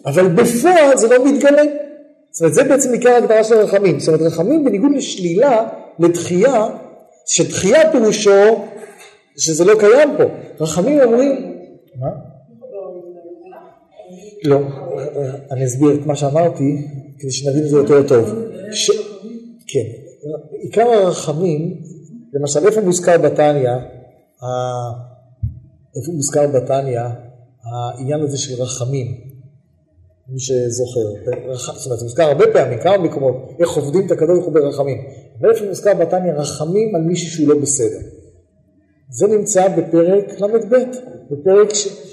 אבל 0.06 0.28
בפועל 0.34 0.96
זה 0.98 1.08
לא 1.08 1.32
מתגלה. 1.32 1.62
זאת 2.30 2.40
אומרת, 2.40 2.54
זה 2.54 2.64
בעצם 2.64 2.92
עיקר 2.92 3.08
ההגדרה 3.10 3.44
של 3.44 3.54
רחמים. 3.54 4.00
זאת 4.00 4.08
אומרת, 4.08 4.20
רחמים 4.32 4.64
בניגוד 4.64 4.90
לשלילה, 4.96 5.68
לדחייה, 5.98 6.66
שדחייה 7.28 7.92
פירושו 7.92 8.64
שזה 9.36 9.64
לא 9.64 9.78
קיים 9.80 10.08
פה. 10.16 10.24
רחמים 10.60 11.00
אומרים... 11.00 11.54
מה? 11.96 12.08
לא, 14.44 14.58
אני 15.50 15.64
אסביר 15.64 15.94
את 15.94 16.06
מה 16.06 16.16
שאמרתי, 16.16 16.86
כדי 17.18 17.30
שנבין 17.30 17.64
את 17.64 17.68
זה 17.68 17.76
יותר 17.76 18.08
טוב. 18.08 18.28
כן, 19.66 19.84
עיקר 20.50 20.82
הרחמים, 20.82 21.82
למשל 22.32 22.66
איפה 22.66 22.80
מוזכר 22.80 23.18
בתניא, 23.18 23.70
איפה 25.96 26.12
מוזכר 26.12 26.46
בתניא 26.46 27.00
העניין 27.64 28.20
הזה 28.20 28.38
של 28.38 28.62
רחמים, 28.62 29.27
מי 30.28 30.40
שזוכר, 30.40 31.00
זאת 31.76 31.86
אומרת, 31.86 31.98
זה 31.98 32.04
מוזכר 32.04 32.22
הרבה 32.22 32.44
פעמים, 32.52 32.78
כמה 32.78 32.98
מקומות, 32.98 33.36
איך 33.60 33.70
עובדים 33.70 34.06
את 34.06 34.10
הקדוש 34.10 34.38
ברוך 34.38 34.44
הוא 34.44 34.54
ברחמים, 34.54 34.98
אבל 35.40 35.50
איפה 35.50 35.64
מוזכר 35.64 35.94
בתניא 35.94 36.32
רחמים 36.32 36.94
על 36.94 37.02
מישהו 37.02 37.30
שהוא 37.30 37.48
לא 37.48 37.58
בסדר. 37.58 37.98
זה 39.10 39.26
נמצא 39.26 39.68
בפרק 39.68 40.40
ל"ב, 40.40 40.76
בפרק. 41.30 41.68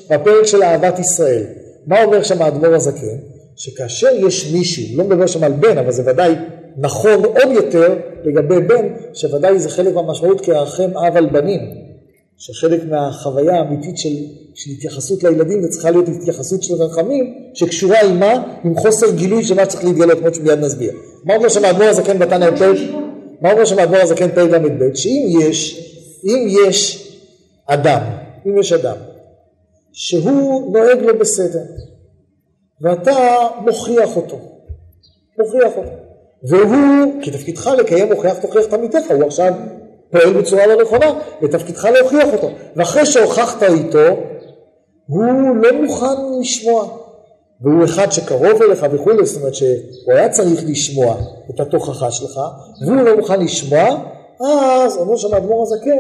בפרק 0.10 0.46
של 0.46 0.64
אהבת 0.64 1.00
ישראל. 1.00 1.44
מה 1.88 2.04
אומר 2.04 2.24
שם 2.24 2.42
האדמו"ר 2.42 2.76
הזקן? 2.76 3.18
שכאשר 3.56 4.10
יש 4.28 4.54
מישהו, 4.54 4.98
לא 4.98 5.04
מדבר 5.04 5.28
שם 5.28 5.44
על 5.44 5.54
בן, 5.54 5.78
אבל 5.78 5.92
זה 5.92 6.12
ודאי 6.12 6.36
נכון 6.78 7.26
עוד 7.26 7.52
יותר 7.52 7.96
לגבי 8.24 8.60
בן, 8.60 8.88
שוודאי 9.14 9.60
זה 9.60 9.70
חלק 9.70 9.94
מהמשמעות 9.94 10.42
כרחם 10.42 10.98
אב 10.98 11.18
על 11.18 11.26
בנים, 11.26 11.60
שחלק 12.38 12.82
מהחוויה 12.90 13.56
האמיתית 13.56 13.98
של, 13.98 14.14
של 14.56 14.72
התייחסות 14.72 15.24
לילדים 15.24 15.62
זה 15.62 15.68
צריכה 15.70 15.92
להיות 15.92 16.06
התייחסות 16.10 16.64
של 16.64 16.74
רחמים, 16.74 17.34
שקשורה 17.54 18.02
עם 18.02 18.20
מה? 18.20 18.60
עם 18.64 18.76
חוסר 18.76 19.12
גילוי 19.12 19.44
של 19.44 19.56
מה 19.56 19.66
שצריך 19.66 19.84
להתגלות, 19.84 20.20
כמו 20.20 20.34
שמיד 20.34 20.60
נסביר. 20.60 20.92
מה 21.24 21.36
אומר 21.36 21.50
שם 21.50 21.66
האדמו"ר 21.66 21.88
הזקן 21.88 22.20
בתניא 22.20 22.50
בפרק? 22.50 22.78
מה 23.42 23.52
אומר 23.52 23.66
שם 23.66 23.80
האדמו"ר 23.80 24.02
הזקן 24.02 24.32
פרק 24.32 24.52
ל"ב? 24.52 24.94
שאם 24.94 25.28
יש, 25.42 25.82
אם 26.24 26.48
יש 26.50 27.06
אדם, 27.68 28.02
אם 28.48 28.58
יש 28.58 28.74
אדם, 28.74 28.96
שהוא 29.92 30.74
נוהג 30.74 31.00
לא 31.02 31.14
בסדר, 31.14 31.64
ואתה 32.82 33.16
מוכיח 33.66 34.16
אותו, 34.16 34.40
מוכיח 35.40 35.78
אותו, 35.78 35.92
והוא, 36.44 37.22
כי 37.22 37.32
תפקידך 37.32 37.68
לקיים 37.68 38.14
מוכיח 38.14 38.38
תוכיח 38.38 38.66
את 38.66 38.74
עמיתך, 38.74 39.12
הוא 39.12 39.24
עכשיו 39.24 39.54
פועל 40.16 40.34
בצורה 40.34 40.68
לא 40.68 40.82
נכונה, 40.82 41.12
ותפקידך 41.42 41.86
להוכיח 41.86 42.34
אותו, 42.34 42.50
ואחרי 42.76 43.06
שהוכחת 43.06 43.64
איתו, 43.64 44.08
הוא 45.08 45.56
לא 45.56 45.82
מוכן 45.82 46.40
לשמוע, 46.40 46.98
והוא 47.62 47.86
אחד 47.86 48.12
שקרוב 48.12 48.62
אליך 48.62 48.86
וכולי, 48.92 49.26
זאת 49.26 49.38
אומרת 49.38 49.56
שהוא 49.56 49.68
היה 50.08 50.30
צריך 50.30 50.64
לשמוע 50.68 51.16
את 51.50 51.60
התוכחה 51.60 52.12
שלך, 52.12 52.40
והוא 52.82 52.96
לא 52.96 53.18
מוכן 53.18 53.40
לשמוע, 53.40 54.04
אז 54.42 54.98
אומר 54.98 55.16
שם 55.16 55.34
האדמו"ר 55.34 55.64
הזקן, 55.64 55.92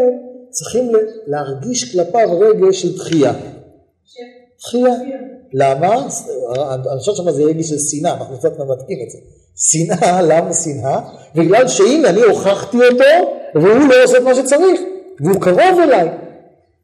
צריכים 0.49 0.91
להרגיש 1.27 1.91
כלפיו 1.91 2.39
רגש 2.39 2.81
של 2.81 2.97
דחייה. 2.97 3.33
דחייה. 4.59 4.93
למה? 5.53 5.95
אני 6.73 6.99
חושב 6.99 7.11
שמה 7.15 7.31
זה 7.31 7.43
רגש 7.43 7.69
של 7.69 7.79
שנאה, 7.79 8.13
אנחנו 8.13 8.37
קצת 8.37 8.59
ממתקים 8.59 8.97
את 9.05 9.11
זה. 9.11 9.17
שנאה, 9.55 10.21
למה 10.21 10.53
שנאה? 10.53 10.99
בגלל 11.35 11.67
שהנה 11.67 12.09
אני 12.09 12.21
הוכחתי 12.21 12.77
אותו 12.77 13.03
והוא 13.55 13.89
לא 13.89 14.03
עושה 14.03 14.17
את 14.17 14.23
מה 14.23 14.35
שצריך, 14.35 14.81
והוא 15.19 15.41
קרוב 15.41 15.79
אליי. 15.83 16.09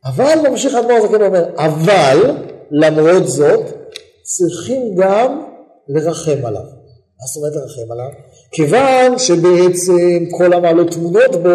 אבל 0.06 0.50
ממשיך 0.50 0.76
האדמו"ר 0.76 0.98
הזקן 0.98 1.22
ואומר, 1.22 1.46
אבל 1.58 2.32
למרות 2.72 3.28
זאת 3.28 3.62
צריכים 4.24 4.96
גם 4.96 5.42
לרחם 5.90 6.46
עליו. 6.46 6.62
מה 6.62 7.28
זאת 7.28 7.38
אומרת 7.38 7.56
לרחם 7.56 7.92
עליו? 7.92 8.10
כיוון 8.52 9.20
שבעצם 9.20 10.26
כל 10.38 10.54
המעלות 10.54 10.92
טמונות 10.92 11.36
בו, 11.44 11.50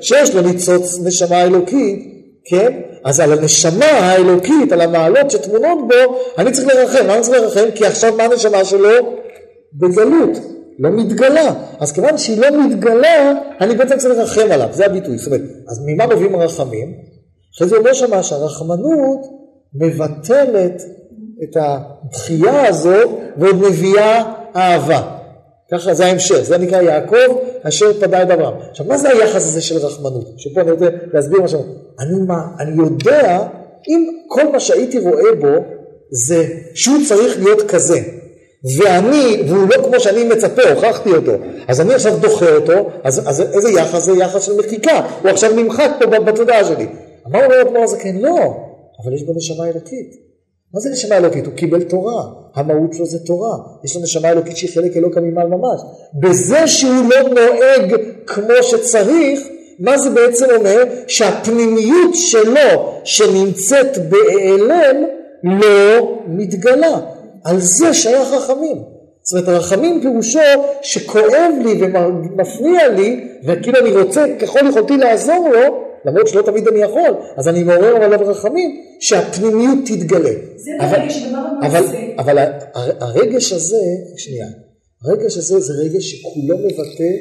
שיש 0.00 0.34
לו 0.34 0.42
ניצוץ 0.42 0.98
נשמה 1.04 1.42
אלוקית, 1.42 1.98
כן? 2.44 2.80
אז 3.04 3.20
על 3.20 3.32
הנשמה 3.32 3.84
האלוקית, 3.84 4.72
על 4.72 4.80
המעלות 4.80 5.30
שטמונות 5.30 5.78
בו, 5.88 6.16
אני 6.38 6.52
צריך 6.52 6.68
לרחם. 6.74 7.04
למה 7.04 7.14
אני 7.14 7.22
צריך 7.22 7.42
לרחם? 7.42 7.70
כי 7.74 7.86
עכשיו 7.86 8.14
מה 8.16 8.24
הנשמה 8.24 8.64
שלו? 8.64 8.90
בגלות, 9.74 10.30
לא 10.80 10.90
מתגלה. 10.90 11.54
אז 11.80 11.92
כיוון 11.92 12.18
שהיא 12.18 12.40
לא 12.40 12.66
מתגלה, 12.66 13.32
אני 13.60 13.74
בעצם 13.74 13.98
צריך 13.98 14.18
לרחם 14.18 14.52
עליו, 14.52 14.68
זה 14.72 14.86
הביטוי. 14.86 15.18
זאת 15.18 15.26
אומרת, 15.26 15.42
אז 15.68 15.80
ממה 15.86 16.06
מביאים 16.06 16.34
הרחמים? 16.34 16.94
אחרי 17.56 17.68
זה 17.68 17.76
אומר 17.76 17.92
שמה 17.92 18.22
שהרחמנות 18.22 19.20
מבטלת 19.74 20.82
את 21.42 21.56
הדחייה 21.56 22.68
הזו 22.68 23.18
ועוד 23.36 23.56
מביאה 23.56 24.32
אהבה. 24.56 25.16
ככה 25.72 25.94
זה 25.94 26.06
ההמשך, 26.06 26.42
זה 26.42 26.58
נקרא 26.58 26.82
יעקב 26.82 27.36
אשר 27.62 27.92
פדה 28.00 28.22
את 28.22 28.30
אברהם. 28.30 28.54
עכשיו, 28.70 28.86
מה 28.86 28.98
זה 28.98 29.08
היחס 29.08 29.46
הזה 29.46 29.62
של 29.62 29.76
רחמנות? 29.76 30.26
שפה 30.36 30.60
אני 30.60 30.70
רוצה 30.70 30.88
להסביר 31.12 31.42
משהו. 31.42 31.60
אני, 32.00 32.26
מה, 32.26 32.42
אני 32.60 32.82
יודע, 32.82 33.38
אם 33.88 34.08
כל 34.28 34.52
מה 34.52 34.60
שהייתי 34.60 34.98
רואה 34.98 35.34
בו 35.40 35.64
זה 36.10 36.44
שהוא 36.74 36.96
צריך 37.08 37.38
להיות 37.38 37.70
כזה, 37.70 37.98
ואני, 38.64 39.42
והוא 39.48 39.68
לא 39.68 39.84
כמו 39.84 40.00
שאני 40.00 40.24
מצפה, 40.24 40.62
הוכחתי 40.74 41.10
אותו, 41.10 41.32
אז 41.68 41.80
אני 41.80 41.94
עכשיו 41.94 42.16
דוחה 42.20 42.56
אותו, 42.56 42.90
אז, 43.04 43.18
אז 43.28 43.40
איזה 43.40 43.70
יחס? 43.70 44.04
זה 44.04 44.12
יחס 44.12 44.42
של 44.42 44.56
מחיקה, 44.56 45.00
הוא 45.22 45.30
עכשיו 45.30 45.54
נמחק 45.54 45.90
פה 45.98 46.20
בתודעה 46.20 46.64
שלי. 46.64 46.86
מה 47.26 47.44
אומר 47.44 47.62
אדמו"ר 47.62 47.82
הזקן? 47.82 48.16
לא, 48.16 48.36
אבל 49.04 49.14
יש 49.14 49.22
בו 49.22 49.32
נשמה 49.36 49.64
אלוקית. 49.64 50.14
מה 50.74 50.80
זה 50.80 50.90
נשמה 50.90 51.16
אלוקית? 51.16 51.46
הוא 51.46 51.54
קיבל 51.54 51.82
תורה, 51.82 52.22
המהות 52.54 52.92
שלו 52.92 53.06
זה 53.06 53.18
תורה, 53.18 53.56
יש 53.84 53.96
לו 53.96 54.02
נשמה 54.02 54.30
אלוקית 54.30 54.56
שהיא 54.56 54.70
חלק 54.74 54.96
אלוקא 54.96 55.20
ממעל 55.20 55.46
ממש. 55.48 55.80
בזה 56.20 56.66
שהוא 56.66 57.04
לא 57.10 57.28
נוהג 57.28 57.96
כמו 58.26 58.62
שצריך, 58.62 59.40
מה 59.78 59.98
זה 59.98 60.10
בעצם 60.10 60.46
אומר? 60.56 60.84
שהפנימיות 61.06 62.14
שלו 62.14 63.00
שנמצאת 63.04 63.98
בהיעלם 64.08 65.04
לא 65.44 66.18
מתגלה. 66.26 67.00
על 67.44 67.60
זה 67.60 67.94
שייך 67.94 68.28
רחמים. 68.28 68.76
זאת 69.22 69.32
אומרת, 69.32 69.48
הרחמים 69.48 70.00
פירושו 70.02 70.38
שכואב 70.82 71.52
לי 71.64 71.82
ומפריע 71.82 72.88
לי, 72.88 73.28
וכאילו 73.46 73.78
אני 73.78 73.90
רוצה 73.90 74.24
ככל 74.40 74.68
יכולתי 74.68 74.96
לעזור 74.96 75.48
לו, 75.48 75.84
למרות 76.04 76.28
שלא 76.28 76.42
תמיד 76.42 76.68
אני 76.68 76.78
יכול, 76.78 77.14
אז 77.36 77.48
אני 77.48 77.62
מעורר 77.62 77.96
עליו 77.96 78.18
רחמים, 78.22 78.70
שהפנימיות 79.00 79.78
תתגלה. 79.86 80.30
זה 80.56 80.70
ברגש 80.80 81.16
דבר 81.16 81.40
אבל, 81.62 81.84
אבל 82.18 82.38
הרגש 83.00 83.52
הזה, 83.52 83.82
שנייה, 84.16 84.46
הרגש 85.04 85.36
הזה 85.36 85.60
זה 85.60 85.72
רגש 85.84 86.10
שכולו 86.10 86.58
מבטא 86.58 87.12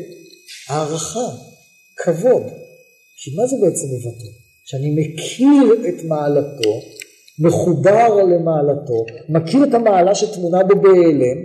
הערכה, 0.70 1.30
כבוד. 1.98 2.44
כי 3.24 3.36
מה 3.36 3.48
זה 3.48 3.56
בעצם 3.62 3.88
מבטא? 3.96 4.30
שאני 4.66 4.96
מכיר 5.00 5.90
את 5.90 6.04
מעלתו, 6.04 6.82
מחובר 7.40 8.24
למעלתו, 8.24 9.06
מכיר 9.30 9.64
את 9.64 9.74
המעלה 9.74 10.16
שטמונה 10.16 10.64
בו 10.64 10.82
בהיעלם, 10.82 11.38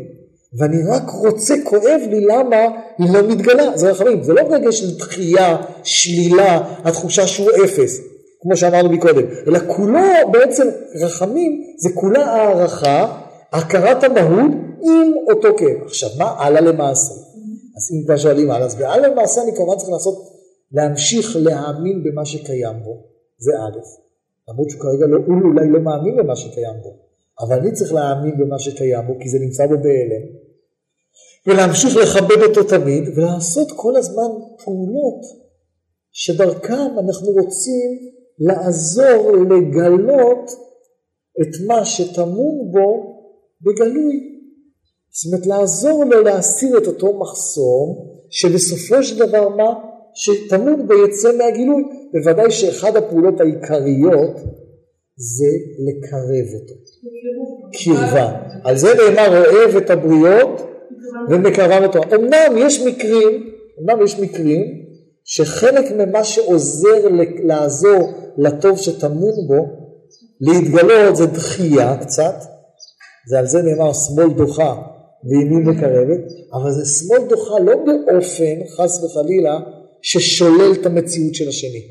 ואני 0.59 0.77
רק 0.91 1.11
רוצה, 1.11 1.55
כואב 1.65 2.01
לי 2.11 2.21
למה 2.21 2.57
היא 2.99 3.13
לא 3.13 3.29
מתגלה. 3.29 3.77
זה 3.77 3.91
רחמים, 3.91 4.23
זה 4.23 4.33
לא 4.33 4.41
רגש 4.41 4.81
של 4.81 4.99
דחייה, 4.99 5.57
שלילה, 5.83 6.75
התחושה 6.85 7.27
שהוא 7.27 7.51
אפס, 7.65 8.01
כמו 8.43 8.57
שאמרנו 8.57 8.89
מקודם, 8.89 9.23
אלא 9.47 9.59
כולו 9.67 10.01
בעצם 10.33 10.69
רחמים, 11.03 11.63
זה 11.79 11.89
כולה 11.95 12.25
הערכה, 12.25 13.21
הכרת 13.53 14.05
המהות 14.05 14.51
עם 14.83 15.13
אותו 15.29 15.49
כאב. 15.57 15.83
עכשיו, 15.85 16.11
מה 16.19 16.35
הלאה 16.39 16.61
למעשה? 16.61 17.15
אז 17.77 17.93
אם 17.93 18.05
כבר 18.07 18.17
שואלים 18.17 18.51
הלאה, 18.51 18.67
אז 18.67 18.75
בהלאה 18.75 19.09
למעשה 19.09 19.43
אני 19.43 19.57
כמובן 19.57 19.77
צריך 19.77 19.91
לעשות, 19.91 20.15
להמשיך 20.73 21.37
להאמין 21.41 22.03
במה 22.05 22.25
שקיים 22.25 22.77
בו, 22.85 23.03
זה 23.39 23.53
א', 23.53 24.04
למרות 24.49 24.71
שהוא 24.71 24.83
כרגע 24.83 25.07
לא, 25.07 25.17
הוא 25.27 25.51
אולי 25.51 25.69
לא 25.69 25.81
מאמין 25.81 26.17
במה 26.17 26.37
שקיים 26.37 26.77
בו, 26.83 26.91
אבל 27.41 27.59
אני 27.59 27.73
צריך 27.73 27.93
להאמין 27.93 28.39
במה 28.39 28.59
שקיים 28.59 29.07
בו, 29.07 29.19
כי 29.21 29.29
זה 29.29 29.39
נמצא 29.39 29.67
בו 29.67 29.75
בהלם. 29.75 30.25
ולהמשיך 31.47 31.97
לכבד 31.97 32.43
אותו 32.43 32.63
תמיד, 32.63 33.05
ולעשות 33.17 33.69
כל 33.77 33.97
הזמן 33.97 34.31
פעולות 34.65 35.21
שדרכם 36.13 36.99
אנחנו 36.99 37.29
רוצים 37.31 37.91
לעזור 38.39 39.33
לגלות 39.37 40.51
את 41.41 41.67
מה 41.67 41.85
שטמון 41.85 42.73
בו 42.73 43.15
בגלוי. 43.61 44.35
זאת 45.11 45.33
אומרת, 45.33 45.47
לעזור 45.47 46.05
לו 46.05 46.23
להסיר 46.23 46.79
את 46.79 46.87
אותו 46.87 47.19
מחסום, 47.19 48.15
שבסופו 48.31 49.03
של 49.03 49.19
דבר 49.19 49.49
מה? 49.49 49.75
שטמון 50.15 50.87
בו 50.87 50.95
יצא 50.95 51.37
מהגילוי. 51.39 51.83
בוודאי 52.15 52.51
שאחד 52.51 52.97
הפעולות 52.97 53.41
העיקריות 53.41 54.37
זה 55.17 55.47
לקרב 55.87 56.61
אותו. 56.61 56.75
קרבה. 57.73 58.33
על 58.65 58.77
זה 58.77 58.89
נאמר 58.95 59.51
אוהב 59.51 59.77
את 59.77 59.91
הבריות 59.91 60.71
ומקרבם 61.31 61.83
לתורה. 61.83 62.07
אמנם 62.15 62.57
יש 62.57 62.81
מקרים, 62.81 63.51
אמנם 63.81 64.05
יש 64.05 64.19
מקרים 64.19 64.85
שחלק 65.25 65.93
ממה 65.93 66.25
שעוזר 66.25 67.09
לעזור 67.45 68.13
לטוב 68.39 68.79
שטמון 68.79 69.47
בו, 69.49 69.67
להתגלות 70.41 71.17
זה 71.17 71.27
דחייה 71.27 71.97
קצת, 71.97 72.35
זה 73.29 73.39
על 73.39 73.47
זה 73.47 73.63
נאמר 73.63 73.93
שמאל 73.93 74.31
דוחה 74.37 74.75
וימין 75.25 75.63
מקרבת, 75.69 76.21
אבל 76.53 76.71
זה 76.71 76.85
שמאל 76.85 77.29
דוחה 77.29 77.59
לא 77.59 77.73
באופן, 77.77 78.67
חס 78.77 79.05
וחלילה, 79.05 79.61
ששולל 80.03 80.73
את 80.81 80.87
המציאות 80.87 81.35
של 81.35 81.49
השני, 81.49 81.83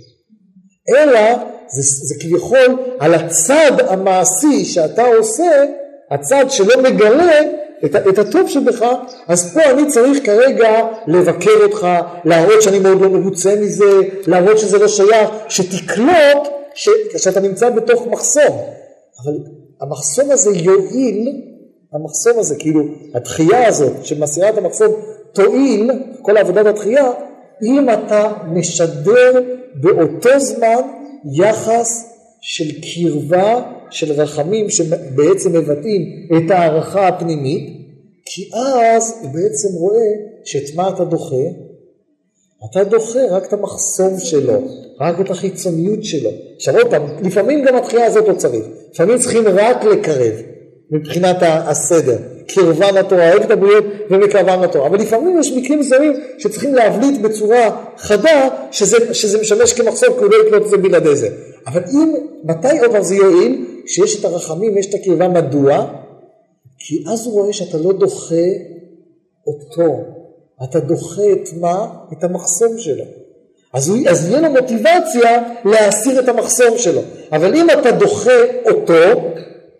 אלא 0.90 1.36
זה, 1.68 1.82
זה 1.82 2.16
כביכול 2.20 2.78
על 3.00 3.14
הצד 3.14 3.72
המעשי 3.88 4.66
שאתה 4.66 5.06
עושה, 5.08 5.66
הצד 6.12 6.46
שלא 6.50 6.82
מגלה 6.84 7.40
את, 7.86 7.96
את 7.96 8.20
הטוב 8.20 8.50
שבך, 8.50 8.86
אז 9.28 9.54
פה 9.54 9.64
אני 9.70 9.88
צריך 9.88 10.26
כרגע 10.26 10.88
לבקר 11.08 11.64
אותך, 11.64 11.88
להראות 12.26 12.62
שאני 12.62 12.80
מאוד 12.80 13.02
לא 13.02 13.10
מרוצה 13.10 13.56
מזה, 13.56 14.00
להראות 14.28 14.60
שזה 14.60 14.78
לא 14.78 14.88
שייך, 14.88 15.30
שתקלוט 15.50 16.48
ש, 16.74 16.90
שאתה 17.18 17.40
נמצא 17.40 17.70
בתוך 17.70 18.08
מחסום. 18.08 18.58
אבל 19.24 19.34
המחסום 19.82 20.32
הזה 20.32 20.52
יועיל, 20.56 21.42
המחסום 21.94 22.40
הזה, 22.40 22.56
כאילו 22.60 22.82
התחייה 23.16 23.68
הזאת 23.68 24.06
שמסירה 24.06 24.50
את 24.50 24.58
המחסום 24.58 24.88
תועיל, 25.34 25.92
כל 26.22 26.38
עבודת 26.38 26.66
התחייה, 26.66 27.12
אם 27.64 27.90
אתה 27.90 28.34
משדר 28.48 29.42
באותו 29.76 30.40
זמן 30.40 30.82
יחס 31.34 32.14
של 32.42 32.66
קרבה 32.82 33.62
של 33.90 34.12
רחמים 34.12 34.70
שבעצם 34.70 35.54
מבטאים 35.54 36.28
את 36.38 36.52
הערכה 36.52 37.08
הפנימית, 37.08 37.84
כי 38.26 38.50
אז 38.54 39.20
הוא 39.22 39.30
בעצם 39.30 39.68
רואה 39.74 40.12
שאת 40.44 40.76
מה 40.76 40.90
אתה 40.90 41.06
דוחה? 41.06 41.36
אתה 42.72 42.84
דוחה 42.84 43.20
רק 43.30 43.46
את 43.46 43.54
המחסום 43.54 44.20
שלו, 44.20 44.68
רק 45.02 45.20
את 45.20 45.30
החיצוניות 45.30 46.04
שלו. 46.04 46.30
עכשיו 46.56 46.78
עוד 46.78 46.90
פעם, 46.90 47.04
לפעמים 47.24 47.66
גם 47.66 47.76
התחייה 47.76 48.06
הזאת 48.06 48.28
לא 48.28 48.34
צריך, 48.34 48.66
לפעמים 48.94 49.18
צריכים 49.18 49.44
רק 49.48 49.84
לקרב 49.84 50.34
מבחינת 50.92 51.38
הסדר. 51.42 52.18
קרבן 52.48 52.96
לתורה, 52.96 53.32
אוהב 53.32 53.44
את 53.44 53.52
הבריות 53.52 53.86
ומקרבן 54.10 54.62
לתורה. 54.62 54.88
אבל 54.88 55.00
לפעמים 55.00 55.40
יש 55.40 55.52
מקרים 55.52 55.80
מסוימים 55.80 56.14
שצריכים 56.38 56.76
להבליט 56.76 57.22
בצורה 57.22 57.86
חדה 57.98 58.50
שזה, 58.72 59.14
שזה 59.14 59.42
משמש 59.42 59.74
כמחסום, 59.74 60.10
כי 60.14 60.20
הוא 60.20 60.32
לא 60.32 60.48
יקלוט 60.48 60.64
את 60.64 60.70
זה 60.70 60.78
בלעדי 60.78 61.16
זה. 61.16 61.30
אבל 61.68 61.82
אם, 61.92 62.14
מתי 62.44 62.80
עוד 62.80 63.02
זה 63.02 63.16
יועיל? 63.16 63.66
כשיש 63.86 64.20
את 64.20 64.26
הרחמים, 64.26 64.78
יש 64.78 64.86
את 64.90 64.94
הקרבה, 64.94 65.28
מדוע? 65.28 65.88
כי 66.80 67.04
אז 67.14 67.26
הוא 67.26 67.34
רואה 67.34 67.54
שאתה 67.54 67.78
לא 67.78 67.94
דוחה 67.94 68.46
אותו, 69.48 70.04
אתה 70.64 70.80
דוחה 70.80 71.32
את 71.32 71.50
מה? 71.60 71.88
את 72.14 72.24
המחסום 72.24 72.78
שלו. 72.78 73.04
אז, 73.74 73.90
הוא, 73.90 73.98
אז 74.10 74.30
יהיה 74.30 74.42
לו 74.42 74.50
מוטיבציה 74.50 75.44
להסיר 75.66 76.20
את 76.20 76.30
המחסום 76.30 76.78
שלו. 76.78 77.02
אבל 77.32 77.56
אם 77.56 77.68
אתה 77.70 77.92
דוחה 77.92 78.40
אותו, 78.66 79.22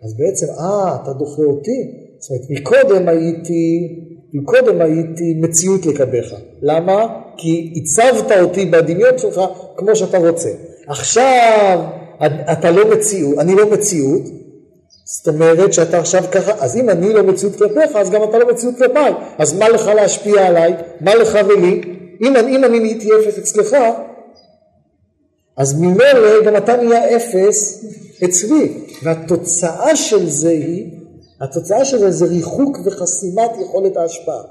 אז 0.04 0.14
בעצם, 0.16 0.46
אה, 0.60 0.96
אתה 1.02 1.12
דוחה 1.12 1.42
אותי, 1.42 2.03
זאת 2.24 2.30
אומרת, 2.30 2.50
מקודם 2.50 3.08
הייתי, 3.08 3.88
מקודם 4.32 4.80
הייתי 4.80 5.34
מציאות 5.40 5.86
לגביך. 5.86 6.34
למה? 6.62 7.20
כי 7.36 7.72
הצבת 7.76 8.38
אותי 8.40 8.66
בדמיון 8.66 9.18
שלך 9.18 9.40
כמו 9.76 9.96
שאתה 9.96 10.18
רוצה. 10.18 10.50
עכשיו 10.86 11.80
אתה 12.52 12.70
לא 12.70 12.90
מציאות, 12.90 13.38
אני 13.38 13.54
לא 13.54 13.70
מציאות, 13.70 14.22
זאת 15.04 15.28
אומרת 15.28 15.72
שאתה 15.72 15.98
עכשיו 15.98 16.22
ככה, 16.32 16.52
אז 16.64 16.76
אם 16.76 16.90
אני 16.90 17.12
לא 17.12 17.22
מציאות 17.22 17.56
כלפיך, 17.56 17.96
אז 17.96 18.10
גם 18.10 18.22
אתה 18.22 18.38
לא 18.38 18.48
מציאות 18.52 18.78
כלפיי. 18.78 19.12
אז 19.38 19.58
מה 19.58 19.68
לך 19.68 19.86
להשפיע 19.86 20.46
עליי? 20.46 20.74
מה 21.00 21.14
לך 21.14 21.38
ולי? 21.48 21.80
אם, 22.22 22.36
אם 22.36 22.64
אני 22.64 22.78
נהייתי 22.78 23.08
אפס 23.20 23.38
אצלך, 23.38 23.76
אז 25.56 25.80
ממילא 25.80 26.44
גם 26.46 26.56
אתה 26.56 26.76
נהיה 26.76 27.16
אפס 27.16 27.84
אצלי. 28.24 28.72
והתוצאה 29.02 29.96
של 29.96 30.28
זה 30.28 30.50
היא, 30.50 31.03
התוצאה 31.40 31.84
של 31.84 31.98
זה 31.98 32.10
זה 32.10 32.24
ריחוק 32.24 32.78
וחסימת 32.84 33.50
יכולת 33.62 33.96
ההשפעה. 33.96 34.42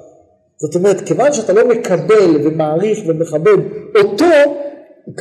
זאת 0.57 0.75
אומרת, 0.75 1.01
כיוון 1.01 1.33
שאתה 1.33 1.53
לא 1.53 1.67
מקבל 1.67 2.47
ומעריך 2.47 2.99
ומכבד 3.07 3.57
אותו, 3.95 4.25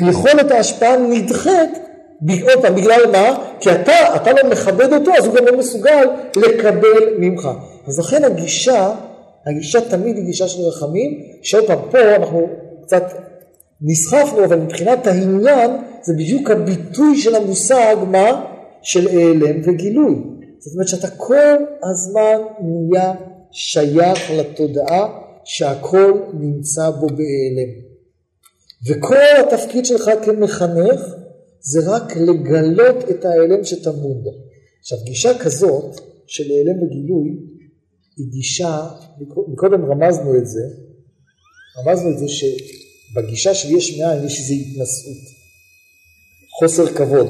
יכולת 0.00 0.50
ההשפעה 0.50 0.96
נדחית 0.96 1.70
עוד 2.30 2.62
פעם, 2.62 2.74
בגלל 2.74 3.00
מה? 3.12 3.38
כי 3.60 3.70
אתה, 3.72 4.16
אתה 4.16 4.32
לא 4.32 4.50
מכבד 4.50 4.92
אותו, 4.92 5.10
אז 5.18 5.26
הוא 5.26 5.34
גם 5.34 5.46
לא 5.46 5.58
מסוגל 5.58 6.06
לקבל 6.36 7.18
ממך. 7.18 7.48
אז 7.86 7.98
לכן 7.98 8.24
הגישה, 8.24 8.94
הגישה 9.46 9.80
תמיד 9.80 10.16
היא 10.16 10.24
גישה 10.24 10.48
של 10.48 10.62
רחמים, 10.62 11.20
שעוד 11.42 11.66
פעם, 11.66 11.78
פה 11.90 11.98
אנחנו 12.16 12.48
קצת 12.82 13.04
נסחפנו, 13.82 14.44
אבל 14.44 14.58
מבחינת 14.58 15.06
העניין, 15.06 15.70
זה 16.02 16.12
בדיוק 16.12 16.50
הביטוי 16.50 17.18
של 17.18 17.34
המושג, 17.34 17.96
מה? 18.10 18.44
של 18.82 19.08
העלם 19.08 19.60
וגילוי. 19.64 20.14
זאת 20.64 20.74
אומרת 20.74 20.88
שאתה 20.88 21.10
כל 21.10 21.56
הזמן 21.82 22.38
נהיה 22.60 23.14
שייך 23.52 24.30
לתודעה 24.30 25.18
שהכל 25.44 26.22
נמצא 26.34 26.90
בו 26.90 27.06
בהיעלם. 27.06 27.70
וכל 28.86 29.16
התפקיד 29.46 29.86
שלך 29.86 30.10
כמחנך 30.24 31.00
זה 31.60 31.80
רק 31.86 32.16
לגלות 32.16 33.10
את 33.10 33.24
ההיעלם 33.24 33.64
שטמון 33.64 34.22
בו. 34.22 34.30
עכשיו, 34.80 34.98
גישה 35.04 35.38
כזאת 35.38 36.00
של 36.26 36.50
העלם 36.50 36.82
וגילוי 36.82 37.30
היא 38.16 38.26
גישה, 38.30 38.88
מקודם 39.48 39.84
רמזנו 39.90 40.36
את 40.36 40.46
זה, 40.46 40.62
רמזנו 41.78 42.10
את 42.10 42.18
זה 42.18 42.26
שבגישה 42.28 43.54
של 43.54 43.76
יש 43.76 43.98
מאין 43.98 44.24
יש 44.24 44.38
איזו 44.38 44.54
התנשאות, 44.54 45.22
חוסר 46.58 46.86
כבוד. 46.86 47.28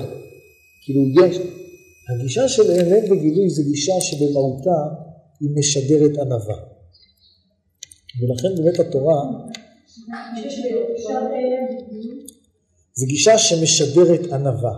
כאילו 0.84 1.26
יש, 1.26 1.38
הגישה 2.10 2.48
של 2.48 2.70
העלם 2.70 3.04
וגילוי 3.04 3.50
זו 3.50 3.62
גישה 3.62 3.92
שבמהותה 4.00 4.80
היא 5.40 5.50
משדרת 5.58 6.18
ענווה. 6.18 6.56
ולכן 8.20 8.48
באמת 8.56 8.78
התורה 8.80 9.22
זו 12.94 13.06
גישה 13.06 13.38
שמשדרת 13.38 14.32
ענווה. 14.32 14.72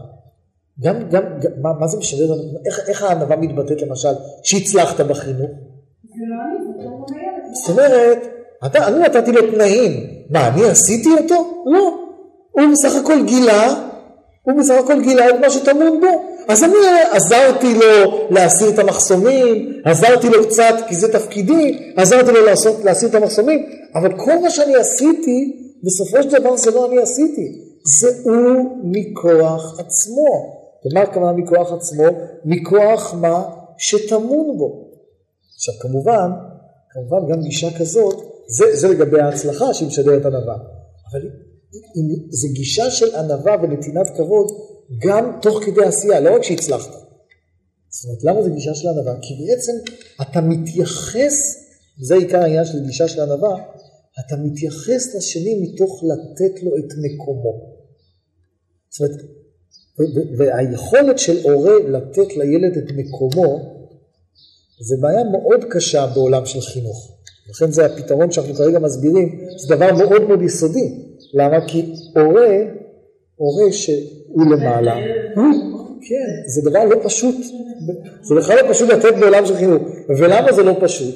גם, 0.80 1.08
גם, 1.10 1.22
גם 1.40 1.50
מה, 1.62 1.72
מה 1.80 1.86
זה 1.86 1.98
משדר, 1.98 2.34
איך, 2.66 2.80
איך 2.88 3.02
הענווה 3.02 3.36
מתבטאת 3.36 3.82
למשל, 3.82 4.08
שהצלחת 4.42 5.00
בחינוך? 5.00 5.50
זאת 7.52 7.70
אומרת, 7.70 8.18
אתה, 8.66 8.88
אני 8.88 8.98
נתתי 8.98 9.32
לו 9.32 9.52
תנאים, 9.52 10.06
מה, 10.30 10.48
אני 10.48 10.64
עשיתי 10.64 11.08
אותו? 11.22 11.64
לא. 11.66 11.98
הוא 12.50 12.72
בסך 12.72 12.96
הכל 13.02 13.26
גילה, 13.26 13.90
הוא 14.44 14.54
בסך 14.60 14.74
הכל 14.84 15.02
גילה 15.02 15.30
את 15.30 15.34
מה 15.40 15.50
שטמון 15.50 16.00
בו. 16.00 16.34
אז 16.48 16.64
אני 16.64 16.74
עזרתי 17.12 17.74
לו 17.74 18.28
להסיר 18.30 18.68
את 18.68 18.78
המחסומים, 18.78 19.80
עזרתי 19.84 20.28
לו 20.28 20.48
קצת, 20.48 20.74
כי 20.88 20.94
זה 20.94 21.12
תפקידי, 21.12 21.92
עזרתי 21.96 22.32
לו 22.32 22.46
לעשות, 22.46 22.84
להסיר 22.84 23.08
את 23.08 23.14
המחסומים, 23.14 23.66
אבל 23.94 24.18
כל 24.18 24.38
מה 24.42 24.50
שאני 24.50 24.76
עשיתי, 24.76 25.60
בסופו 25.84 26.22
של 26.22 26.40
דבר 26.40 26.56
זה 26.56 26.70
לא 26.70 26.86
אני 26.86 26.98
עשיתי, 26.98 27.64
זה 28.00 28.08
הוא 28.24 28.80
מכוח 28.84 29.80
עצמו. 29.80 30.54
ומה 30.84 31.02
הכוונה 31.02 31.32
מכוח 31.32 31.72
עצמו? 31.72 32.04
מכוח 32.44 33.14
מה 33.14 33.42
שטמון 33.78 34.58
בו. 34.58 34.90
עכשיו 35.54 35.74
כמובן, 35.80 36.30
כמובן 36.90 37.32
גם 37.32 37.42
גישה 37.42 37.78
כזאת, 37.78 38.16
זה, 38.46 38.76
זה 38.76 38.88
לגבי 38.88 39.20
ההצלחה 39.20 39.74
שהיא 39.74 39.88
משדרת 39.88 40.26
ענווה. 40.26 40.54
אבל 41.10 41.20
זה 42.30 42.48
גישה 42.52 42.90
של 42.90 43.14
ענווה 43.14 43.56
ונתינת 43.62 44.06
כבוד 44.16 44.46
גם 44.98 45.38
תוך 45.42 45.64
כדי 45.64 45.84
עשייה, 45.84 46.20
לא 46.20 46.34
רק 46.34 46.42
שהצלחת. 46.42 46.90
זאת 47.88 48.04
אומרת, 48.04 48.24
למה 48.24 48.42
זה 48.42 48.50
גישה 48.50 48.74
של 48.74 48.88
ענווה? 48.88 49.14
כי 49.22 49.34
בעצם 49.46 49.72
אתה 50.22 50.40
מתייחס, 50.40 51.34
זה 52.02 52.14
עיקר 52.14 52.38
העניין 52.38 52.64
של 52.64 52.86
גישה 52.86 53.08
של 53.08 53.20
ענווה, 53.20 53.56
אתה 54.20 54.36
מתייחס 54.36 55.14
לשני 55.14 55.54
מתוך 55.60 56.02
לתת 56.04 56.62
לו 56.62 56.70
את 56.78 56.92
מקומו. 57.02 57.74
זאת 58.90 59.00
אומרת, 59.00 59.20
והיכולת 60.38 61.18
של 61.18 61.50
הורה 61.50 61.74
לתת 61.88 62.36
לילד 62.36 62.76
את 62.76 62.90
מקומו, 62.96 63.74
זה 64.80 64.96
בעיה 65.00 65.24
מאוד 65.24 65.64
קשה 65.70 66.06
בעולם 66.14 66.46
של 66.46 66.60
חינוך. 66.60 67.10
לכן 67.50 67.70
זה 67.70 67.86
הפתרון 67.86 68.32
שאנחנו 68.32 68.54
כרגע 68.54 68.78
מסבירים, 68.78 69.40
זה 69.56 69.76
דבר 69.76 69.92
מאוד 69.92 70.22
מאוד 70.22 70.42
יסודי. 70.42 71.03
למה? 71.34 71.66
כי 71.66 71.92
הורה, 72.16 72.58
הורה 73.36 73.72
שהוא 73.72 74.44
למעלה, 74.52 74.94
הוא, 75.36 75.74
כן, 76.08 76.48
זה 76.54 76.70
דבר 76.70 76.84
לא 76.84 76.96
פשוט. 77.04 77.34
זה 78.22 78.34
בכלל 78.34 78.56
לא 78.62 78.72
פשוט 78.72 78.88
לתת 78.88 79.14
בעולם 79.20 79.46
של 79.46 79.56
חינוך. 79.56 79.82
ולמה 80.18 80.52
זה 80.52 80.62
לא 80.62 80.76
פשוט? 80.80 81.14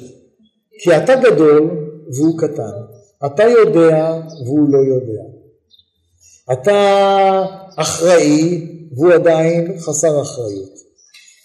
כי 0.83 0.97
אתה 0.97 1.15
גדול 1.15 1.69
והוא 2.17 2.39
קטן. 2.39 2.71
אתה 3.25 3.43
יודע 3.43 4.21
והוא 4.45 4.69
לא 4.69 4.79
יודע. 4.95 5.21
אתה 6.53 7.45
אחראי 7.77 8.67
והוא 8.95 9.13
עדיין 9.13 9.79
חסר 9.79 10.21
אחריות. 10.21 10.73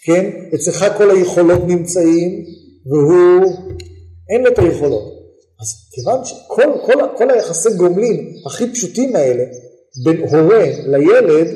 כן? 0.05 0.29
אצלך 0.55 0.85
כל 0.97 1.11
היכולות 1.11 1.67
נמצאים 1.67 2.45
והוא 2.85 3.53
אין 4.29 4.43
לו 4.43 4.47
את 4.51 4.59
היכולות. 4.59 5.14
אז 5.65 5.89
כיוון 5.91 6.25
שכל 6.25 6.63
כל, 6.85 6.93
כל 7.17 7.31
היחסי 7.31 7.69
גומלין 7.77 8.35
הכי 8.45 8.73
פשוטים 8.73 9.15
האלה 9.15 9.43
בין 10.03 10.17
הורה 10.17 10.65
לילד 10.85 11.47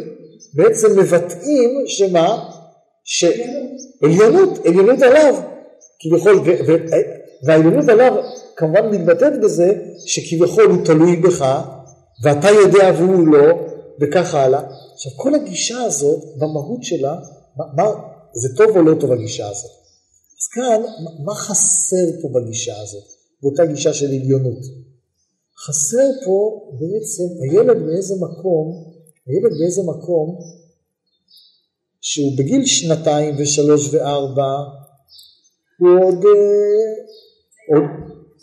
בעצם 0.54 1.00
מבטאים 1.00 1.84
שמה? 1.86 2.50
שעליונות, 3.04 4.66
עליונות 4.66 5.02
עליו 5.02 5.36
כביכול, 6.00 6.44
והעליונות 7.44 7.90
עליו 7.90 8.14
כמובן 8.56 8.90
מתבטאת 8.90 9.42
בזה 9.44 9.74
שכביכול 10.06 10.64
הוא 10.64 10.86
תלוי 10.86 11.16
בך 11.16 11.62
ואתה 12.24 12.50
יודע 12.50 12.92
והוא 12.98 13.28
לא 13.28 13.46
וכך 14.02 14.36
הלאה. 14.36 14.62
עכשיו 14.94 15.12
כל 15.16 15.36
הגישה 15.36 15.82
הזאת 15.82 16.24
במהות 16.38 16.84
שלה, 16.84 17.16
מה, 17.58 17.66
מה, 17.76 17.92
זה 18.34 18.50
טוב 18.58 18.78
או 18.78 18.82
לא 18.82 19.00
טוב 19.00 19.12
הגישה 19.12 19.50
הזאת? 19.50 19.72
אז 20.40 20.48
כאן, 20.54 20.82
מה 21.26 21.36
חסר 21.36 22.22
פה 22.22 22.30
בגישה 22.36 22.82
הזאת, 22.82 23.04
באותה 23.42 23.66
גישה 23.66 23.94
של 23.94 24.06
עליונות? 24.06 24.60
חסר 25.68 26.08
פה 26.26 26.70
בעצם 26.80 27.24
הילד 27.42 27.86
באיזה 27.86 28.14
מקום, 28.16 28.84
הילד 29.28 29.52
באיזה 29.60 29.82
מקום 29.84 30.40
שהוא 32.02 32.38
בגיל 32.38 32.66
שנתיים 32.66 33.36
ושלוש 33.38 33.94
וארבע, 33.94 34.52
הוא 35.80 36.06
עוד, 36.06 36.26
אה, 36.26 36.92
עוד, 37.76 37.84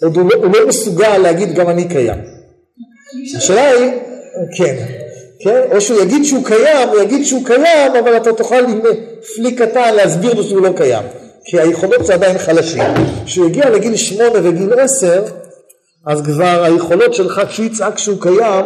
עוד 0.03 0.16
הוא, 0.16 0.30
לא, 0.30 0.36
הוא 0.47 0.57
לא 0.57 0.68
מסוגל 0.68 1.18
להגיד 1.18 1.55
גם 1.55 1.68
אני 1.68 1.88
קיים. 1.88 2.18
השאלה 3.36 3.70
היא, 3.70 3.90
כן, 4.57 4.86
כן? 5.40 5.68
או 5.72 5.80
שהוא 5.80 6.01
יגיד 6.01 6.24
שהוא 6.24 6.44
קיים, 6.44 6.88
הוא 6.88 7.01
יגיד 7.01 7.26
שהוא 7.26 7.47
קיים, 7.47 7.92
אבל 8.05 8.16
אתה 8.16 8.32
תוכל 8.32 8.64
עם 8.64 8.80
פליק 9.34 9.62
קטן 9.62 9.94
להסביר 9.94 10.34
לו 10.34 10.44
שהוא 10.44 10.62
לא 10.62 10.72
קיים. 10.76 11.05
כי 11.47 11.61
היכולות 11.61 12.07
שלו 12.07 12.14
עדיין 12.14 12.38
חלשים. 12.38 12.82
כשהוא 13.24 13.47
יגיע 13.47 13.70
לגיל 13.70 13.97
שמונה 13.97 14.38
וגיל 14.42 14.72
עשר, 14.72 15.24
אז 16.07 16.22
כבר 16.22 16.62
היכולות 16.64 17.14
שלך, 17.14 17.40
כשהוא 17.49 17.66
יצעק 17.66 17.99
שהוא 17.99 18.20
קיים, 18.20 18.64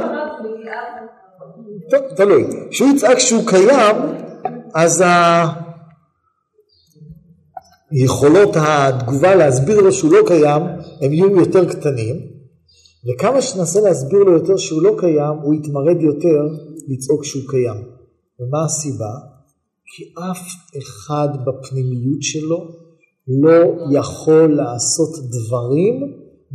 תלוי. 2.17 2.45
כשהוא 2.71 2.89
יצעק 2.89 3.19
שהוא 3.19 3.47
קיים, 3.47 3.97
אז 4.75 5.05
היכולות 7.91 8.57
התגובה 8.57 9.35
להסביר 9.35 9.81
לו 9.81 9.93
שהוא 9.93 10.13
לא 10.13 10.23
קיים, 10.27 10.63
הם 11.01 11.13
יהיו 11.13 11.41
יותר 11.41 11.65
קטנים, 11.65 12.17
וכמה 13.09 13.43
שננסה 13.43 13.81
להסביר 13.81 14.19
לו 14.19 14.33
יותר 14.33 14.57
שהוא 14.57 14.83
לא 14.83 14.97
קיים, 14.99 15.39
הוא 15.43 15.55
יתמרד 15.55 16.03
יותר 16.03 16.43
לצעוק 16.89 17.25
שהוא 17.25 17.43
קיים. 17.49 17.85
ומה 18.41 18.65
הסיבה? 18.65 19.40
כי 19.97 20.05
אף 20.31 20.43
אחד 20.79 21.29
בפנימיות 21.47 22.23
שלו 22.23 22.69
לא 23.43 23.87
יכול 23.99 24.55
לעשות 24.55 25.11
דברים 25.31 25.95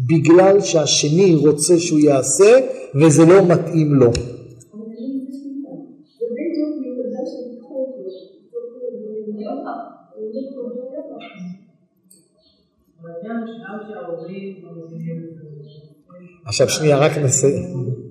בגלל 0.10 0.62
שהשני 0.62 1.36
רוצה 1.36 1.80
שהוא 1.80 2.00
יעשה 2.00 2.60
וזה 3.02 3.26
לא 3.26 3.48
מתאים 3.48 3.94
לו. 3.94 4.12
כשההורים... 13.86 14.66
עכשיו 16.46 16.70
שנייה, 16.70 16.98
רק 16.98 17.18
נסיים. 17.18 18.05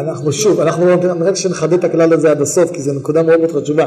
אנחנו 0.00 0.32
שוב, 0.32 0.60
אנחנו 0.60 0.86
לא 0.86 0.96
נראה 0.96 1.36
שנחדד 1.36 1.72
את 1.72 1.84
הכלל 1.84 2.12
הזה 2.12 2.30
עד 2.30 2.40
הסוף, 2.40 2.72
כי 2.72 2.82
זו 2.82 2.92
נקודה 2.92 3.22
מאוד 3.22 3.40
מאוד 3.40 3.52
חשובה. 3.52 3.86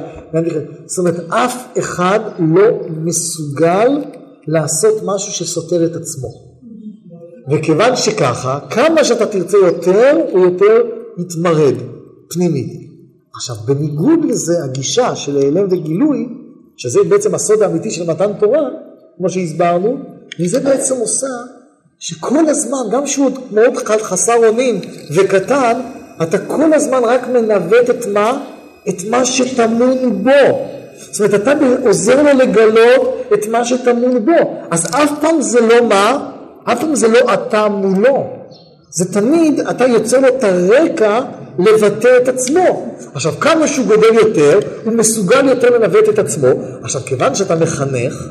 זאת 0.86 0.98
אומרת, 0.98 1.16
אף 1.30 1.78
אחד 1.80 2.20
לא 2.40 2.64
מסוגל 3.04 4.02
לעשות 4.48 4.94
משהו 5.06 5.34
שסותר 5.34 5.86
את 5.86 5.96
עצמו. 5.96 6.28
וכיוון 7.52 7.96
שככה, 7.96 8.60
כמה 8.70 9.04
שאתה 9.04 9.26
תרצה 9.26 9.58
יותר, 9.58 10.18
הוא 10.32 10.46
יותר 10.46 10.82
יתמרד 11.18 11.76
פנימית. 12.30 12.86
עכשיו, 13.36 13.56
בניגוד 13.66 14.20
לזה, 14.26 14.64
הגישה 14.64 15.16
של 15.16 15.38
העלם 15.38 15.66
וגילוי, 15.72 16.28
שזה 16.78 17.00
בעצם 17.10 17.36
הסוד 17.36 17.62
האמיתי 17.62 17.92
של 17.92 18.12
מתן 18.12 18.34
תורה, 18.40 18.70
כמו 19.18 19.30
שהסברנו, 19.30 19.98
מזה 20.40 20.60
בעצם 20.60 20.96
עושה 20.96 21.28
שכל 22.00 22.48
הזמן, 22.48 22.78
גם 22.92 23.08
שהוא 23.08 23.32
מאוד 23.52 23.74
חסר 24.02 24.48
אונים 24.48 24.82
וקטן, 25.16 25.82
אתה 26.22 26.38
כל 26.38 26.74
הזמן 26.74 27.04
רק 27.04 27.28
מנווט 27.28 27.90
את 27.90 28.06
מה? 28.14 28.40
את 28.90 28.96
מה 29.10 29.26
שטמון 29.26 30.24
בו. 30.24 30.32
זאת 31.12 31.20
אומרת, 31.20 31.42
אתה 31.42 31.52
עוזר 31.86 32.24
לו 32.24 32.40
לגלות 32.40 33.32
את 33.34 33.48
מה 33.48 33.66
שטמון 33.66 34.26
בו. 34.26 34.32
אז 34.72 34.86
אף 34.86 35.12
פעם 35.22 35.42
זה 35.42 35.60
לא 35.62 35.88
מה? 35.90 36.30
אף 36.64 36.80
פעם 36.80 36.96
זה 36.96 37.08
לא 37.08 37.34
אתה 37.34 37.68
מולו. 37.68 38.28
זה 38.90 39.14
תמיד, 39.14 39.60
אתה 39.60 39.88
יוצר 39.88 40.20
לו 40.20 40.28
את 40.28 40.44
הרקע 40.44 41.20
לבטא 41.60 42.18
את 42.18 42.28
עצמו. 42.28 42.94
עכשיו, 43.14 43.34
כמה 43.40 43.68
שהוא 43.68 43.86
גדול 43.86 44.16
יותר, 44.16 44.60
הוא 44.84 44.94
מסוגל 44.94 45.48
יותר 45.48 45.78
לנווט 45.78 46.10
את 46.10 46.20
עצמו. 46.20 46.48
עכשיו, 46.84 47.02
כיוון 47.06 47.36
שאתה 47.36 47.56
מחנך, 47.56 48.28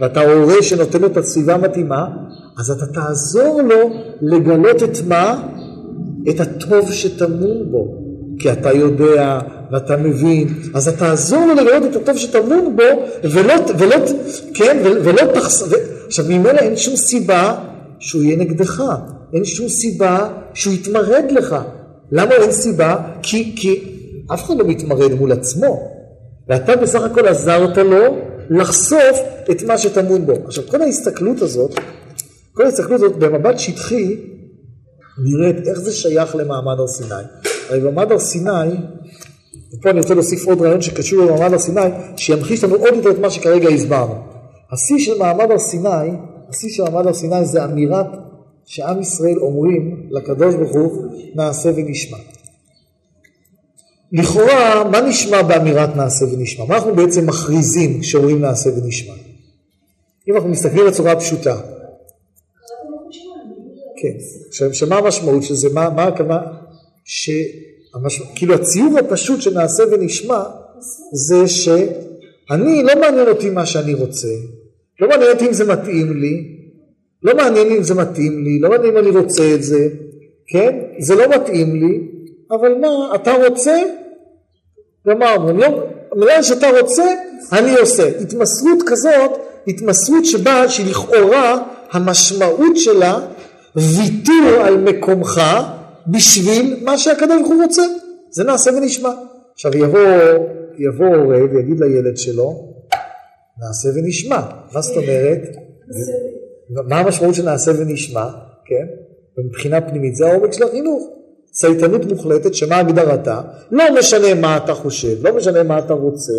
ואתה 0.00 0.20
הורה 0.20 0.62
שנותן 0.62 1.00
לו 1.00 1.06
את 1.06 1.16
הסביבה 1.16 1.54
המתאימה, 1.54 2.06
אז 2.58 2.70
אתה 2.70 2.86
תעזור 2.86 3.60
לו 3.62 3.90
לגלות 4.22 4.82
את 4.82 4.98
מה? 5.06 5.42
את 6.30 6.40
הטוב 6.40 6.92
שטמון 6.92 7.70
בו. 7.70 8.08
כי 8.38 8.52
אתה 8.52 8.72
יודע 8.72 9.38
ואתה 9.72 9.96
מבין, 9.96 10.48
אז 10.74 10.88
אתה 10.88 10.98
תעזור 10.98 11.46
לו 11.46 11.54
לגלות 11.54 11.84
את 11.84 11.96
הטוב 11.96 12.16
שטמון 12.16 12.76
בו, 12.76 12.82
ולא, 13.24 13.54
ולא, 13.78 13.96
כן, 14.54 14.78
ולא 14.82 15.22
תחס... 15.34 15.62
ו... 15.62 15.74
עכשיו, 16.06 16.24
ממילא 16.28 16.58
אין 16.58 16.76
שום 16.76 16.96
סיבה 16.96 17.54
שהוא 17.98 18.22
יהיה 18.22 18.36
נגדך, 18.36 18.82
אין 19.34 19.44
שום 19.44 19.68
סיבה 19.68 20.28
שהוא 20.54 20.74
יתמרד 20.74 21.24
לך. 21.30 21.56
למה 22.12 22.34
אין 22.34 22.52
סיבה? 22.52 22.96
כי, 23.22 23.52
כי 23.56 23.84
אף 24.34 24.44
אחד 24.44 24.56
לא 24.58 24.64
מתמרד 24.64 25.12
מול 25.12 25.32
עצמו, 25.32 25.90
ואתה 26.48 26.76
בסך 26.76 27.02
הכל 27.02 27.26
עזרת 27.26 27.78
לו 27.78 28.16
לחשוף 28.50 29.18
את 29.50 29.62
מה 29.62 29.78
שטמון 29.78 30.26
בו. 30.26 30.32
עכשיו, 30.46 30.64
כל 30.66 30.82
ההסתכלות 30.82 31.42
הזאת, 31.42 31.74
כל 32.52 32.64
ההסתכלות 32.64 33.02
הזאת 33.02 33.16
במבט 33.16 33.58
שטחי, 33.58 34.16
נראית 35.24 35.68
איך 35.68 35.78
זה 35.78 35.92
שייך 35.92 36.36
למעמד 36.36 36.78
הר 36.78 36.86
סיני. 36.86 37.22
הרי 37.68 37.80
במעמד 37.80 38.12
הר 38.12 38.18
סיני, 38.18 38.76
ופה 39.74 39.90
אני 39.90 40.00
רוצה 40.00 40.14
להוסיף 40.14 40.46
עוד 40.46 40.62
רעיון 40.62 40.82
שקשור 40.82 41.24
למעמד 41.24 41.52
הר 41.52 41.58
סיני, 41.58 41.80
שימחיש 42.16 42.64
לנו 42.64 42.74
עוד 42.74 42.94
יותר 42.94 43.10
את 43.10 43.18
מה 43.18 43.30
שכרגע 43.30 43.68
הסברנו. 43.68 44.14
השיא 44.72 44.98
של 44.98 45.18
מעמד 45.18 45.50
הר 45.50 45.58
סיני, 45.58 46.10
השיא 46.48 46.68
של 46.70 46.82
מעמד 46.82 47.06
הר 47.06 47.12
סיני 47.12 47.44
זה 47.44 47.64
אמירת 47.64 48.06
שעם 48.64 49.00
ישראל 49.00 49.38
אומרים 49.38 50.08
לקדוש 50.10 50.54
ברוך 50.54 50.72
הוא 50.72 51.12
נעשה 51.34 51.70
ונשמע. 51.76 52.18
לכאורה, 54.12 54.84
מה 54.90 55.00
נשמע 55.00 55.42
באמירת 55.42 55.96
נעשה 55.96 56.24
ונשמע? 56.24 56.64
מה 56.64 56.74
אנחנו 56.74 56.94
בעצם 56.94 57.26
מכריזים 57.26 58.00
כשאומרים 58.00 58.40
נעשה 58.40 58.70
ונשמע? 58.70 59.14
אם 60.28 60.34
אנחנו 60.34 60.48
מסתכלים 60.48 60.86
בצורה 60.86 61.16
פשוטה. 61.16 61.56
כן, 64.00 64.46
עכשיו, 64.48 64.74
שמה 64.74 64.96
המשמעות 64.96 65.42
של 65.42 65.54
זה? 65.54 65.68
מה, 65.74 65.90
מה 65.90 66.04
הכוונה? 66.04 66.42
שהמש... 67.04 68.22
כאילו 68.34 68.54
הציור 68.54 68.98
הפשוט 68.98 69.40
שנעשה 69.40 69.82
ונשמע 69.90 70.42
זה 71.12 71.48
שאני, 71.48 72.82
לא 72.82 73.00
מעניין 73.00 73.28
אותי 73.28 73.50
מה 73.50 73.66
שאני 73.66 73.94
רוצה, 73.94 74.28
לא 75.00 75.08
מעניין 75.08 75.30
אותי 75.30 75.46
אם 75.46 75.52
זה 75.52 75.64
מתאים 75.64 76.20
לי, 76.20 76.58
לא 77.22 77.36
מעניין 77.36 77.70
אם 77.70 77.82
זה 77.82 77.94
מתאים 77.94 78.44
לי, 78.44 78.58
לא 78.60 78.70
מעניין 78.70 78.96
אם 78.96 78.98
אני 78.98 79.10
רוצה 79.10 79.54
את 79.54 79.62
זה, 79.62 79.88
כן? 80.46 80.78
זה 80.98 81.14
לא 81.14 81.28
מתאים 81.28 81.76
לי, 81.76 82.00
אבל 82.50 82.74
מה, 82.80 83.14
אתה 83.14 83.32
רוצה? 83.48 83.82
גמרנו, 85.08 85.58
לא, 85.58 85.86
בגלל 86.16 86.42
שאתה 86.42 86.66
רוצה, 86.80 87.04
אני 87.52 87.76
עושה. 87.76 88.08
התמסרות 88.20 88.78
כזאת, 88.86 89.30
התמסרות 89.66 90.24
שבה, 90.24 90.68
שלכאורה 90.68 91.62
המשמעות 91.90 92.76
שלה 92.76 93.20
ויתור 93.76 94.64
על 94.64 94.76
מקומך 94.78 95.40
בשביל 96.06 96.76
מה 96.84 96.98
שהקדוש 96.98 97.36
ברוך 97.36 97.48
הוא 97.48 97.62
רוצה. 97.62 97.82
זה 98.30 98.44
נעשה 98.44 98.70
ונשמע. 98.70 99.10
עכשיו 99.54 99.76
יבוא, 99.76 100.00
יבוא 100.78 101.06
הורה 101.06 101.38
ויגיד 101.52 101.80
לילד 101.80 102.16
שלו, 102.16 102.74
נעשה 103.60 103.88
ונשמע. 103.94 104.40
מה 104.72 104.80
זאת 104.80 104.96
אומרת? 104.96 105.42
מה 106.88 106.98
המשמעות 106.98 107.34
של 107.34 107.44
נעשה 107.44 107.72
ונשמע? 107.78 108.28
כן? 108.64 108.86
ומבחינה 109.38 109.80
פנימית 109.80 110.16
זה 110.16 110.26
העומק 110.26 110.52
של 110.52 110.62
החינוך. 110.62 111.08
צייתנות 111.50 112.04
מוחלטת, 112.04 112.54
שמה 112.54 112.78
הגדרתה? 112.78 113.40
לא 113.70 113.84
משנה 113.98 114.34
מה 114.34 114.56
אתה 114.56 114.74
חושב, 114.74 115.26
לא 115.26 115.36
משנה 115.36 115.62
מה 115.62 115.78
אתה 115.78 115.92
רוצה, 115.92 116.32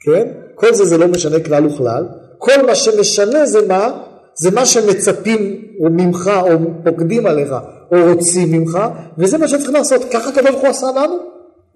כן? 0.00 0.28
כל 0.54 0.74
זה 0.74 0.84
זה 0.84 0.98
לא 0.98 1.08
משנה 1.08 1.40
כלל 1.40 1.66
וכלל. 1.66 2.06
כל 2.38 2.66
מה 2.66 2.74
שמשנה 2.74 3.46
זה 3.46 3.66
מה? 3.66 4.02
זה 4.38 4.50
מה 4.50 4.66
שמצפים 4.66 5.62
ממך 5.80 6.30
או 6.42 6.48
פוקדים 6.84 7.26
עליך 7.26 7.54
או 7.92 7.96
רוצים 8.12 8.52
ממך, 8.52 8.78
וזה 9.18 9.38
מה 9.38 9.48
שצריך 9.48 9.70
לעשות. 9.70 10.02
ככה 10.12 10.28
הקדוש 10.28 10.50
ברוך 10.50 10.62
הוא 10.62 10.68
עשה 10.68 10.86
לנו. 10.86 11.18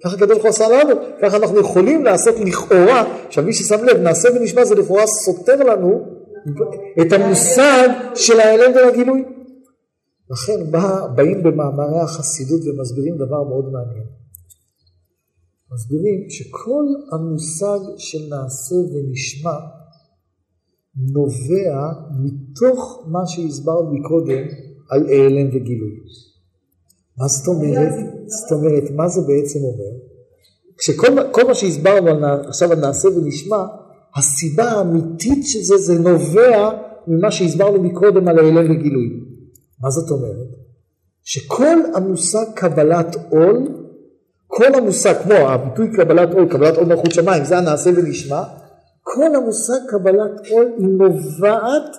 ככה 0.04 0.14
הקדוש 0.14 0.30
ברוך 0.32 0.42
הוא 0.42 0.48
עשה 0.48 0.68
לנו. 0.68 0.94
ככה 1.22 1.36
אנחנו 1.36 1.61
יכולים 1.61 2.04
לעשות 2.04 2.34
לכאורה, 2.40 3.04
עכשיו 3.26 3.44
מי 3.44 3.52
ששם 3.52 3.84
לב, 3.84 3.96
נעשה 3.96 4.28
ונשמע 4.34 4.64
זה 4.64 4.74
לכאורה 4.74 5.06
סותר 5.06 5.56
לנו 5.56 6.06
את 7.00 7.12
המושג 7.12 7.88
של 8.14 8.40
ההלם 8.40 8.74
והגילוי. 8.74 9.24
לכן 10.30 10.70
בא, 10.70 11.06
באים 11.14 11.42
במאמרי 11.42 12.00
החסידות 12.00 12.61
ומסבירים 12.66 13.14
דבר 13.14 13.42
מאוד 13.44 13.72
מעניין. 13.72 14.04
מסבירים 15.72 16.30
שכל 16.30 16.84
המושג 17.12 17.78
של 17.98 18.18
נעשה 18.18 18.74
ונשמע 18.74 19.59
נובע 20.99 21.92
מתוך 22.22 23.05
מה 23.07 23.26
שהסברנו 23.26 23.92
מקודם 23.92 24.44
על 24.90 25.07
העלם 25.07 25.49
וגילוי. 25.49 25.90
מה 27.18 27.28
זאת 27.28 27.49
אומרת? 27.49 27.92
זאת 28.26 28.53
אומרת, 28.53 28.90
מה 28.90 29.09
זה 29.09 29.20
בעצם 29.20 29.59
אומר? 29.59 29.99
כשכל 30.78 31.44
מה 31.46 31.55
שהסברנו 31.55 32.26
עכשיו 32.49 32.72
על 32.72 32.80
נעשה 32.80 33.09
ונשמע, 33.09 33.64
הסיבה 34.16 34.64
האמיתית 34.64 35.46
של 35.46 35.59
זה, 35.62 35.76
זה 35.76 35.99
נובע 35.99 36.70
ממה 37.07 37.30
שהסברנו 37.30 37.82
מקודם 37.82 38.28
על 38.28 38.38
העלם 38.38 38.70
וגילוי. 38.70 39.20
מה 39.82 39.90
זאת 39.90 40.11
אומרת? 40.11 40.49
שכל 41.24 41.76
המושג 41.94 42.44
קבלת 42.55 43.16
עול, 43.30 43.68
כל 44.46 44.74
המושג, 44.74 45.14
כמו 45.22 45.34
הביטוי 45.34 45.92
קבלת 45.96 46.34
עול, 46.34 46.49
קבלת 46.49 46.76
עול 46.76 46.86
מלכות 46.86 47.12
שמיים, 47.12 47.44
זה 47.44 47.59
הנעשה 47.59 47.90
ונשמע, 47.96 48.42
כל 49.14 49.34
המושג 49.34 49.78
קבלת 49.88 50.46
עול 50.50 50.72
היא 50.78 50.88
נובעת 50.88 51.96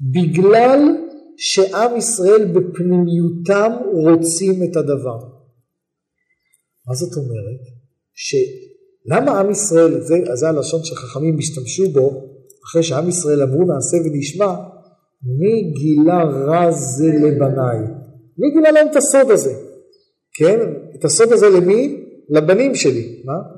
בגלל 0.00 0.80
שעם 1.36 1.96
ישראל 1.96 2.44
בפנימיותם 2.44 3.72
רוצים 3.92 4.62
את 4.62 4.76
הדבר. 4.76 5.18
מה 6.88 6.94
זאת 6.94 7.16
אומרת? 7.16 7.60
שלמה 8.14 9.40
עם 9.40 9.50
ישראל, 9.50 10.00
זה, 10.00 10.14
זה 10.34 10.48
הלשון 10.48 10.84
שחכמים 10.84 11.38
השתמשו 11.38 11.88
בו, 11.92 12.24
אחרי 12.64 12.82
שעם 12.82 13.08
ישראל 13.08 13.42
אמרו 13.42 13.64
נעשה 13.64 13.96
ונשמע, 13.96 14.54
מי 15.38 15.72
גילה 15.72 16.24
רע 16.24 16.70
זה 16.70 17.06
לבניי? 17.06 17.78
מי 18.38 18.50
גילה 18.50 18.70
להם 18.70 18.86
את 18.90 18.96
הסוד 18.96 19.30
הזה? 19.30 19.54
כן? 20.34 20.58
את 20.98 21.04
הסוד 21.04 21.32
הזה 21.32 21.48
למי? 21.48 22.02
לבנים 22.28 22.74
שלי. 22.74 23.22
מה? 23.24 23.55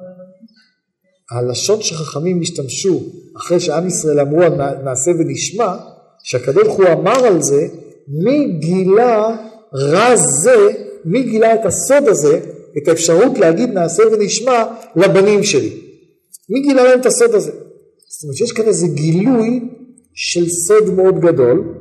הלשון 1.30 1.82
שחכמים 1.82 2.40
השתמשו 2.40 3.02
אחרי 3.36 3.60
שעם 3.60 3.86
ישראל 3.86 4.20
אמרו 4.20 4.40
נעשה 4.84 5.10
ונשמע, 5.18 5.76
שהקדוש 6.22 6.66
הוא 6.66 6.86
אמר 6.92 7.26
על 7.26 7.42
זה, 7.42 7.68
מי 8.08 8.58
גילה 8.58 9.36
רע 9.74 10.16
זה, 10.16 10.68
מי 11.04 11.22
גילה 11.22 11.54
את 11.54 11.66
הסוד 11.66 12.08
הזה, 12.08 12.40
את 12.78 12.88
האפשרות 12.88 13.38
להגיד 13.38 13.70
נעשה 13.70 14.02
ונשמע 14.12 14.64
לבנים 14.96 15.44
שלי. 15.44 15.80
מי 16.48 16.60
גילה 16.60 16.84
להם 16.84 17.00
את 17.00 17.06
הסוד 17.06 17.34
הזה? 17.34 17.52
זאת 18.08 18.22
אומרת 18.22 18.36
שיש 18.36 18.52
כאן 18.52 18.64
איזה 18.64 18.86
גילוי 18.86 19.60
של 20.14 20.48
סוד 20.48 20.90
מאוד 20.94 21.20
גדול, 21.20 21.74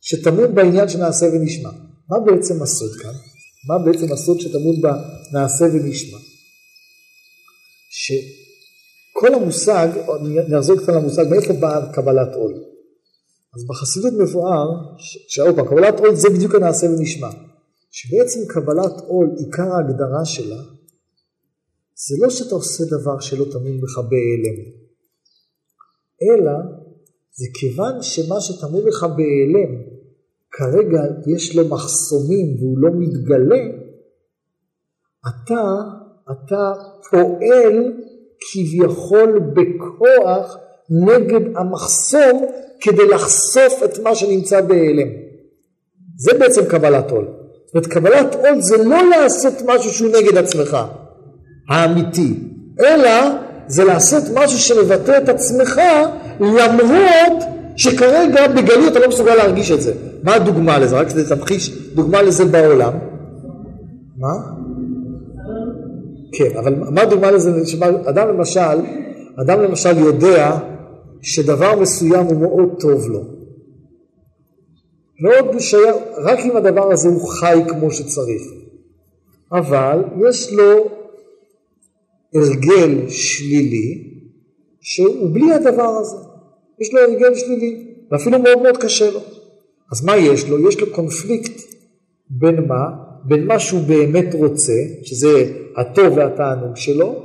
שטמון 0.00 0.54
בעניין 0.54 0.88
שנעשה 0.88 1.26
ונשמע. 1.26 1.70
מה 2.10 2.18
בעצם 2.26 2.62
הסוד 2.62 2.90
כאן? 3.02 3.14
מה 3.68 3.78
בעצם 3.78 4.12
הסוד 4.12 4.40
שטמון 4.40 4.76
בנעשה 4.80 5.64
ונשמע? 5.64 6.18
כל 9.18 9.34
המושג, 9.34 9.88
נחזור 10.48 10.76
קצת 10.76 10.92
למושג, 10.92 11.24
מאיפה 11.30 11.52
באה 11.52 11.92
קבלת 11.92 12.34
עול? 12.34 12.54
אז 13.54 13.66
בחסידות 13.68 14.12
מבואר, 14.12 14.68
שעוד 15.28 15.56
פעם, 15.56 15.66
קבלת 15.66 16.00
עול 16.00 16.14
זה 16.14 16.28
בדיוק 16.30 16.54
הנעשה 16.54 16.86
ונשמע. 16.86 17.28
שבעצם 17.90 18.40
קבלת 18.48 19.00
עול, 19.06 19.28
עיקר 19.38 19.62
ההגדרה 19.62 20.24
שלה, 20.24 20.62
זה 22.06 22.16
לא 22.22 22.30
שאתה 22.30 22.54
עושה 22.54 22.84
דבר 22.84 23.20
שלא 23.20 23.44
טמון 23.52 23.80
בך 23.80 23.98
בהיעלם, 24.10 24.58
אלא 26.22 26.58
זה 27.32 27.46
כיוון 27.54 28.02
שמה 28.02 28.40
שטמון 28.40 28.84
בך 28.84 29.02
בהיעלם, 29.02 29.72
כרגע 30.50 31.00
יש 31.34 31.56
לו 31.56 31.68
מחסומים 31.68 32.56
והוא 32.58 32.78
לא 32.78 32.90
מתגלה, 32.98 33.64
אתה, 35.28 35.62
אתה 36.32 36.72
פועל 37.10 38.05
כביכול 38.52 39.40
בכוח 39.52 40.56
נגד 40.90 41.56
המחסום 41.56 42.44
כדי 42.80 43.08
לחשוף 43.08 43.82
את 43.84 43.98
מה 43.98 44.14
שנמצא 44.14 44.60
בהיעלם. 44.60 45.08
זה 46.18 46.38
בעצם 46.38 46.64
קבלת 46.64 47.10
עול. 47.10 47.24
זאת 47.66 47.74
אומרת, 47.74 47.86
קבלת 47.86 48.34
עול 48.34 48.60
זה 48.60 48.84
לא 48.84 49.10
לעשות 49.10 49.54
משהו 49.66 49.90
שהוא 49.90 50.08
נגד 50.08 50.36
עצמך, 50.36 50.76
האמיתי, 51.70 52.34
אלא 52.80 53.10
זה 53.66 53.84
לעשות 53.84 54.22
משהו 54.34 54.58
שמבטא 54.58 55.18
את 55.18 55.28
עצמך 55.28 55.80
למרות 56.40 57.44
שכרגע 57.76 58.48
בגלות 58.48 58.92
אתה 58.92 58.98
לא 58.98 59.08
מסוגל 59.08 59.34
להרגיש 59.34 59.70
את 59.70 59.82
זה. 59.82 59.92
מה 60.22 60.34
הדוגמה 60.34 60.78
לזה? 60.78 60.96
רק 60.96 61.08
כדי 61.08 61.24
תמחיש 61.24 61.70
דוגמה 61.94 62.22
לזה 62.22 62.44
בעולם. 62.44 62.92
מה? 64.18 64.56
כן, 66.38 66.56
אבל 66.56 66.74
מה 66.74 67.02
הדוגמה 67.02 67.30
לזה? 67.30 67.50
אדם 68.04 68.28
למשל, 68.28 68.80
אדם 69.42 69.62
למשל 69.62 69.98
יודע 69.98 70.58
שדבר 71.22 71.80
מסוים 71.80 72.26
הוא 72.26 72.40
מאוד 72.40 72.80
טוב 72.80 73.08
לו. 73.08 73.22
מאוד 75.20 75.58
שייך, 75.58 75.96
רק 76.16 76.38
אם 76.38 76.56
הדבר 76.56 76.92
הזה 76.92 77.08
הוא 77.08 77.28
חי 77.28 77.62
כמו 77.68 77.90
שצריך. 77.90 78.42
אבל 79.52 80.04
יש 80.28 80.52
לו 80.52 80.88
הרגל 82.34 83.08
שלילי 83.08 84.12
שהוא 84.80 85.28
בלי 85.32 85.52
הדבר 85.52 85.88
הזה. 86.00 86.16
יש 86.78 86.94
לו 86.94 87.00
הרגל 87.00 87.34
שלילי, 87.34 87.94
ואפילו 88.10 88.38
מאוד 88.38 88.62
מאוד 88.62 88.76
קשה 88.76 89.10
לו. 89.10 89.20
אז 89.92 90.04
מה 90.04 90.16
יש 90.16 90.48
לו? 90.48 90.68
יש 90.68 90.80
לו 90.80 90.92
קונפליקט 90.92 91.60
בין 92.30 92.66
מה? 92.66 93.05
בין 93.28 93.46
מה 93.46 93.58
שהוא 93.58 93.80
באמת 93.80 94.34
רוצה, 94.34 94.72
שזה 95.02 95.50
הטוב 95.76 96.16
והתענוג 96.16 96.76
שלו, 96.76 97.22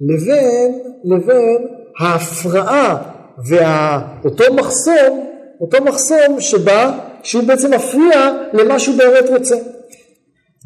לבין, 0.00 0.78
לבין 1.04 1.66
ההפרעה 2.00 3.12
ואותו 3.48 4.54
מחסום, 4.54 5.26
אותו 5.60 5.84
מחסום 5.84 6.40
שבא, 6.40 6.98
שהוא 7.22 7.44
בעצם 7.44 7.74
מפריע 7.74 8.32
למה 8.52 8.78
שהוא 8.78 8.96
באמת 8.98 9.30
רוצה. 9.30 9.56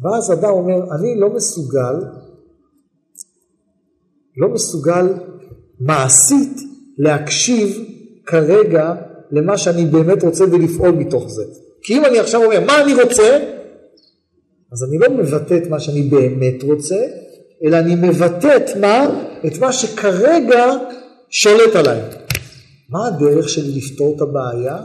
ואז 0.03 0.33
אדם 0.33 0.49
אומר, 0.49 0.95
אני 0.95 1.19
לא 1.19 1.29
מסוגל, 1.29 1.95
לא 4.37 4.49
מסוגל 4.49 5.13
מעשית 5.79 6.57
להקשיב 6.97 7.85
כרגע 8.25 8.93
למה 9.31 9.57
שאני 9.57 9.85
באמת 9.85 10.23
רוצה 10.23 10.43
ולפעול 10.43 10.91
מתוך 10.91 11.29
זה. 11.29 11.43
כי 11.81 11.97
אם 11.97 12.05
אני 12.05 12.19
עכשיו 12.19 12.43
אומר, 12.43 12.59
מה 12.65 12.81
אני 12.81 13.03
רוצה? 13.03 13.39
אז 14.73 14.83
אני 14.83 14.97
לא 14.97 15.09
מבטא 15.09 15.57
את 15.57 15.67
מה 15.67 15.79
שאני 15.79 16.01
באמת 16.01 16.63
רוצה, 16.63 17.05
אלא 17.65 17.77
אני 17.77 17.95
מבטא 17.95 18.57
את 18.57 18.77
מה? 18.77 19.21
את 19.45 19.57
מה 19.59 19.73
שכרגע 19.73 20.65
שולט 21.29 21.75
עליי. 21.75 22.01
מה 22.89 23.07
הדרך 23.07 23.49
שלי 23.49 23.77
לפתור 23.77 24.15
את 24.15 24.21
הבעיה? 24.21 24.77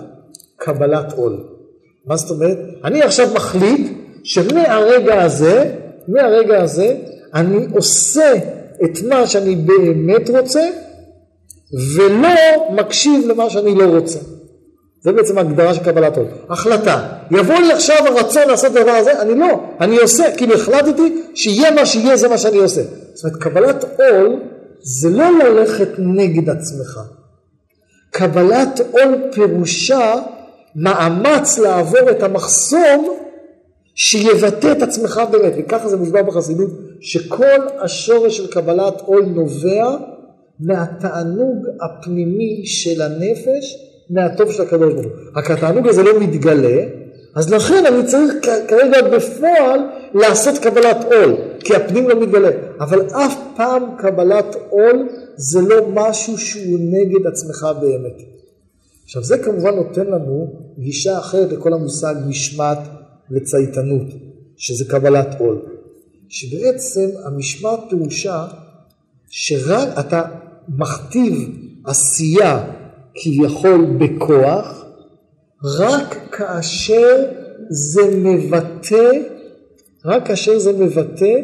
קבלת 0.57 1.13
עול. 1.13 1.45
מה 2.07 2.17
זאת 2.17 2.31
אומרת? 2.31 2.59
אני 2.85 3.03
עכשיו 3.03 3.29
מחליט 3.35 3.93
שמהרגע 4.25 5.23
הזה, 5.23 5.75
מהרגע 6.09 6.63
הזה, 6.63 6.97
אני 7.35 7.67
עושה 7.73 8.33
את 8.85 9.03
מה 9.09 9.27
שאני 9.27 9.57
באמת 9.57 10.31
רוצה, 10.31 10.69
ולא 11.95 12.71
מקשיב 12.73 13.29
למה 13.29 13.51
שאני 13.51 13.75
לא 13.75 13.85
רוצה. 13.85 14.19
זה 15.07 15.13
בעצם 15.13 15.39
ההגדרה 15.39 15.75
של 15.75 15.85
קבלת 15.85 16.17
עול. 16.17 16.27
החלטה. 16.51 17.09
יבוא 17.31 17.55
לי 17.55 17.73
עכשיו 17.73 17.97
הרצון 18.07 18.49
לעשות 18.49 18.73
את 18.73 18.77
הדבר 18.77 18.91
הזה, 18.91 19.23
אני 19.23 19.35
לא, 19.35 19.61
אני 19.81 19.97
עושה, 19.97 20.37
כאילו 20.37 20.55
החלטתי 20.55 21.23
שיהיה 21.35 21.71
מה 21.71 21.87
שיהיה, 21.87 22.17
זה 22.17 22.29
מה 22.29 22.39
שאני 22.39 22.57
עושה. 22.57 22.83
זאת 23.15 23.25
אומרת, 23.25 23.43
קבלת 23.43 23.85
עול 23.85 24.41
זה 24.81 25.11
לא 25.11 25.39
ללכת 25.39 25.89
נגד 25.99 26.51
עצמך. 26.51 27.01
קבלת 28.11 28.81
עול 28.91 29.23
פירושה 29.33 30.15
מאמץ 30.77 31.59
לעבור 31.59 32.11
את 32.11 32.23
המחסום 32.23 33.19
שיבטא 33.95 34.73
את 34.73 34.83
עצמך 34.83 35.21
באמת, 35.31 35.53
וככה 35.59 35.89
זה 35.89 35.97
מוסבר 35.97 36.23
בחסידות, 36.23 36.71
שכל 37.01 37.61
השורש 37.81 38.37
של 38.37 38.47
קבלת 38.47 39.01
עול 39.01 39.25
נובע 39.25 39.97
מהתענוג 40.61 41.67
הפנימי 41.81 42.67
של 42.67 43.03
הנפש, 43.03 43.77
מהטוב 44.11 44.53
של 44.53 44.63
הקדוש 44.63 44.93
ברוך 44.93 45.07
הוא. 45.07 45.13
רק 45.37 45.51
התענוג 45.51 45.89
הזה 45.89 46.03
לא 46.03 46.21
מתגלה, 46.21 46.85
אז 47.35 47.53
לכן 47.53 47.87
אני 47.87 48.07
צריך 48.07 48.35
כרגע 48.69 49.09
בפועל 49.09 49.81
לעשות 50.15 50.59
קבלת 50.59 50.97
עול, 51.05 51.37
כי 51.61 51.75
הפנים 51.77 52.09
לא 52.09 52.21
מתגלה. 52.21 52.51
אבל 52.81 53.07
אף 53.07 53.35
פעם 53.57 53.83
קבלת 53.99 54.57
עול 54.71 55.09
זה 55.37 55.61
לא 55.61 55.89
משהו 55.95 56.39
שהוא 56.39 56.79
נגד 56.81 57.27
עצמך 57.27 57.67
באמת. 57.81 58.23
עכשיו 59.05 59.25
זה 59.25 59.39
כמובן 59.39 59.75
נותן 59.75 60.07
לנו 60.07 60.53
גישה 60.79 61.19
אחרת 61.19 61.53
לכל 61.53 61.73
המושג 61.73 62.15
משמעת 62.29 62.79
וצייתנות, 63.31 64.07
שזה 64.57 64.85
קבלת 64.85 65.41
עול. 65.41 65.63
שבעצם 66.29 67.09
המשמעת 67.25 67.81
פירושה 67.91 68.47
שרק 69.29 69.89
אתה 69.99 70.23
מכתיב 70.69 71.35
עשייה 71.85 72.65
כביכול 73.23 73.87
בכוח, 73.99 74.85
רק 75.65 76.17
כאשר 76.33 77.25
זה 77.71 78.03
מבטא, 78.17 79.11
רק 80.05 80.27
כאשר 80.27 80.59
זה 80.59 80.73
מבטא 80.73 81.41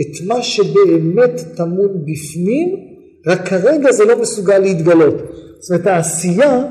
את 0.00 0.26
מה 0.26 0.42
שבאמת 0.42 1.40
טמון 1.56 2.04
בפנים, 2.04 2.76
רק 3.26 3.48
כרגע 3.48 3.92
זה 3.92 4.04
לא 4.04 4.20
מסוגל 4.20 4.58
להתגלות. 4.58 5.14
זאת 5.60 5.70
אומרת 5.70 5.86
העשייה, 5.86 6.64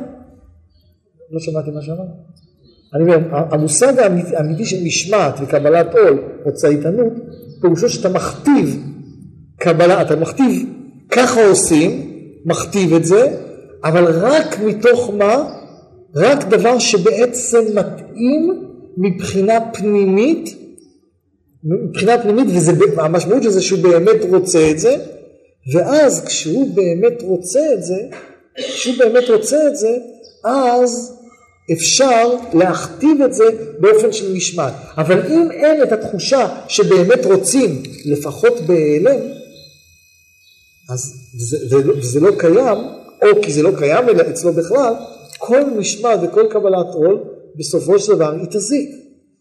לא 1.31 1.39
שמעתי 1.39 1.71
מה 1.71 1.81
שאמרת. 1.81 1.99
אני 2.93 3.03
אומר, 3.03 3.17
המושג 3.31 3.99
האמיתי 4.33 4.65
של 4.65 4.83
משמעת 4.83 5.39
וקבלת 5.41 5.95
עול 5.95 6.21
או 6.45 6.53
צייתנות, 6.53 7.13
פירושו 7.61 7.89
שאתה 7.89 8.09
מכתיב 8.09 8.83
קבלה, 9.59 10.01
אתה 10.01 10.15
מכתיב, 10.15 10.69
ככה 11.11 11.47
עושים, 11.47 12.11
מכתיב 12.45 12.93
את 12.93 13.05
זה, 13.05 13.44
אבל 13.85 14.05
רק 14.19 14.59
מתוך 14.59 15.11
מה? 15.17 15.49
רק 16.15 16.43
דבר 16.43 16.79
שבעצם 16.79 17.63
מתאים 17.75 18.65
מבחינה 18.97 19.59
פנימית, 19.73 20.55
מבחינה 21.63 22.21
פנימית, 22.21 22.47
והמשמעות 22.95 23.43
של 23.43 23.49
זה 23.49 23.61
שהוא 23.61 23.79
באמת 23.79 24.17
רוצה 24.29 24.71
את 24.71 24.79
זה, 24.79 24.95
ואז 25.73 26.25
כשהוא 26.25 26.75
באמת 26.75 27.21
רוצה 27.21 27.73
את 27.73 27.83
זה, 27.83 27.97
כשהוא 28.57 28.95
באמת 28.99 29.29
רוצה 29.29 29.67
את 29.67 29.77
זה, 29.77 29.97
אז 30.45 31.13
אפשר 31.73 32.35
להכתיב 32.53 33.21
את 33.21 33.33
זה 33.33 33.43
באופן 33.79 34.11
של 34.11 34.33
משמעת. 34.35 34.73
אבל 34.97 35.27
אם 35.27 35.51
אין 35.51 35.83
את 35.83 35.91
התחושה 35.91 36.47
שבאמת 36.67 37.25
רוצים, 37.25 37.83
לפחות 38.05 38.59
בהיעלם, 38.59 39.19
אז 40.89 41.13
זה, 41.37 41.77
זה, 42.01 42.19
לא 42.19 42.31
קיים, 42.37 42.77
או 43.21 43.41
כי 43.41 43.51
זה 43.51 43.63
לא 43.63 43.71
קיים 43.77 44.05
אצלו 44.29 44.53
בכלל, 44.53 44.93
כל 45.37 45.65
משמעת 45.77 46.19
וכל 46.23 46.47
קבלת 46.49 46.93
עול 46.93 47.19
בסופו 47.55 47.99
של 47.99 48.15
דבר 48.15 48.31
היא 48.31 48.47
תזיק. 48.49 48.89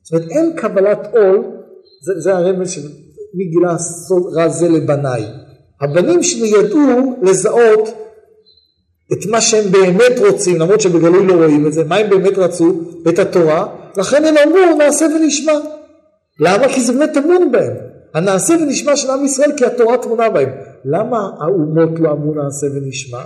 זאת 0.02 0.12
אומרת 0.12 0.30
אין 0.30 0.52
קבלת 0.56 1.14
עול, 1.14 1.44
זה, 2.04 2.20
זה 2.20 2.36
הרמז 2.36 2.70
של 2.70 2.88
מי 3.34 3.44
גילה 3.44 3.76
רע 4.36 4.48
זה 4.48 4.68
לבניי. 4.68 5.24
הבנים 5.80 6.22
שלי 6.22 6.48
ידעו 6.48 7.16
לזהות 7.22 7.88
את 9.12 9.26
מה 9.30 9.40
שהם 9.40 9.72
באמת 9.72 10.18
רוצים, 10.18 10.60
למרות 10.60 10.80
שבגלוי 10.80 11.26
לא 11.26 11.34
רואים 11.34 11.66
את 11.66 11.72
זה, 11.72 11.84
מה 11.84 11.96
הם 11.96 12.10
באמת 12.10 12.38
רצו? 12.38 12.80
את 13.08 13.18
התורה, 13.18 13.66
לכן 13.96 14.24
הם 14.24 14.34
אמרו 14.36 14.76
נעשה 14.78 15.06
ונשמע. 15.06 15.52
למה? 16.40 16.68
כי 16.68 16.80
זה 16.80 16.92
באמת 16.92 17.10
טמון 17.14 17.52
בהם. 17.52 17.74
הנעשה 18.14 18.54
ונשמע 18.54 18.96
של 18.96 19.10
עם 19.10 19.24
ישראל 19.24 19.52
כי 19.56 19.64
התורה 19.64 19.98
תמונה 19.98 20.30
בהם. 20.30 20.48
למה 20.84 21.30
האומות 21.40 22.00
לא 22.00 22.10
אמרו 22.10 22.34
נעשה 22.34 22.66
ונשמע? 22.74 23.24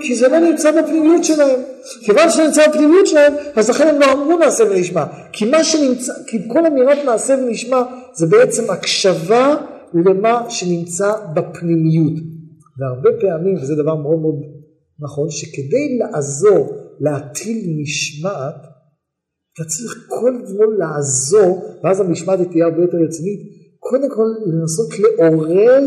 כי 0.00 0.14
זה 0.14 0.28
לא 0.28 0.38
נמצא 0.38 0.82
בפנימיות 0.82 1.24
שלהם. 1.24 1.60
כיוון 2.04 2.30
שזה 2.30 2.44
נמצא 2.44 2.68
בפנימיות 2.68 3.06
שלהם, 3.06 3.32
אז 3.56 3.70
לכן 3.70 3.88
הם 3.88 4.00
לא 4.00 4.12
אמרו 4.12 4.38
נעשה 4.38 4.64
ונשמע. 4.64 5.04
כי 5.32 5.50
מה 5.50 5.64
שנמצא, 5.64 6.12
כי 6.26 6.38
כל 6.48 6.66
אמירת 6.66 6.98
נעשה 7.04 7.34
ונשמע 7.34 7.82
זה 8.14 8.26
בעצם 8.26 8.70
הקשבה 8.70 9.56
למה 9.94 10.50
שנמצא 10.50 11.12
בפנימיות. 11.34 12.12
והרבה 12.78 13.10
פעמים, 13.20 13.56
וזה 13.62 13.74
דבר 13.74 13.94
מאוד 13.94 14.18
מאוד 14.18 14.34
נכון, 15.00 15.30
שכדי 15.30 15.98
לעזור 15.98 16.72
להטיל 17.00 17.76
משמעת, 17.82 18.54
אתה 19.54 19.64
צריך 19.68 20.06
כל 20.08 20.32
לעזור, 20.78 21.62
ואז 21.84 22.00
המשמעת 22.00 22.38
תהיה 22.50 22.64
הרבה 22.64 22.82
יותר 22.82 22.98
רצינית, 23.06 23.40
קודם 23.78 24.10
כל 24.10 24.26
לנסות 24.46 24.88
לעורר 24.98 25.84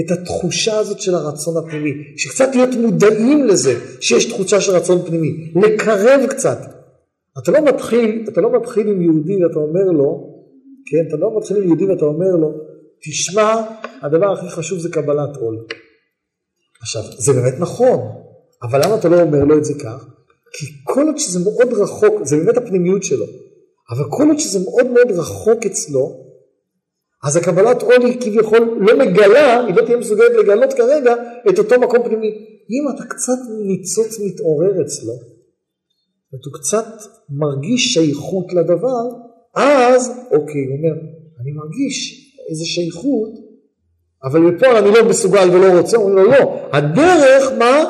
את 0.00 0.10
התחושה 0.10 0.78
הזאת 0.78 1.00
של 1.00 1.14
הרצון 1.14 1.56
הפנימי, 1.56 1.90
שקצת 2.16 2.54
להיות 2.54 2.74
מודעים 2.74 3.46
לזה 3.46 3.74
שיש 4.00 4.24
תחושה 4.24 4.60
של 4.60 4.72
רצון 4.72 5.02
פנימי, 5.06 5.52
לקרב 5.62 6.26
קצת. 6.30 6.58
אתה 7.42 7.52
לא 7.52 7.64
מתחיל, 7.64 8.24
אתה 8.28 8.40
לא 8.40 8.60
מתחיל 8.60 8.88
עם 8.88 9.02
יהודי 9.02 9.44
ואתה 9.44 9.58
אומר 9.58 9.84
לו, 9.84 10.34
כן, 10.90 11.08
אתה 11.08 11.16
לא 11.16 11.36
מתחיל 11.38 11.56
עם 11.56 11.62
יהודי 11.62 11.84
ואתה 11.84 12.04
אומר 12.04 12.30
לו, 12.40 12.50
תשמע, 13.02 13.54
הדבר 14.02 14.32
הכי 14.32 14.48
חשוב 14.48 14.78
זה 14.78 14.88
קבלת 14.88 15.36
עול. 15.36 15.66
עכשיו, 16.80 17.02
זה 17.18 17.32
באמת 17.32 17.54
נכון, 17.58 18.00
אבל 18.62 18.80
למה 18.84 18.94
אתה 18.94 19.08
לא 19.08 19.20
אומר 19.20 19.44
לו 19.44 19.58
את 19.58 19.64
זה 19.64 19.74
כך? 19.82 20.06
כי 20.52 20.66
כל 20.84 21.06
עוד 21.06 21.18
שזה 21.18 21.38
מאוד 21.38 21.72
רחוק, 21.72 22.14
זה 22.24 22.36
באמת 22.36 22.56
הפנימיות 22.56 23.02
שלו, 23.02 23.24
אבל 23.90 24.04
כל 24.10 24.28
עוד 24.28 24.38
שזה 24.38 24.58
מאוד 24.64 24.86
מאוד 24.86 25.10
רחוק 25.10 25.66
אצלו, 25.66 26.24
אז 27.26 27.36
הקבלת 27.36 27.82
עול 27.82 28.12
כביכול 28.20 28.78
לא 28.80 28.98
מגלה, 28.98 29.66
היא 29.66 29.74
לא 29.74 29.82
תהיה 29.82 29.96
מסוגלת 29.96 30.32
לגלות 30.38 30.72
כרגע 30.72 31.14
את 31.48 31.58
אותו 31.58 31.80
מקום 31.80 32.02
פנימי. 32.04 32.28
אם 32.70 32.94
אתה 32.94 33.04
קצת 33.04 33.38
ניצוץ 33.66 34.20
מתעורר 34.20 34.82
אצלו, 34.82 35.12
ואתה 36.32 36.58
קצת 36.58 36.86
מרגיש 37.30 37.94
שייכות 37.94 38.52
לדבר, 38.52 39.04
אז 39.54 40.10
אוקיי, 40.30 40.64
הוא 40.64 40.76
אומר, 40.76 41.00
אני 41.40 41.52
מרגיש 41.52 42.30
איזה 42.50 42.64
שייכות, 42.64 43.30
אבל 44.24 44.50
בפועל 44.50 44.76
אני 44.76 44.90
לא 44.90 45.08
מסוגל 45.08 45.50
ולא 45.50 45.78
רוצה, 45.78 45.96
הוא 45.96 46.10
אומר 46.10 46.22
לו 46.22 46.30
לא, 46.30 46.68
הדרך 46.72 47.52
מה? 47.58 47.84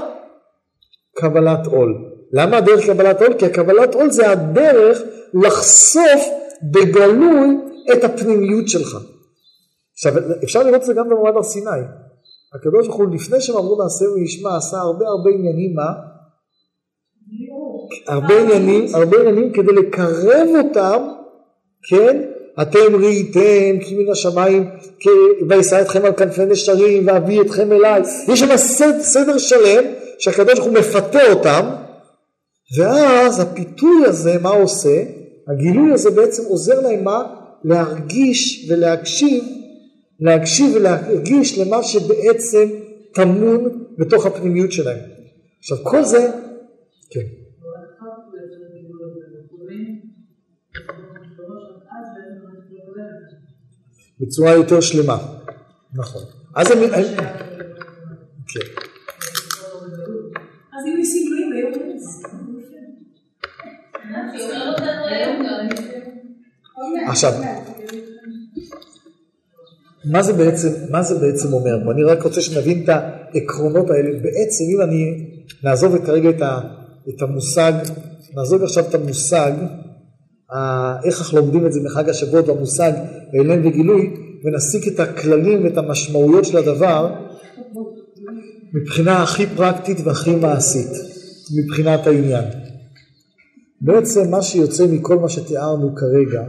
קבלת 1.17 1.67
עול. 1.67 1.95
למה 2.33 2.57
הדרך 2.57 2.87
קבלת 2.87 3.23
עול? 3.23 3.35
כי 3.39 3.47
הקבלת 3.47 3.95
עול 3.95 4.11
זה 4.11 4.31
הדרך 4.31 5.03
לחשוף 5.35 6.23
בגלוי 6.73 7.57
את 7.93 8.05
הפנימיות 8.05 8.69
שלך. 8.69 8.99
עכשיו 9.95 10.13
אפשר 10.45 10.63
לראות 10.63 10.81
את 10.81 10.87
זה 10.87 10.95
גם 10.95 11.09
במעמד 11.09 11.37
הר 11.37 11.43
סיני. 11.43 11.71
הקדוש 12.55 12.87
ברוך 12.87 12.99
הוא 12.99 13.15
לפני 13.15 13.41
שהם 13.41 13.57
אמרו 13.57 13.83
נעשה 13.83 14.05
וישמע 14.05 14.57
עשה 14.57 14.77
הרבה 14.77 15.07
הרבה 15.07 15.31
עניינים 15.31 15.75
מה? 15.75 15.93
הרבה 18.09 18.41
עניינים, 18.41 18.87
הרבה 18.95 19.21
עניינים 19.21 19.53
כדי 19.53 19.73
לקרב 19.73 20.49
אותם, 20.59 21.09
כן? 21.89 22.23
אתם 22.63 22.97
ראיתם 23.03 23.79
כי 23.81 23.95
מן 23.95 24.13
השמיים 24.13 24.71
וישא 25.49 25.81
אתכם 25.81 26.05
על 26.05 26.13
כנפי 26.13 26.45
נשרים 26.45 27.07
ואביא 27.07 27.41
אתכם 27.41 27.73
אליי. 27.73 28.03
יש 28.29 28.41
שם 28.41 28.57
סדר, 28.57 29.03
סדר 29.03 29.39
שלם 29.39 29.85
שהקדוש 30.19 30.55
ברוך 30.55 30.67
הוא 30.67 30.75
מפתה 30.75 31.33
אותם 31.33 31.71
ואז 32.79 33.41
הפיתוי 33.41 34.07
הזה 34.07 34.39
מה 34.43 34.51
עושה? 34.51 35.03
הגילוי 35.49 35.93
הזה 35.93 36.11
בעצם 36.11 36.43
עוזר 36.49 36.81
להם 36.81 37.05
מה? 37.05 37.35
להרגיש 37.65 38.71
ולהקשיב 38.71 39.45
להקשיב 40.21 40.77
ולהרגיש 40.77 41.59
למה 41.59 41.83
שבעצם 41.83 42.69
טמון 43.15 43.85
בתוך 43.99 44.27
הפנימיות 44.27 44.73
שלהם. 44.73 44.99
עכשיו 45.59 45.79
כל 45.83 46.05
זה, 46.05 46.31
כן. 47.11 47.21
בצורה 54.21 54.53
יותר 54.53 54.81
שלמה, 54.81 55.19
נכון. 55.95 56.23
אז 56.55 56.73
אני... 56.73 56.87
כן. 58.49 58.61
אז 60.73 60.87
אם 60.87 60.97
ניסים 60.97 61.27
גלויים 61.27 61.51
ביום 61.51 61.85
עכשיו, 67.09 67.33
מה 70.05 70.23
זה 70.23 70.33
בעצם, 70.33 70.69
מה 70.91 71.03
זה 71.03 71.19
בעצם 71.19 71.53
אומר? 71.53 71.93
אני 71.93 72.05
רק 72.05 72.23
רוצה 72.23 72.41
שנבין 72.41 72.85
את 72.85 72.89
העקרונות 72.89 73.91
האלה. 73.91 74.11
בעצם 74.23 74.65
אם 74.75 74.81
אני, 74.81 75.27
נעזוב 75.65 76.07
כרגע 76.07 76.31
את, 76.31 76.43
ה, 76.43 76.61
את 77.09 77.23
המושג, 77.23 77.73
נעזוב 78.37 78.63
עכשיו 78.63 78.85
את 78.89 78.95
המושג, 78.95 79.53
ה, 80.53 80.57
איך 81.05 81.19
אנחנו 81.19 81.39
לומדים 81.39 81.67
את 81.67 81.73
זה 81.73 81.81
מחג 81.85 82.09
השבועות, 82.09 82.49
המושג 82.49 82.93
העלם 83.33 83.67
וגילוי, 83.67 84.15
ונסיק 84.45 84.89
את 84.89 85.01
הכללים 85.01 85.65
ואת 85.65 85.79
המשמעויות 85.79 86.45
של 86.45 86.57
הדבר 86.57 87.15
מבחינה 88.75 89.23
הכי 89.23 89.47
פרקטית 89.47 89.99
והכי 90.05 90.37
מעשית, 90.37 90.91
מבחינת 91.57 92.07
העניין. 92.07 92.45
בעצם 93.81 94.31
מה 94.31 94.43
שיוצא 94.43 94.87
מכל 94.87 95.19
מה 95.19 95.29
שתיארנו 95.29 95.95
כרגע, 95.95 96.43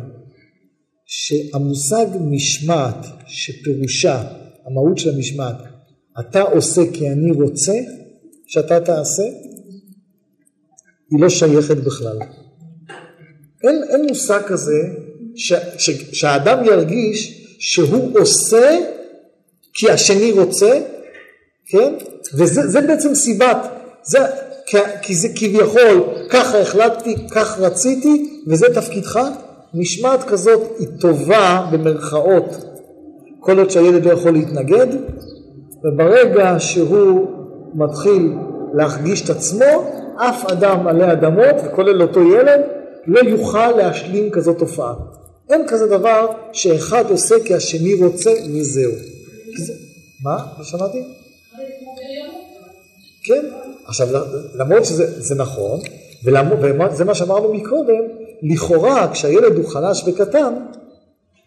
שהמושג 1.05 2.05
משמעת, 2.21 3.05
שפירושה, 3.27 4.23
המהות 4.65 4.97
של 4.97 5.09
המשמעת, 5.09 5.55
אתה 6.19 6.41
עושה 6.41 6.81
כי 6.93 7.09
אני 7.09 7.31
רוצה 7.31 7.73
שאתה 8.47 8.79
תעשה, 8.79 9.23
היא 11.11 11.19
לא 11.19 11.29
שייכת 11.29 11.77
בכלל. 11.77 12.17
אין, 13.63 13.83
אין 13.89 14.05
מושג 14.09 14.41
כזה 14.47 14.81
ש, 15.35 15.53
ש, 15.77 15.89
שהאדם 15.89 16.65
ירגיש 16.65 17.45
שהוא 17.59 18.19
עושה 18.19 18.79
כי 19.73 19.91
השני 19.91 20.31
רוצה, 20.31 20.81
כן? 21.67 21.93
וזה 22.33 22.81
בעצם 22.81 23.15
סיבת, 23.15 23.57
זה, 24.03 24.19
כי, 24.65 24.77
כי 25.01 25.15
זה 25.15 25.27
כביכול 25.35 26.03
ככה 26.29 26.61
החלטתי, 26.61 27.15
כך 27.31 27.59
רציתי, 27.59 28.41
וזה 28.47 28.65
תפקידך. 28.75 29.19
משמעת 29.75 30.23
כזאת 30.23 30.61
היא 30.79 30.87
טובה 30.99 31.67
במרכאות 31.71 32.65
כל 33.39 33.59
עוד 33.59 33.69
שהילד 33.69 34.05
לא 34.05 34.11
יכול 34.11 34.31
להתנגד, 34.31 34.87
וברגע 35.83 36.55
שהוא 36.59 37.27
מתחיל 37.73 38.33
להרגיש 38.73 39.21
את 39.25 39.29
עצמו, 39.29 39.65
אף 40.17 40.45
אדם 40.45 40.87
עלי 40.87 41.11
אדמות, 41.11 41.55
וכולל 41.65 42.01
אותו 42.01 42.21
ילד, 42.21 42.61
לא 43.07 43.19
יוכל 43.19 43.71
להשלים 43.71 44.29
כזאת 44.29 44.59
תופעה. 44.59 44.93
אין 45.49 45.67
כזה 45.67 45.87
דבר 45.87 46.27
שאחד 46.51 47.03
עושה 47.09 47.35
כי 47.45 47.53
השני 47.53 47.93
רוצה 47.93 48.31
וזהו. 48.53 48.91
מה? 50.23 50.37
לא 50.57 50.63
שמעתי? 50.63 51.03
כן. 53.23 53.45
עכשיו, 53.85 54.07
למרות 54.55 54.85
שזה 54.85 55.35
נכון, 55.35 55.79
וזה 56.23 57.05
מה 57.05 57.15
שאמרנו 57.15 57.53
מקודם, 57.53 58.03
לכאורה 58.43 59.11
כשהילד 59.11 59.55
הוא 59.55 59.67
חלש 59.67 60.03
וקטן, 60.07 60.53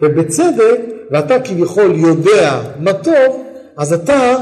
ובצדק, 0.03 0.81
ואתה 1.11 1.41
כביכול 1.41 1.95
יודע 1.95 2.63
מה 2.81 2.93
טוב, 2.93 3.43
אז 3.77 3.93
אתה 3.93 4.37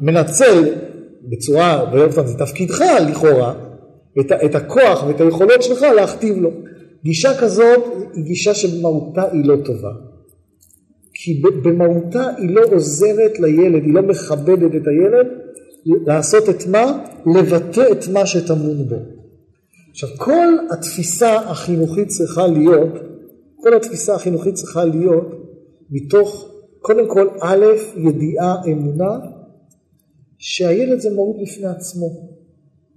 מנצל 0.00 0.74
בצורה, 1.22 1.84
פעם 2.14 2.26
זה 2.26 2.38
תפקידך 2.38 2.80
לכאורה, 3.08 3.54
את, 4.20 4.32
את 4.44 4.54
הכוח 4.54 5.04
ואת 5.06 5.20
היכולות 5.20 5.62
שלך 5.62 5.82
להכתיב 5.82 6.38
לו. 6.38 6.50
גישה 7.04 7.38
כזאת 7.38 7.80
היא 8.14 8.24
גישה 8.24 8.54
שבמהותה 8.54 9.22
היא 9.32 9.44
לא 9.44 9.56
טובה. 9.64 9.90
כי 11.14 11.42
במהותה 11.62 12.28
היא 12.38 12.54
לא 12.54 12.62
עוזרת 12.72 13.40
לילד, 13.40 13.84
היא 13.84 13.94
לא 13.94 14.02
מכבדת 14.02 14.74
את 14.76 14.86
הילד 14.86 15.26
לעשות 16.06 16.48
את 16.48 16.66
מה? 16.66 17.04
לבטא 17.26 17.84
את 17.92 18.08
מה 18.08 18.26
שטמון 18.26 18.88
בו. 18.88 19.21
עכשיו 19.92 20.08
כל 20.16 20.56
התפיסה 20.70 21.36
החינוכית 21.36 22.08
צריכה 22.08 22.46
להיות, 22.46 22.92
כל 23.56 23.74
התפיסה 23.74 24.14
החינוכית 24.14 24.54
צריכה 24.54 24.84
להיות 24.84 25.26
מתוך 25.90 26.48
קודם 26.80 27.08
כל 27.08 27.28
א', 27.40 27.64
ידיעה, 27.96 28.56
אמונה, 28.66 29.18
שהילד 30.38 31.00
זה 31.00 31.10
מהות 31.14 31.36
בפני 31.42 31.66
עצמו. 31.66 32.06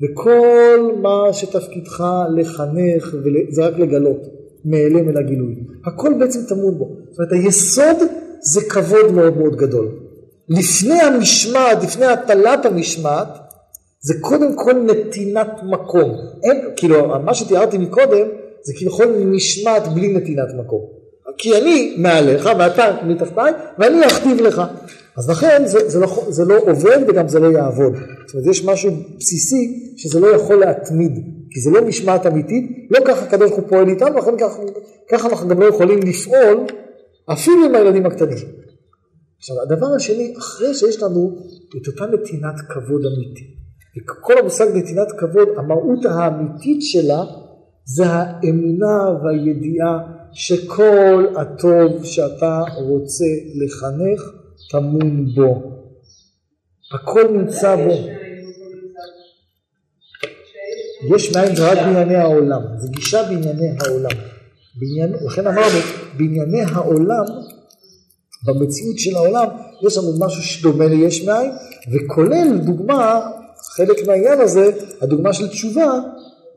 וכל 0.02 0.96
מה 1.02 1.34
שתפקידך 1.34 2.04
לחנך 2.36 3.16
זה 3.50 3.68
רק 3.68 3.80
לגלות, 3.80 4.28
מאלם 4.66 5.10
אל 5.10 5.18
הגילוי. 5.18 5.56
הכל 5.86 6.14
בעצם 6.20 6.40
טמון 6.50 6.78
בו. 6.78 6.96
זאת 7.10 7.20
אומרת 7.20 7.32
היסוד 7.32 7.98
זה 8.54 8.62
כבוד 8.70 9.12
מאוד 9.12 9.38
מאוד 9.38 9.56
גדול. 9.56 10.00
לפני 10.50 11.02
המשמעת, 11.02 11.84
לפני 11.84 12.06
הטלת 12.06 12.66
המשמעת, 12.66 13.28
זה 14.06 14.14
קודם 14.22 14.56
כל 14.56 14.74
נתינת 14.74 15.52
מקום. 15.64 16.12
אין, 16.44 16.62
כאילו, 16.76 17.20
מה 17.26 17.34
שתיארתי 17.34 17.78
מקודם, 17.78 18.28
זה 18.64 18.74
כביכול 18.78 19.06
משמעת 19.26 19.88
בלי 19.88 20.14
נתינת 20.14 20.48
מקום. 20.60 20.82
כי 21.38 21.58
אני 21.58 21.96
מעליך 21.98 22.50
ואתה 22.60 22.98
מתחתיי 23.08 23.52
ואני 23.80 24.08
אכתיב 24.08 24.42
לך. 24.42 24.62
אז 25.18 25.30
לכן 25.30 25.64
זה, 25.66 25.90
זה, 25.90 26.00
לא, 26.00 26.26
זה 26.30 26.46
לא 26.46 26.58
עובד 26.60 27.00
וגם 27.08 27.28
זה 27.28 27.40
לא 27.40 27.48
יעבוד. 27.48 27.94
זאת 28.26 28.36
אומרת, 28.36 28.50
יש 28.50 28.66
משהו 28.66 28.92
בסיסי 29.18 29.94
שזה 29.98 30.20
לא 30.20 30.28
יכול 30.28 30.56
להתמיד, 30.56 31.12
כי 31.50 31.62
זה 31.62 31.70
לא 31.70 31.86
משמעת 31.86 32.26
אמיתית, 32.26 32.88
לא 32.92 33.00
ככה 33.06 33.26
הקדוש 33.26 33.50
ברוך 33.50 33.62
הוא 33.62 33.70
פועל 33.70 33.90
איתנו, 33.90 34.18
לכן 34.18 34.38
ככה, 34.38 34.62
ככה 35.12 35.30
אנחנו 35.30 35.48
גם 35.48 35.62
לא 35.62 35.66
יכולים 35.66 36.00
לפעול 36.00 36.66
אפילו 37.34 37.66
עם 37.66 37.76
הילדים 37.76 38.06
הקטנים. 38.06 38.38
עכשיו, 39.38 39.56
הדבר 39.62 39.88
השני, 39.96 40.34
אחרי 40.38 40.74
שיש 40.74 41.04
לנו 41.04 41.38
את 41.82 41.88
אותה 41.88 42.06
נתינת 42.06 42.56
כבוד 42.70 43.02
אמיתי, 43.06 43.56
וכל 43.98 44.38
המושג 44.38 44.66
נתינת 44.74 45.08
כבוד, 45.18 45.48
המהות 45.58 46.06
האמיתית 46.06 46.78
שלה 46.82 47.24
זה 47.86 48.06
האמונה 48.08 49.10
והידיעה 49.24 50.00
שכל 50.34 51.26
הטוב 51.36 52.06
שאתה 52.06 52.64
רוצה 52.76 53.26
לחנך 53.56 54.22
טמון 54.72 55.26
בו. 55.36 55.72
הכל 56.94 57.28
נמצא 57.32 57.76
בו. 57.76 57.94
יש 61.16 61.36
מאין 61.36 61.56
זה 61.56 61.72
רק 61.72 61.78
בענייני 61.78 62.16
העולם, 62.16 62.62
זה 62.78 62.88
גישה 62.92 63.24
בענייני 63.24 63.70
העולם. 63.80 64.18
בעניין, 64.76 65.14
לכן 65.26 65.48
אמרנו, 65.48 65.80
בענייני 66.18 66.62
העולם, 66.62 67.26
במציאות 68.46 69.00
של 69.00 69.16
העולם, 69.16 69.48
יש 69.88 69.98
לנו 69.98 70.08
משהו 70.20 70.44
שדומה 70.44 70.88
ליש 70.88 71.26
מאין, 71.26 71.52
וכולל 71.94 72.58
דוגמה, 72.66 73.32
חלק 73.70 74.08
מהעניין 74.08 74.40
הזה, 74.40 74.72
הדוגמה 75.02 75.34
של 75.34 75.48
תשובה, 75.48 76.00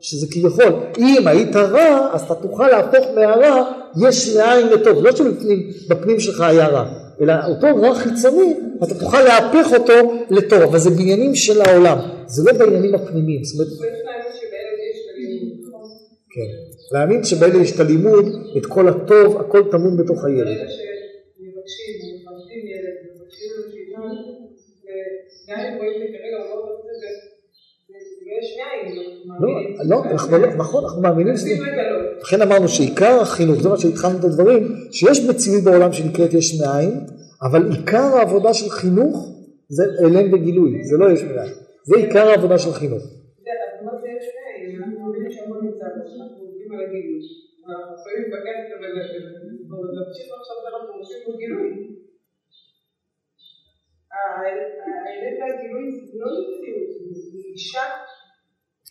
שזה 0.01 0.27
כביכול, 0.31 0.73
אם 0.97 1.27
היית 1.27 1.55
רע, 1.55 2.09
אז 2.13 2.21
אתה 2.21 2.35
תוכל 2.35 2.67
להפוך 2.67 3.07
מהרע 3.15 3.71
יש 4.07 4.35
מאין 4.35 4.67
לטוב, 4.67 5.03
לא 5.03 5.11
שבפנים 5.15 6.19
שלך 6.19 6.41
היה 6.41 6.67
רע, 6.67 6.85
אלא 7.21 7.33
אותו 7.47 7.67
רע 7.81 7.95
חיצוני, 7.95 8.53
אתה 8.83 8.95
תוכל 8.95 9.21
להפך 9.21 9.73
אותו 9.73 10.13
לטוב, 10.29 10.61
אבל 10.61 10.79
זה 10.79 10.89
בעניינים 10.89 11.35
של 11.35 11.61
העולם, 11.61 11.97
זה 12.27 12.51
לא 12.51 12.57
בעניינים 12.57 12.95
הפנימיים, 12.95 13.43
זאת 13.43 13.55
אומרת... 13.55 13.91
כן, 16.31 16.51
להאמין 16.91 17.23
שבאלה 17.23 17.57
יש 17.57 17.75
את 17.75 17.79
הלימוד, 17.79 18.25
את 18.57 18.65
כל 18.65 18.89
הטוב, 18.89 19.37
הכל 19.37 19.63
טמון 19.71 19.97
בתוך 19.97 20.25
הילד. 20.25 20.47
ברגע 20.47 20.69
שמבקשים, 20.69 21.93
מכבדים 22.15 22.67
ילד, 22.67 22.95
מבקשים 23.15 23.49
לו 23.57 23.63
שוויון, 23.71 23.89
וגם 23.91 24.03
אם 24.03 24.17
רואים 24.17 24.49
שכרגע 24.59 24.87
הוא 24.87 24.87
לא 24.87 24.87
רוצה 24.87 24.87
את 24.87 24.87
זה, 24.87 24.87
זה 24.87 24.87
יש 24.87 24.87
מאין, 24.87 24.87
לא, 24.87 24.95
לא, 24.95 25.05
אנחנו 25.05 25.35
לא, 29.89 29.97
נכון, 30.57 30.83
אנחנו 30.83 31.01
מאמינים 31.01 31.37
שזה... 31.37 31.49
לכן 32.21 32.41
אמרנו 32.41 32.67
שעיקר 32.67 33.21
החינוך, 33.21 33.61
זה 33.61 33.69
מה 33.69 33.77
שהתחלנו 33.77 34.19
את 34.19 34.23
הדברים, 34.23 34.61
שיש 34.91 35.19
מציאות 35.29 35.63
בעולם 35.63 35.93
שנקראת 35.93 36.33
יש 36.33 36.61
מאין, 36.61 36.91
אבל 37.41 37.71
עיקר 37.71 38.07
העבודה 38.17 38.53
של 38.53 38.69
חינוך 38.69 39.15
זה 39.69 39.83
אלם 40.05 40.33
וגילוי, 40.33 40.83
זה 40.83 40.97
לא 40.97 41.11
יש 41.11 41.21
מאין. 41.23 41.53
זה 41.83 41.95
עיקר 41.97 42.27
העבודה 42.27 42.57
של 42.57 42.71
חינוך. 42.71 43.03
אנחנו 47.69 47.93
יכולים 47.97 48.21
להתווכח 48.23 48.59
ולהמשיך 48.79 50.27
עכשיו 50.39 50.55
שאנחנו 50.63 50.93
עושים 50.99 51.19
פה 51.25 51.31
גילוי. 51.37 51.69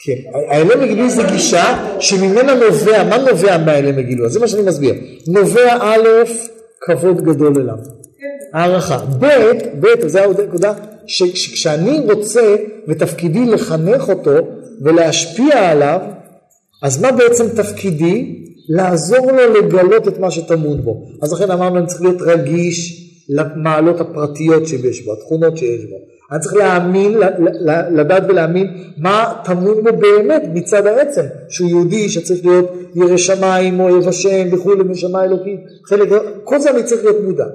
כן, 0.04 0.30
ההלם 0.50 0.80
הגילוי 0.80 1.10
זה 1.10 1.22
גישה 1.32 1.96
שממנה 2.00 2.54
נובע, 2.54 3.04
מה 3.04 3.18
נובע 3.18 3.58
מההלם 3.58 3.98
הגילוי? 3.98 4.30
זה 4.30 4.40
מה 4.40 4.48
שאני 4.48 4.62
מסביר. 4.62 4.94
נובע 5.28 5.76
א', 5.80 6.08
כבוד 6.80 7.20
גדול 7.20 7.60
אליו, 7.60 7.78
הערכה. 8.54 8.98
ב', 9.18 9.26
ב', 9.80 10.08
זו 10.08 10.18
הנקודה, 10.18 10.72
שכשאני 11.06 12.00
רוצה 12.12 12.56
ותפקידי 12.88 13.46
לחנך 13.46 14.08
אותו 14.08 14.36
ולהשפיע 14.82 15.70
עליו, 15.70 16.00
אז 16.82 17.02
מה 17.02 17.12
בעצם 17.12 17.48
תפקידי? 17.48 18.44
לעזור 18.68 19.32
לו 19.32 19.54
לגלות 19.54 20.08
את 20.08 20.18
מה 20.18 20.30
שטמון 20.30 20.82
בו. 20.82 21.04
אז 21.22 21.32
לכן 21.32 21.50
אמרנו, 21.50 21.78
אני 21.78 21.86
צריך 21.86 22.02
להיות 22.02 22.22
רגיש 22.22 23.07
למעלות 23.28 24.00
הפרטיות 24.00 24.66
שיש 24.66 25.04
בו, 25.04 25.12
התכונות 25.12 25.56
שיש 25.56 25.84
בו. 25.84 25.96
אני 26.32 26.40
צריך 26.40 26.54
להאמין, 26.54 27.18
לדעת 27.90 28.22
ולהאמין 28.28 28.66
מה 28.98 29.34
טמון 29.44 29.84
בו 29.84 29.90
באמת 30.00 30.42
מצד 30.54 30.86
העצם, 30.86 31.22
שהוא 31.48 31.68
יהודי 31.68 32.08
שצריך 32.08 32.46
להיות 32.46 32.70
ירא 32.94 33.16
שמיים 33.16 33.80
או 33.80 33.98
יבא 33.98 34.12
שם 34.12 34.48
וכולי, 34.52 34.84
נשמה 34.84 35.24
אלוקית, 35.24 35.60
חלק, 35.84 36.08
כל 36.44 36.60
זה 36.60 36.70
אני 36.70 36.82
צריך 36.82 37.04
להיות 37.04 37.24
מודע. 37.24 37.46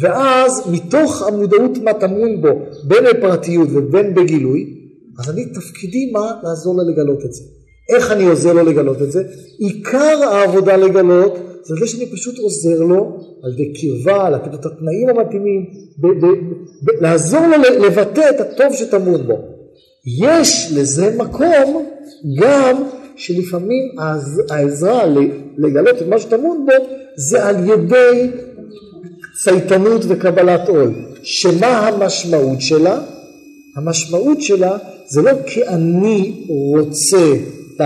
ואז 0.00 0.62
מתוך 0.72 1.22
המודעות 1.22 1.78
מה 1.78 1.94
טמון 1.94 2.40
בו, 2.40 2.48
בין 2.84 3.04
בפרטיות 3.04 3.68
ובין 3.72 4.14
בגילוי, 4.14 4.76
אז 5.18 5.30
אני 5.30 5.46
תפקידי 5.46 6.10
מה? 6.12 6.32
לעזור 6.42 6.76
לו 6.76 6.90
לגלות 6.90 7.24
את 7.24 7.32
זה. 7.32 7.42
איך 7.96 8.12
אני 8.12 8.24
עוזר 8.24 8.52
לו 8.52 8.64
לגלות 8.64 9.02
את 9.02 9.12
זה? 9.12 9.22
עיקר 9.58 10.22
העבודה 10.30 10.76
לגלות 10.76 11.38
זה 11.64 11.74
זה 11.80 11.86
שאני 11.86 12.06
פשוט 12.06 12.38
עוזר 12.38 12.78
לו 12.78 13.16
על 13.42 13.52
ידי 13.52 13.72
קרבה, 13.72 14.30
לתת 14.30 14.54
את 14.54 14.66
התנאים 14.66 15.08
המתאימים, 15.08 15.66
ב- 15.98 16.06
ב- 16.06 16.40
ב- 16.84 17.02
לעזור 17.02 17.40
לו 17.46 17.84
לבטא 17.86 18.30
את 18.30 18.40
הטוב 18.40 18.72
שטמון 18.72 19.26
בו. 19.26 19.38
יש 20.20 20.72
לזה 20.74 21.14
מקום 21.16 21.86
גם 22.36 22.82
שלפעמים 23.16 23.84
העזרה 24.50 25.04
לגלות 25.58 26.02
את 26.02 26.08
מה 26.08 26.18
שטמון 26.18 26.66
בו 26.66 26.86
זה 27.16 27.44
על 27.46 27.68
ידי 27.68 28.30
צייתנות 29.42 30.02
וקבלת 30.08 30.68
עול. 30.68 30.92
שמה 31.22 31.88
המשמעות 31.88 32.60
שלה? 32.60 33.02
המשמעות 33.76 34.40
שלה 34.42 34.78
זה 35.08 35.22
לא 35.22 35.30
כי 35.46 35.66
אני 35.68 36.46
רוצה 36.48 37.34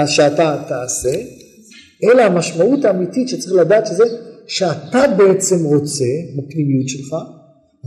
שאתה 0.07 0.57
תעשה, 0.69 1.15
אלא 2.05 2.23
המשמעות 2.23 2.85
האמיתית 2.85 3.29
שצריך 3.29 3.55
לדעת 3.55 3.87
שזה 3.87 4.05
שאתה 4.47 5.07
בעצם 5.17 5.65
רוצה 5.65 6.05
בפנימיות 6.37 6.89
שלך, 6.89 7.17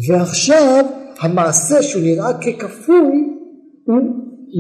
ועכשיו 0.10 0.86
המעשה 1.20 1.84
שהוא 1.84 2.04
נראה 2.04 2.34
ככפוי, 2.34 3.28
הוא 3.86 3.98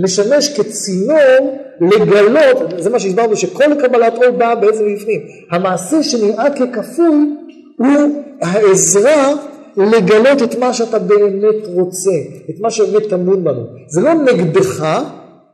משמש 0.03 0.59
כצינור 0.59 1.57
לגלות, 1.81 2.73
זה 2.77 2.89
מה 2.89 2.99
שהסברנו 2.99 3.35
שכל 3.35 3.75
קבלת 3.81 4.15
עול 4.15 4.31
באה 4.31 4.55
בעצם 4.55 4.85
מבפנים, 4.85 5.21
המעשה 5.51 6.03
שנראה 6.03 6.45
ככפוי 6.49 7.29
הוא 7.77 8.23
העזרה 8.41 9.33
לגלות 9.77 10.43
את 10.43 10.59
מה 10.59 10.73
שאתה 10.73 10.99
באמת 10.99 11.67
רוצה, 11.73 12.11
את 12.49 12.55
מה 12.59 12.71
שבאמת 12.71 13.09
טמון 13.09 13.43
בנו. 13.43 13.63
זה 13.87 14.01
לא 14.01 14.13
נגדך, 14.13 15.03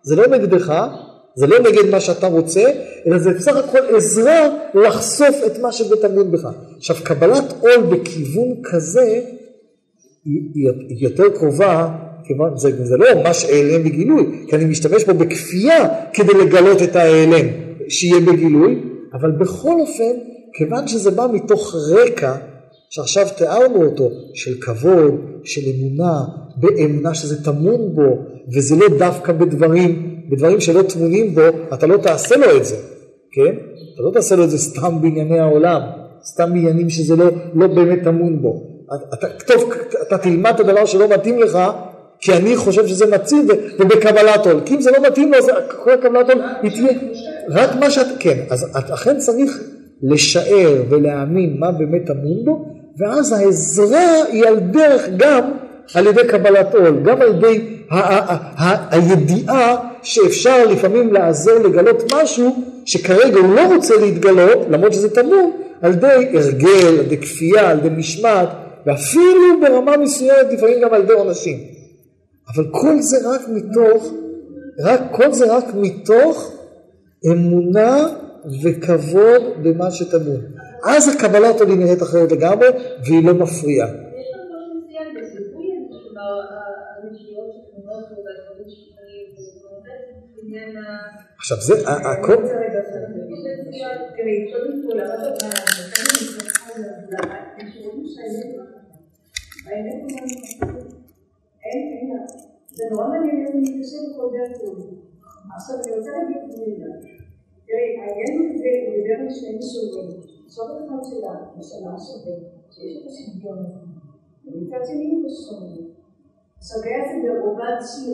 זה 0.03 0.15
לא 0.15 0.27
נגדך, 0.27 0.87
זה 1.35 1.47
לא 1.47 1.59
נגד 1.59 1.89
מה 1.91 1.99
שאתה 1.99 2.27
רוצה, 2.27 2.63
אלא 3.07 3.17
זה 3.17 3.29
בסך 3.33 3.55
הכל 3.55 3.95
עזרה 3.95 4.49
לחשוף 4.73 5.35
את 5.45 5.59
מה 5.59 5.71
שבטמון 5.71 6.31
בך. 6.31 6.47
עכשיו, 6.77 6.95
קבלת 7.03 7.53
עול 7.59 7.83
בכיוון 7.89 8.53
כזה 8.63 9.21
היא 10.25 10.69
יותר 10.89 11.29
קרובה, 11.29 11.89
כיוון 12.23 12.57
זה, 12.57 12.85
זה 12.85 12.97
לא 12.97 13.05
ממש 13.15 13.45
העלם 13.45 13.81
וגילוי, 13.85 14.45
כי 14.49 14.55
אני 14.55 14.65
משתמש 14.65 15.03
בו 15.03 15.13
בכפייה 15.13 15.87
כדי 16.13 16.33
לגלות 16.33 16.81
את 16.81 16.95
ההעלם, 16.95 17.47
שיהיה 17.89 18.21
בגילוי, 18.21 18.83
אבל 19.13 19.31
בכל 19.31 19.79
אופן, 19.79 20.13
כיוון 20.53 20.87
שזה 20.87 21.11
בא 21.11 21.27
מתוך 21.33 21.75
רקע 21.91 22.35
שעכשיו 22.89 23.27
תיארנו 23.37 23.85
אותו, 23.85 24.09
של 24.33 24.53
כבוד, 24.61 25.21
של 25.43 25.61
אמונה, 25.75 26.23
באמונה 26.55 27.13
שזה 27.13 27.43
טמון 27.43 27.95
בו, 27.95 28.17
וזה 28.53 28.75
לא 28.75 28.87
דווקא 28.97 29.33
בדברים, 29.33 30.12
בדברים 30.33 30.59
שלא 30.59 30.81
טמונים 30.81 31.35
בו, 31.35 31.41
אתה 31.73 31.87
לא 31.87 31.97
תעשה 31.97 32.37
לו 32.37 32.57
את 32.57 32.65
זה, 32.65 32.75
כן? 33.31 33.55
אתה 33.93 34.03
לא 34.03 34.11
תעשה 34.11 34.35
לו 34.35 34.43
את 34.43 34.49
זה 34.49 34.57
סתם 34.57 35.01
בענייני 35.01 35.39
העולם, 35.39 35.81
סתם 36.25 36.53
בעניינים 36.53 36.89
שזה 36.89 37.15
לא, 37.15 37.25
לא 37.53 37.67
באמת 37.67 38.03
טמון 38.03 38.41
בו. 38.41 38.63
אתה, 39.13 39.27
טוב, 39.47 39.73
אתה 40.07 40.17
תלמד 40.17 40.53
את 40.53 40.59
הדבר 40.59 40.85
שלא 40.85 41.07
מתאים 41.07 41.39
לך, 41.39 41.59
כי 42.19 42.33
אני 42.33 42.55
חושב 42.55 42.87
שזה 42.87 43.05
מתאים, 43.15 43.47
ובקבלת 43.79 44.47
עול. 44.47 44.61
כי 44.65 44.75
אם 44.75 44.81
זה 44.81 44.91
לא 44.91 45.07
מתאים 45.07 45.31
לו, 45.31 45.37
אז 45.37 45.51
כל 45.83 45.91
הקבלת 45.91 46.29
עול 46.29 46.41
היא 46.61 46.71
תהיה 46.71 46.93
רק 47.49 47.69
מה 47.79 47.91
שאת, 47.91 48.07
כן, 48.19 48.37
אז 48.49 48.77
את 48.77 48.91
אכן 48.91 49.17
צריך 49.17 49.59
לשער 50.03 50.83
ולהאמין 50.89 51.55
מה 51.59 51.71
באמת 51.71 52.05
טמון 52.05 52.45
בו, 52.45 52.65
ואז 52.97 53.31
העזרה 53.31 54.23
היא 54.31 54.45
על 54.45 54.59
דרך 54.59 55.01
גם 55.17 55.51
על 55.95 56.07
ידי 56.07 56.27
קבלת 56.27 56.75
עול, 56.75 57.03
גם 57.03 57.21
על 57.21 57.29
ידי 57.29 57.77
הידיעה 58.91 59.92
שאפשר 60.03 60.65
לפעמים 60.67 61.13
לעזור 61.13 61.59
לגלות 61.59 62.13
משהו 62.13 62.55
שכרגע 62.85 63.39
הוא 63.39 63.55
לא 63.55 63.75
רוצה 63.75 63.95
להתגלות, 63.97 64.57
למרות 64.69 64.93
שזה 64.93 65.09
טמון, 65.09 65.51
על 65.81 65.91
ידי 65.91 66.07
הרגל, 66.07 66.87
על 66.87 67.05
ידי 67.05 67.17
כפייה, 67.17 67.69
על 67.69 67.79
ידי 67.79 67.89
משמעת, 67.89 68.49
ואפילו 68.85 69.61
ברמה 69.61 69.97
מסוימת 69.97 70.47
לפעמים 70.51 70.81
גם 70.81 70.93
על 70.93 71.01
ידי 71.01 71.13
עונשים. 71.13 71.57
אבל 72.55 72.65
כל 72.71 73.01
זה 73.01 73.17
רק 73.29 73.41
מתוך, 73.49 74.13
רק, 74.79 75.01
כל 75.11 75.33
זה 75.33 75.55
רק 75.55 75.65
מתוך 75.73 76.51
אמונה 77.31 78.07
וכבוד 78.63 79.41
במה 79.63 79.91
שטמון. 79.91 80.41
אז 80.85 81.07
הקבלת 81.07 81.61
עולים 81.61 81.79
נראית 81.79 82.01
אחרת 82.03 82.31
לגמרי, 82.31 82.67
והיא 83.05 83.25
לא 83.25 83.33
מפריעה. 83.33 83.87
עכשיו 91.37 91.57
זה, 91.61 91.73
הכל... 91.89 92.45
זה 102.71 102.83
נורא 102.91 103.07
מעניין 103.07 103.45
איך. 104.33 104.53
עכשיו 105.55 105.75
אני 105.75 105.97
רוצה 105.97 106.11
להגיד. 106.11 106.37
תראי, 107.67 107.97
העניין 108.01 108.55
הזה 108.55 108.69
הוא 108.85 108.95
דיבר 108.95 109.17
על 109.19 109.29
שני 109.29 109.55
מישורים. 109.55 110.21
עכשיו 110.45 110.65
אחד 110.65 111.03
שלה, 111.09 111.33
בשנה 111.57 111.95
שווה, 111.99 112.35
שיש 112.71 112.97
את 112.97 113.07
השוויון. 113.07 113.65
ומצד 114.45 114.85
שני 114.85 115.05
הוא. 115.15 115.83
עכשיו 116.57 116.81
היה 116.83 117.03
זה 117.11 117.17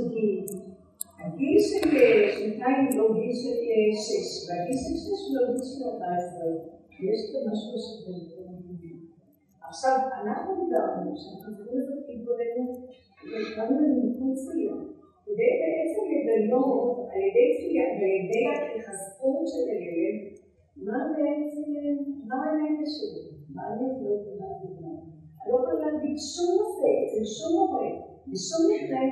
גיל. 0.10 0.69
הגיל 1.24 1.60
של 1.70 1.90
שנתיים 2.36 2.86
לא 2.98 3.06
גיל 3.16 3.34
של 3.42 3.58
שש, 4.06 4.28
והגיל 4.46 4.78
של 4.84 4.96
שש 5.04 5.20
הוא 5.26 5.34
לא 5.38 5.44
גיל 5.52 5.64
של 5.70 5.82
ארבע 5.90 6.10
עשרה. 6.18 6.52
יש 7.08 7.20
כאן 7.32 7.44
משהו 7.52 7.78
שווה. 7.86 8.40
עכשיו, 9.70 9.98
אנחנו 10.22 10.50
דיברנו 10.62 11.10
שאנחנו 11.20 11.50
צריכים 11.56 11.78
לעשות 11.80 12.06
התבודדות, 12.14 12.76
והתחלנו 13.30 13.76
לזה 13.84 14.02
מחוץ 14.08 14.40
ליום, 14.56 14.82
כדי 15.26 15.52
בעצם 15.62 16.04
לגלות 16.14 16.98
על 17.12 17.22
ידי 17.28 17.48
תפייה 17.56 17.88
ועל 17.98 18.16
ידי 18.20 18.44
ההיחשפות 18.50 19.44
של 19.52 19.66
הילד, 19.74 20.18
מה 20.86 21.00
בעצם, 21.16 21.68
מה 22.30 22.38
האמת 22.46 22.88
שלי, 22.96 23.26
מה 23.56 23.62
אני 23.72 23.84
יכולה 23.92 24.16
לדעת 24.22 24.60
אני 25.42 25.52
לא 25.52 25.58
יכולה 25.60 25.92
להגיד 25.92 26.18
שום 26.34 26.50
נושא 26.60 26.90
אצל 27.02 27.24
שום 27.38 27.52
מורה, 27.60 27.90
בשום 28.32 28.64
מקרה, 28.74 29.04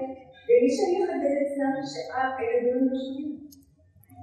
בלי 0.47 0.69
שאני 0.75 1.03
אחדד 1.03 1.33
אצלם 1.41 1.73
שאת 1.93 2.33
הילדים 2.37 2.89
נושמים, 2.89 3.37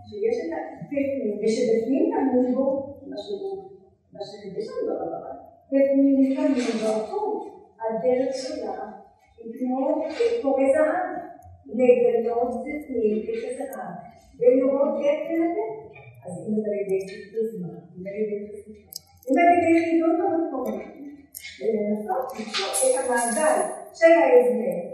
שיש 0.06 0.36
את 0.44 0.52
הטכניים, 0.56 1.38
ושבפנים 1.42 2.10
תעמוד 2.10 2.46
בו 2.54 2.66
משמעות, 3.06 3.72
מה 4.12 4.20
שיש 4.24 4.68
לנו 4.68 4.88
ברמה. 4.88 5.32
ומלפעמים 5.72 6.68
באותו 6.82 7.20
הדרך 7.80 8.34
שלה 8.34 8.90
היא 9.38 9.52
כמו 9.58 10.04
קורא 10.42 10.62
זהב, 10.74 11.24
לגלות 11.66 12.54
בפנים 12.64 13.22
את 13.22 13.44
הזהב 13.50 13.94
ולראות 14.38 14.94
איך 15.04 15.20
לנתק. 15.30 15.98
אז 16.26 16.48
אם 16.48 16.54
זה 16.60 16.66
על 16.68 16.74
ידי 16.80 17.00
פריזמה, 17.30 17.68
אם 17.96 18.06
על 18.06 18.14
ידי 18.14 18.46
פריזמה, 18.46 18.90
אם 19.30 19.34
על 19.38 19.48
ידי 19.54 19.84
חידוד 19.84 20.10
במקום, 20.20 20.80
ולנסות 21.60 22.32
למצוא 22.38 22.88
את 22.90 23.04
המעגל 23.04 23.60
של 23.94 24.12
ההסבר 24.12 24.93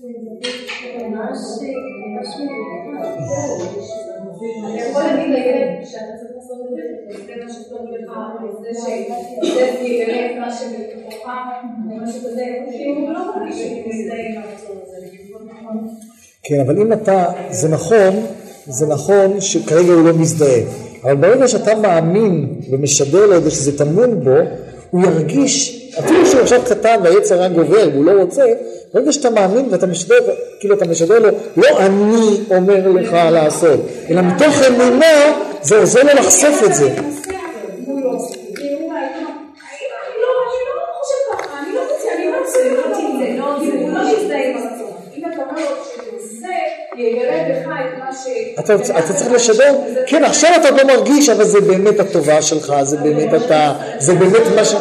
את 0.00 1.02
מקסים. 1.02 1.74
כן, 16.42 16.60
אבל 16.60 16.80
אם 16.80 16.92
אתה, 16.92 17.24
זה 17.50 17.68
נכון, 17.68 18.26
זה 18.66 18.86
נכון 18.86 19.40
שכרגע 19.40 19.92
הוא 19.92 20.04
לא 20.04 20.12
מזדהה, 20.18 20.60
אבל 21.02 21.14
ברגע 21.14 21.48
שאתה 21.48 21.74
מאמין 21.74 22.60
ומשדר 22.70 23.26
לו 23.26 23.50
שזה 23.50 23.78
טמון 23.78 24.24
בו, 24.24 24.36
הוא 24.90 25.02
ירגיש 25.02 25.79
אפילו 25.98 26.26
שהוא 26.26 26.40
עכשיו 26.40 26.60
קטן 26.68 27.00
והיצר 27.02 27.42
רק 27.42 27.52
גובר 27.52 27.88
והוא 27.92 28.04
לא 28.04 28.12
רוצה, 28.22 28.44
ברגע 28.94 29.12
שאתה 29.12 29.30
מאמין 29.30 29.68
ואתה 29.70 29.86
משדר, 29.86 30.16
כאילו 30.60 30.74
אתה 30.74 30.84
משדר 30.84 31.18
לו, 31.18 31.28
לא 31.56 31.78
אני 31.78 32.40
אומר 32.50 32.88
לך 32.88 33.16
לעשות, 33.32 33.80
אלא 34.10 34.22
מתוך 34.22 34.62
אמונה 34.68 35.40
זה 35.62 35.78
עוזר 35.78 36.02
לו 36.02 36.10
לחשוף 36.14 36.64
את 36.64 36.74
זה. 36.74 36.94
אתה, 48.58 48.78
צריך 49.14 49.32
לשדר, 49.32 49.74
כן 50.06 50.24
עכשיו 50.24 50.50
אתה 50.60 50.70
לא 50.70 50.84
מרגיש 50.86 51.28
אבל 51.28 51.44
זה 51.44 51.60
באמת 51.60 52.00
הטובה 52.00 52.42
שלך, 52.42 52.74
זה 52.82 52.96
באמת 52.96 53.34
אתה, 53.34 53.72
זה 53.98 54.14
באמת 54.14 54.42
מה 54.56 54.64
ש... 54.64 54.74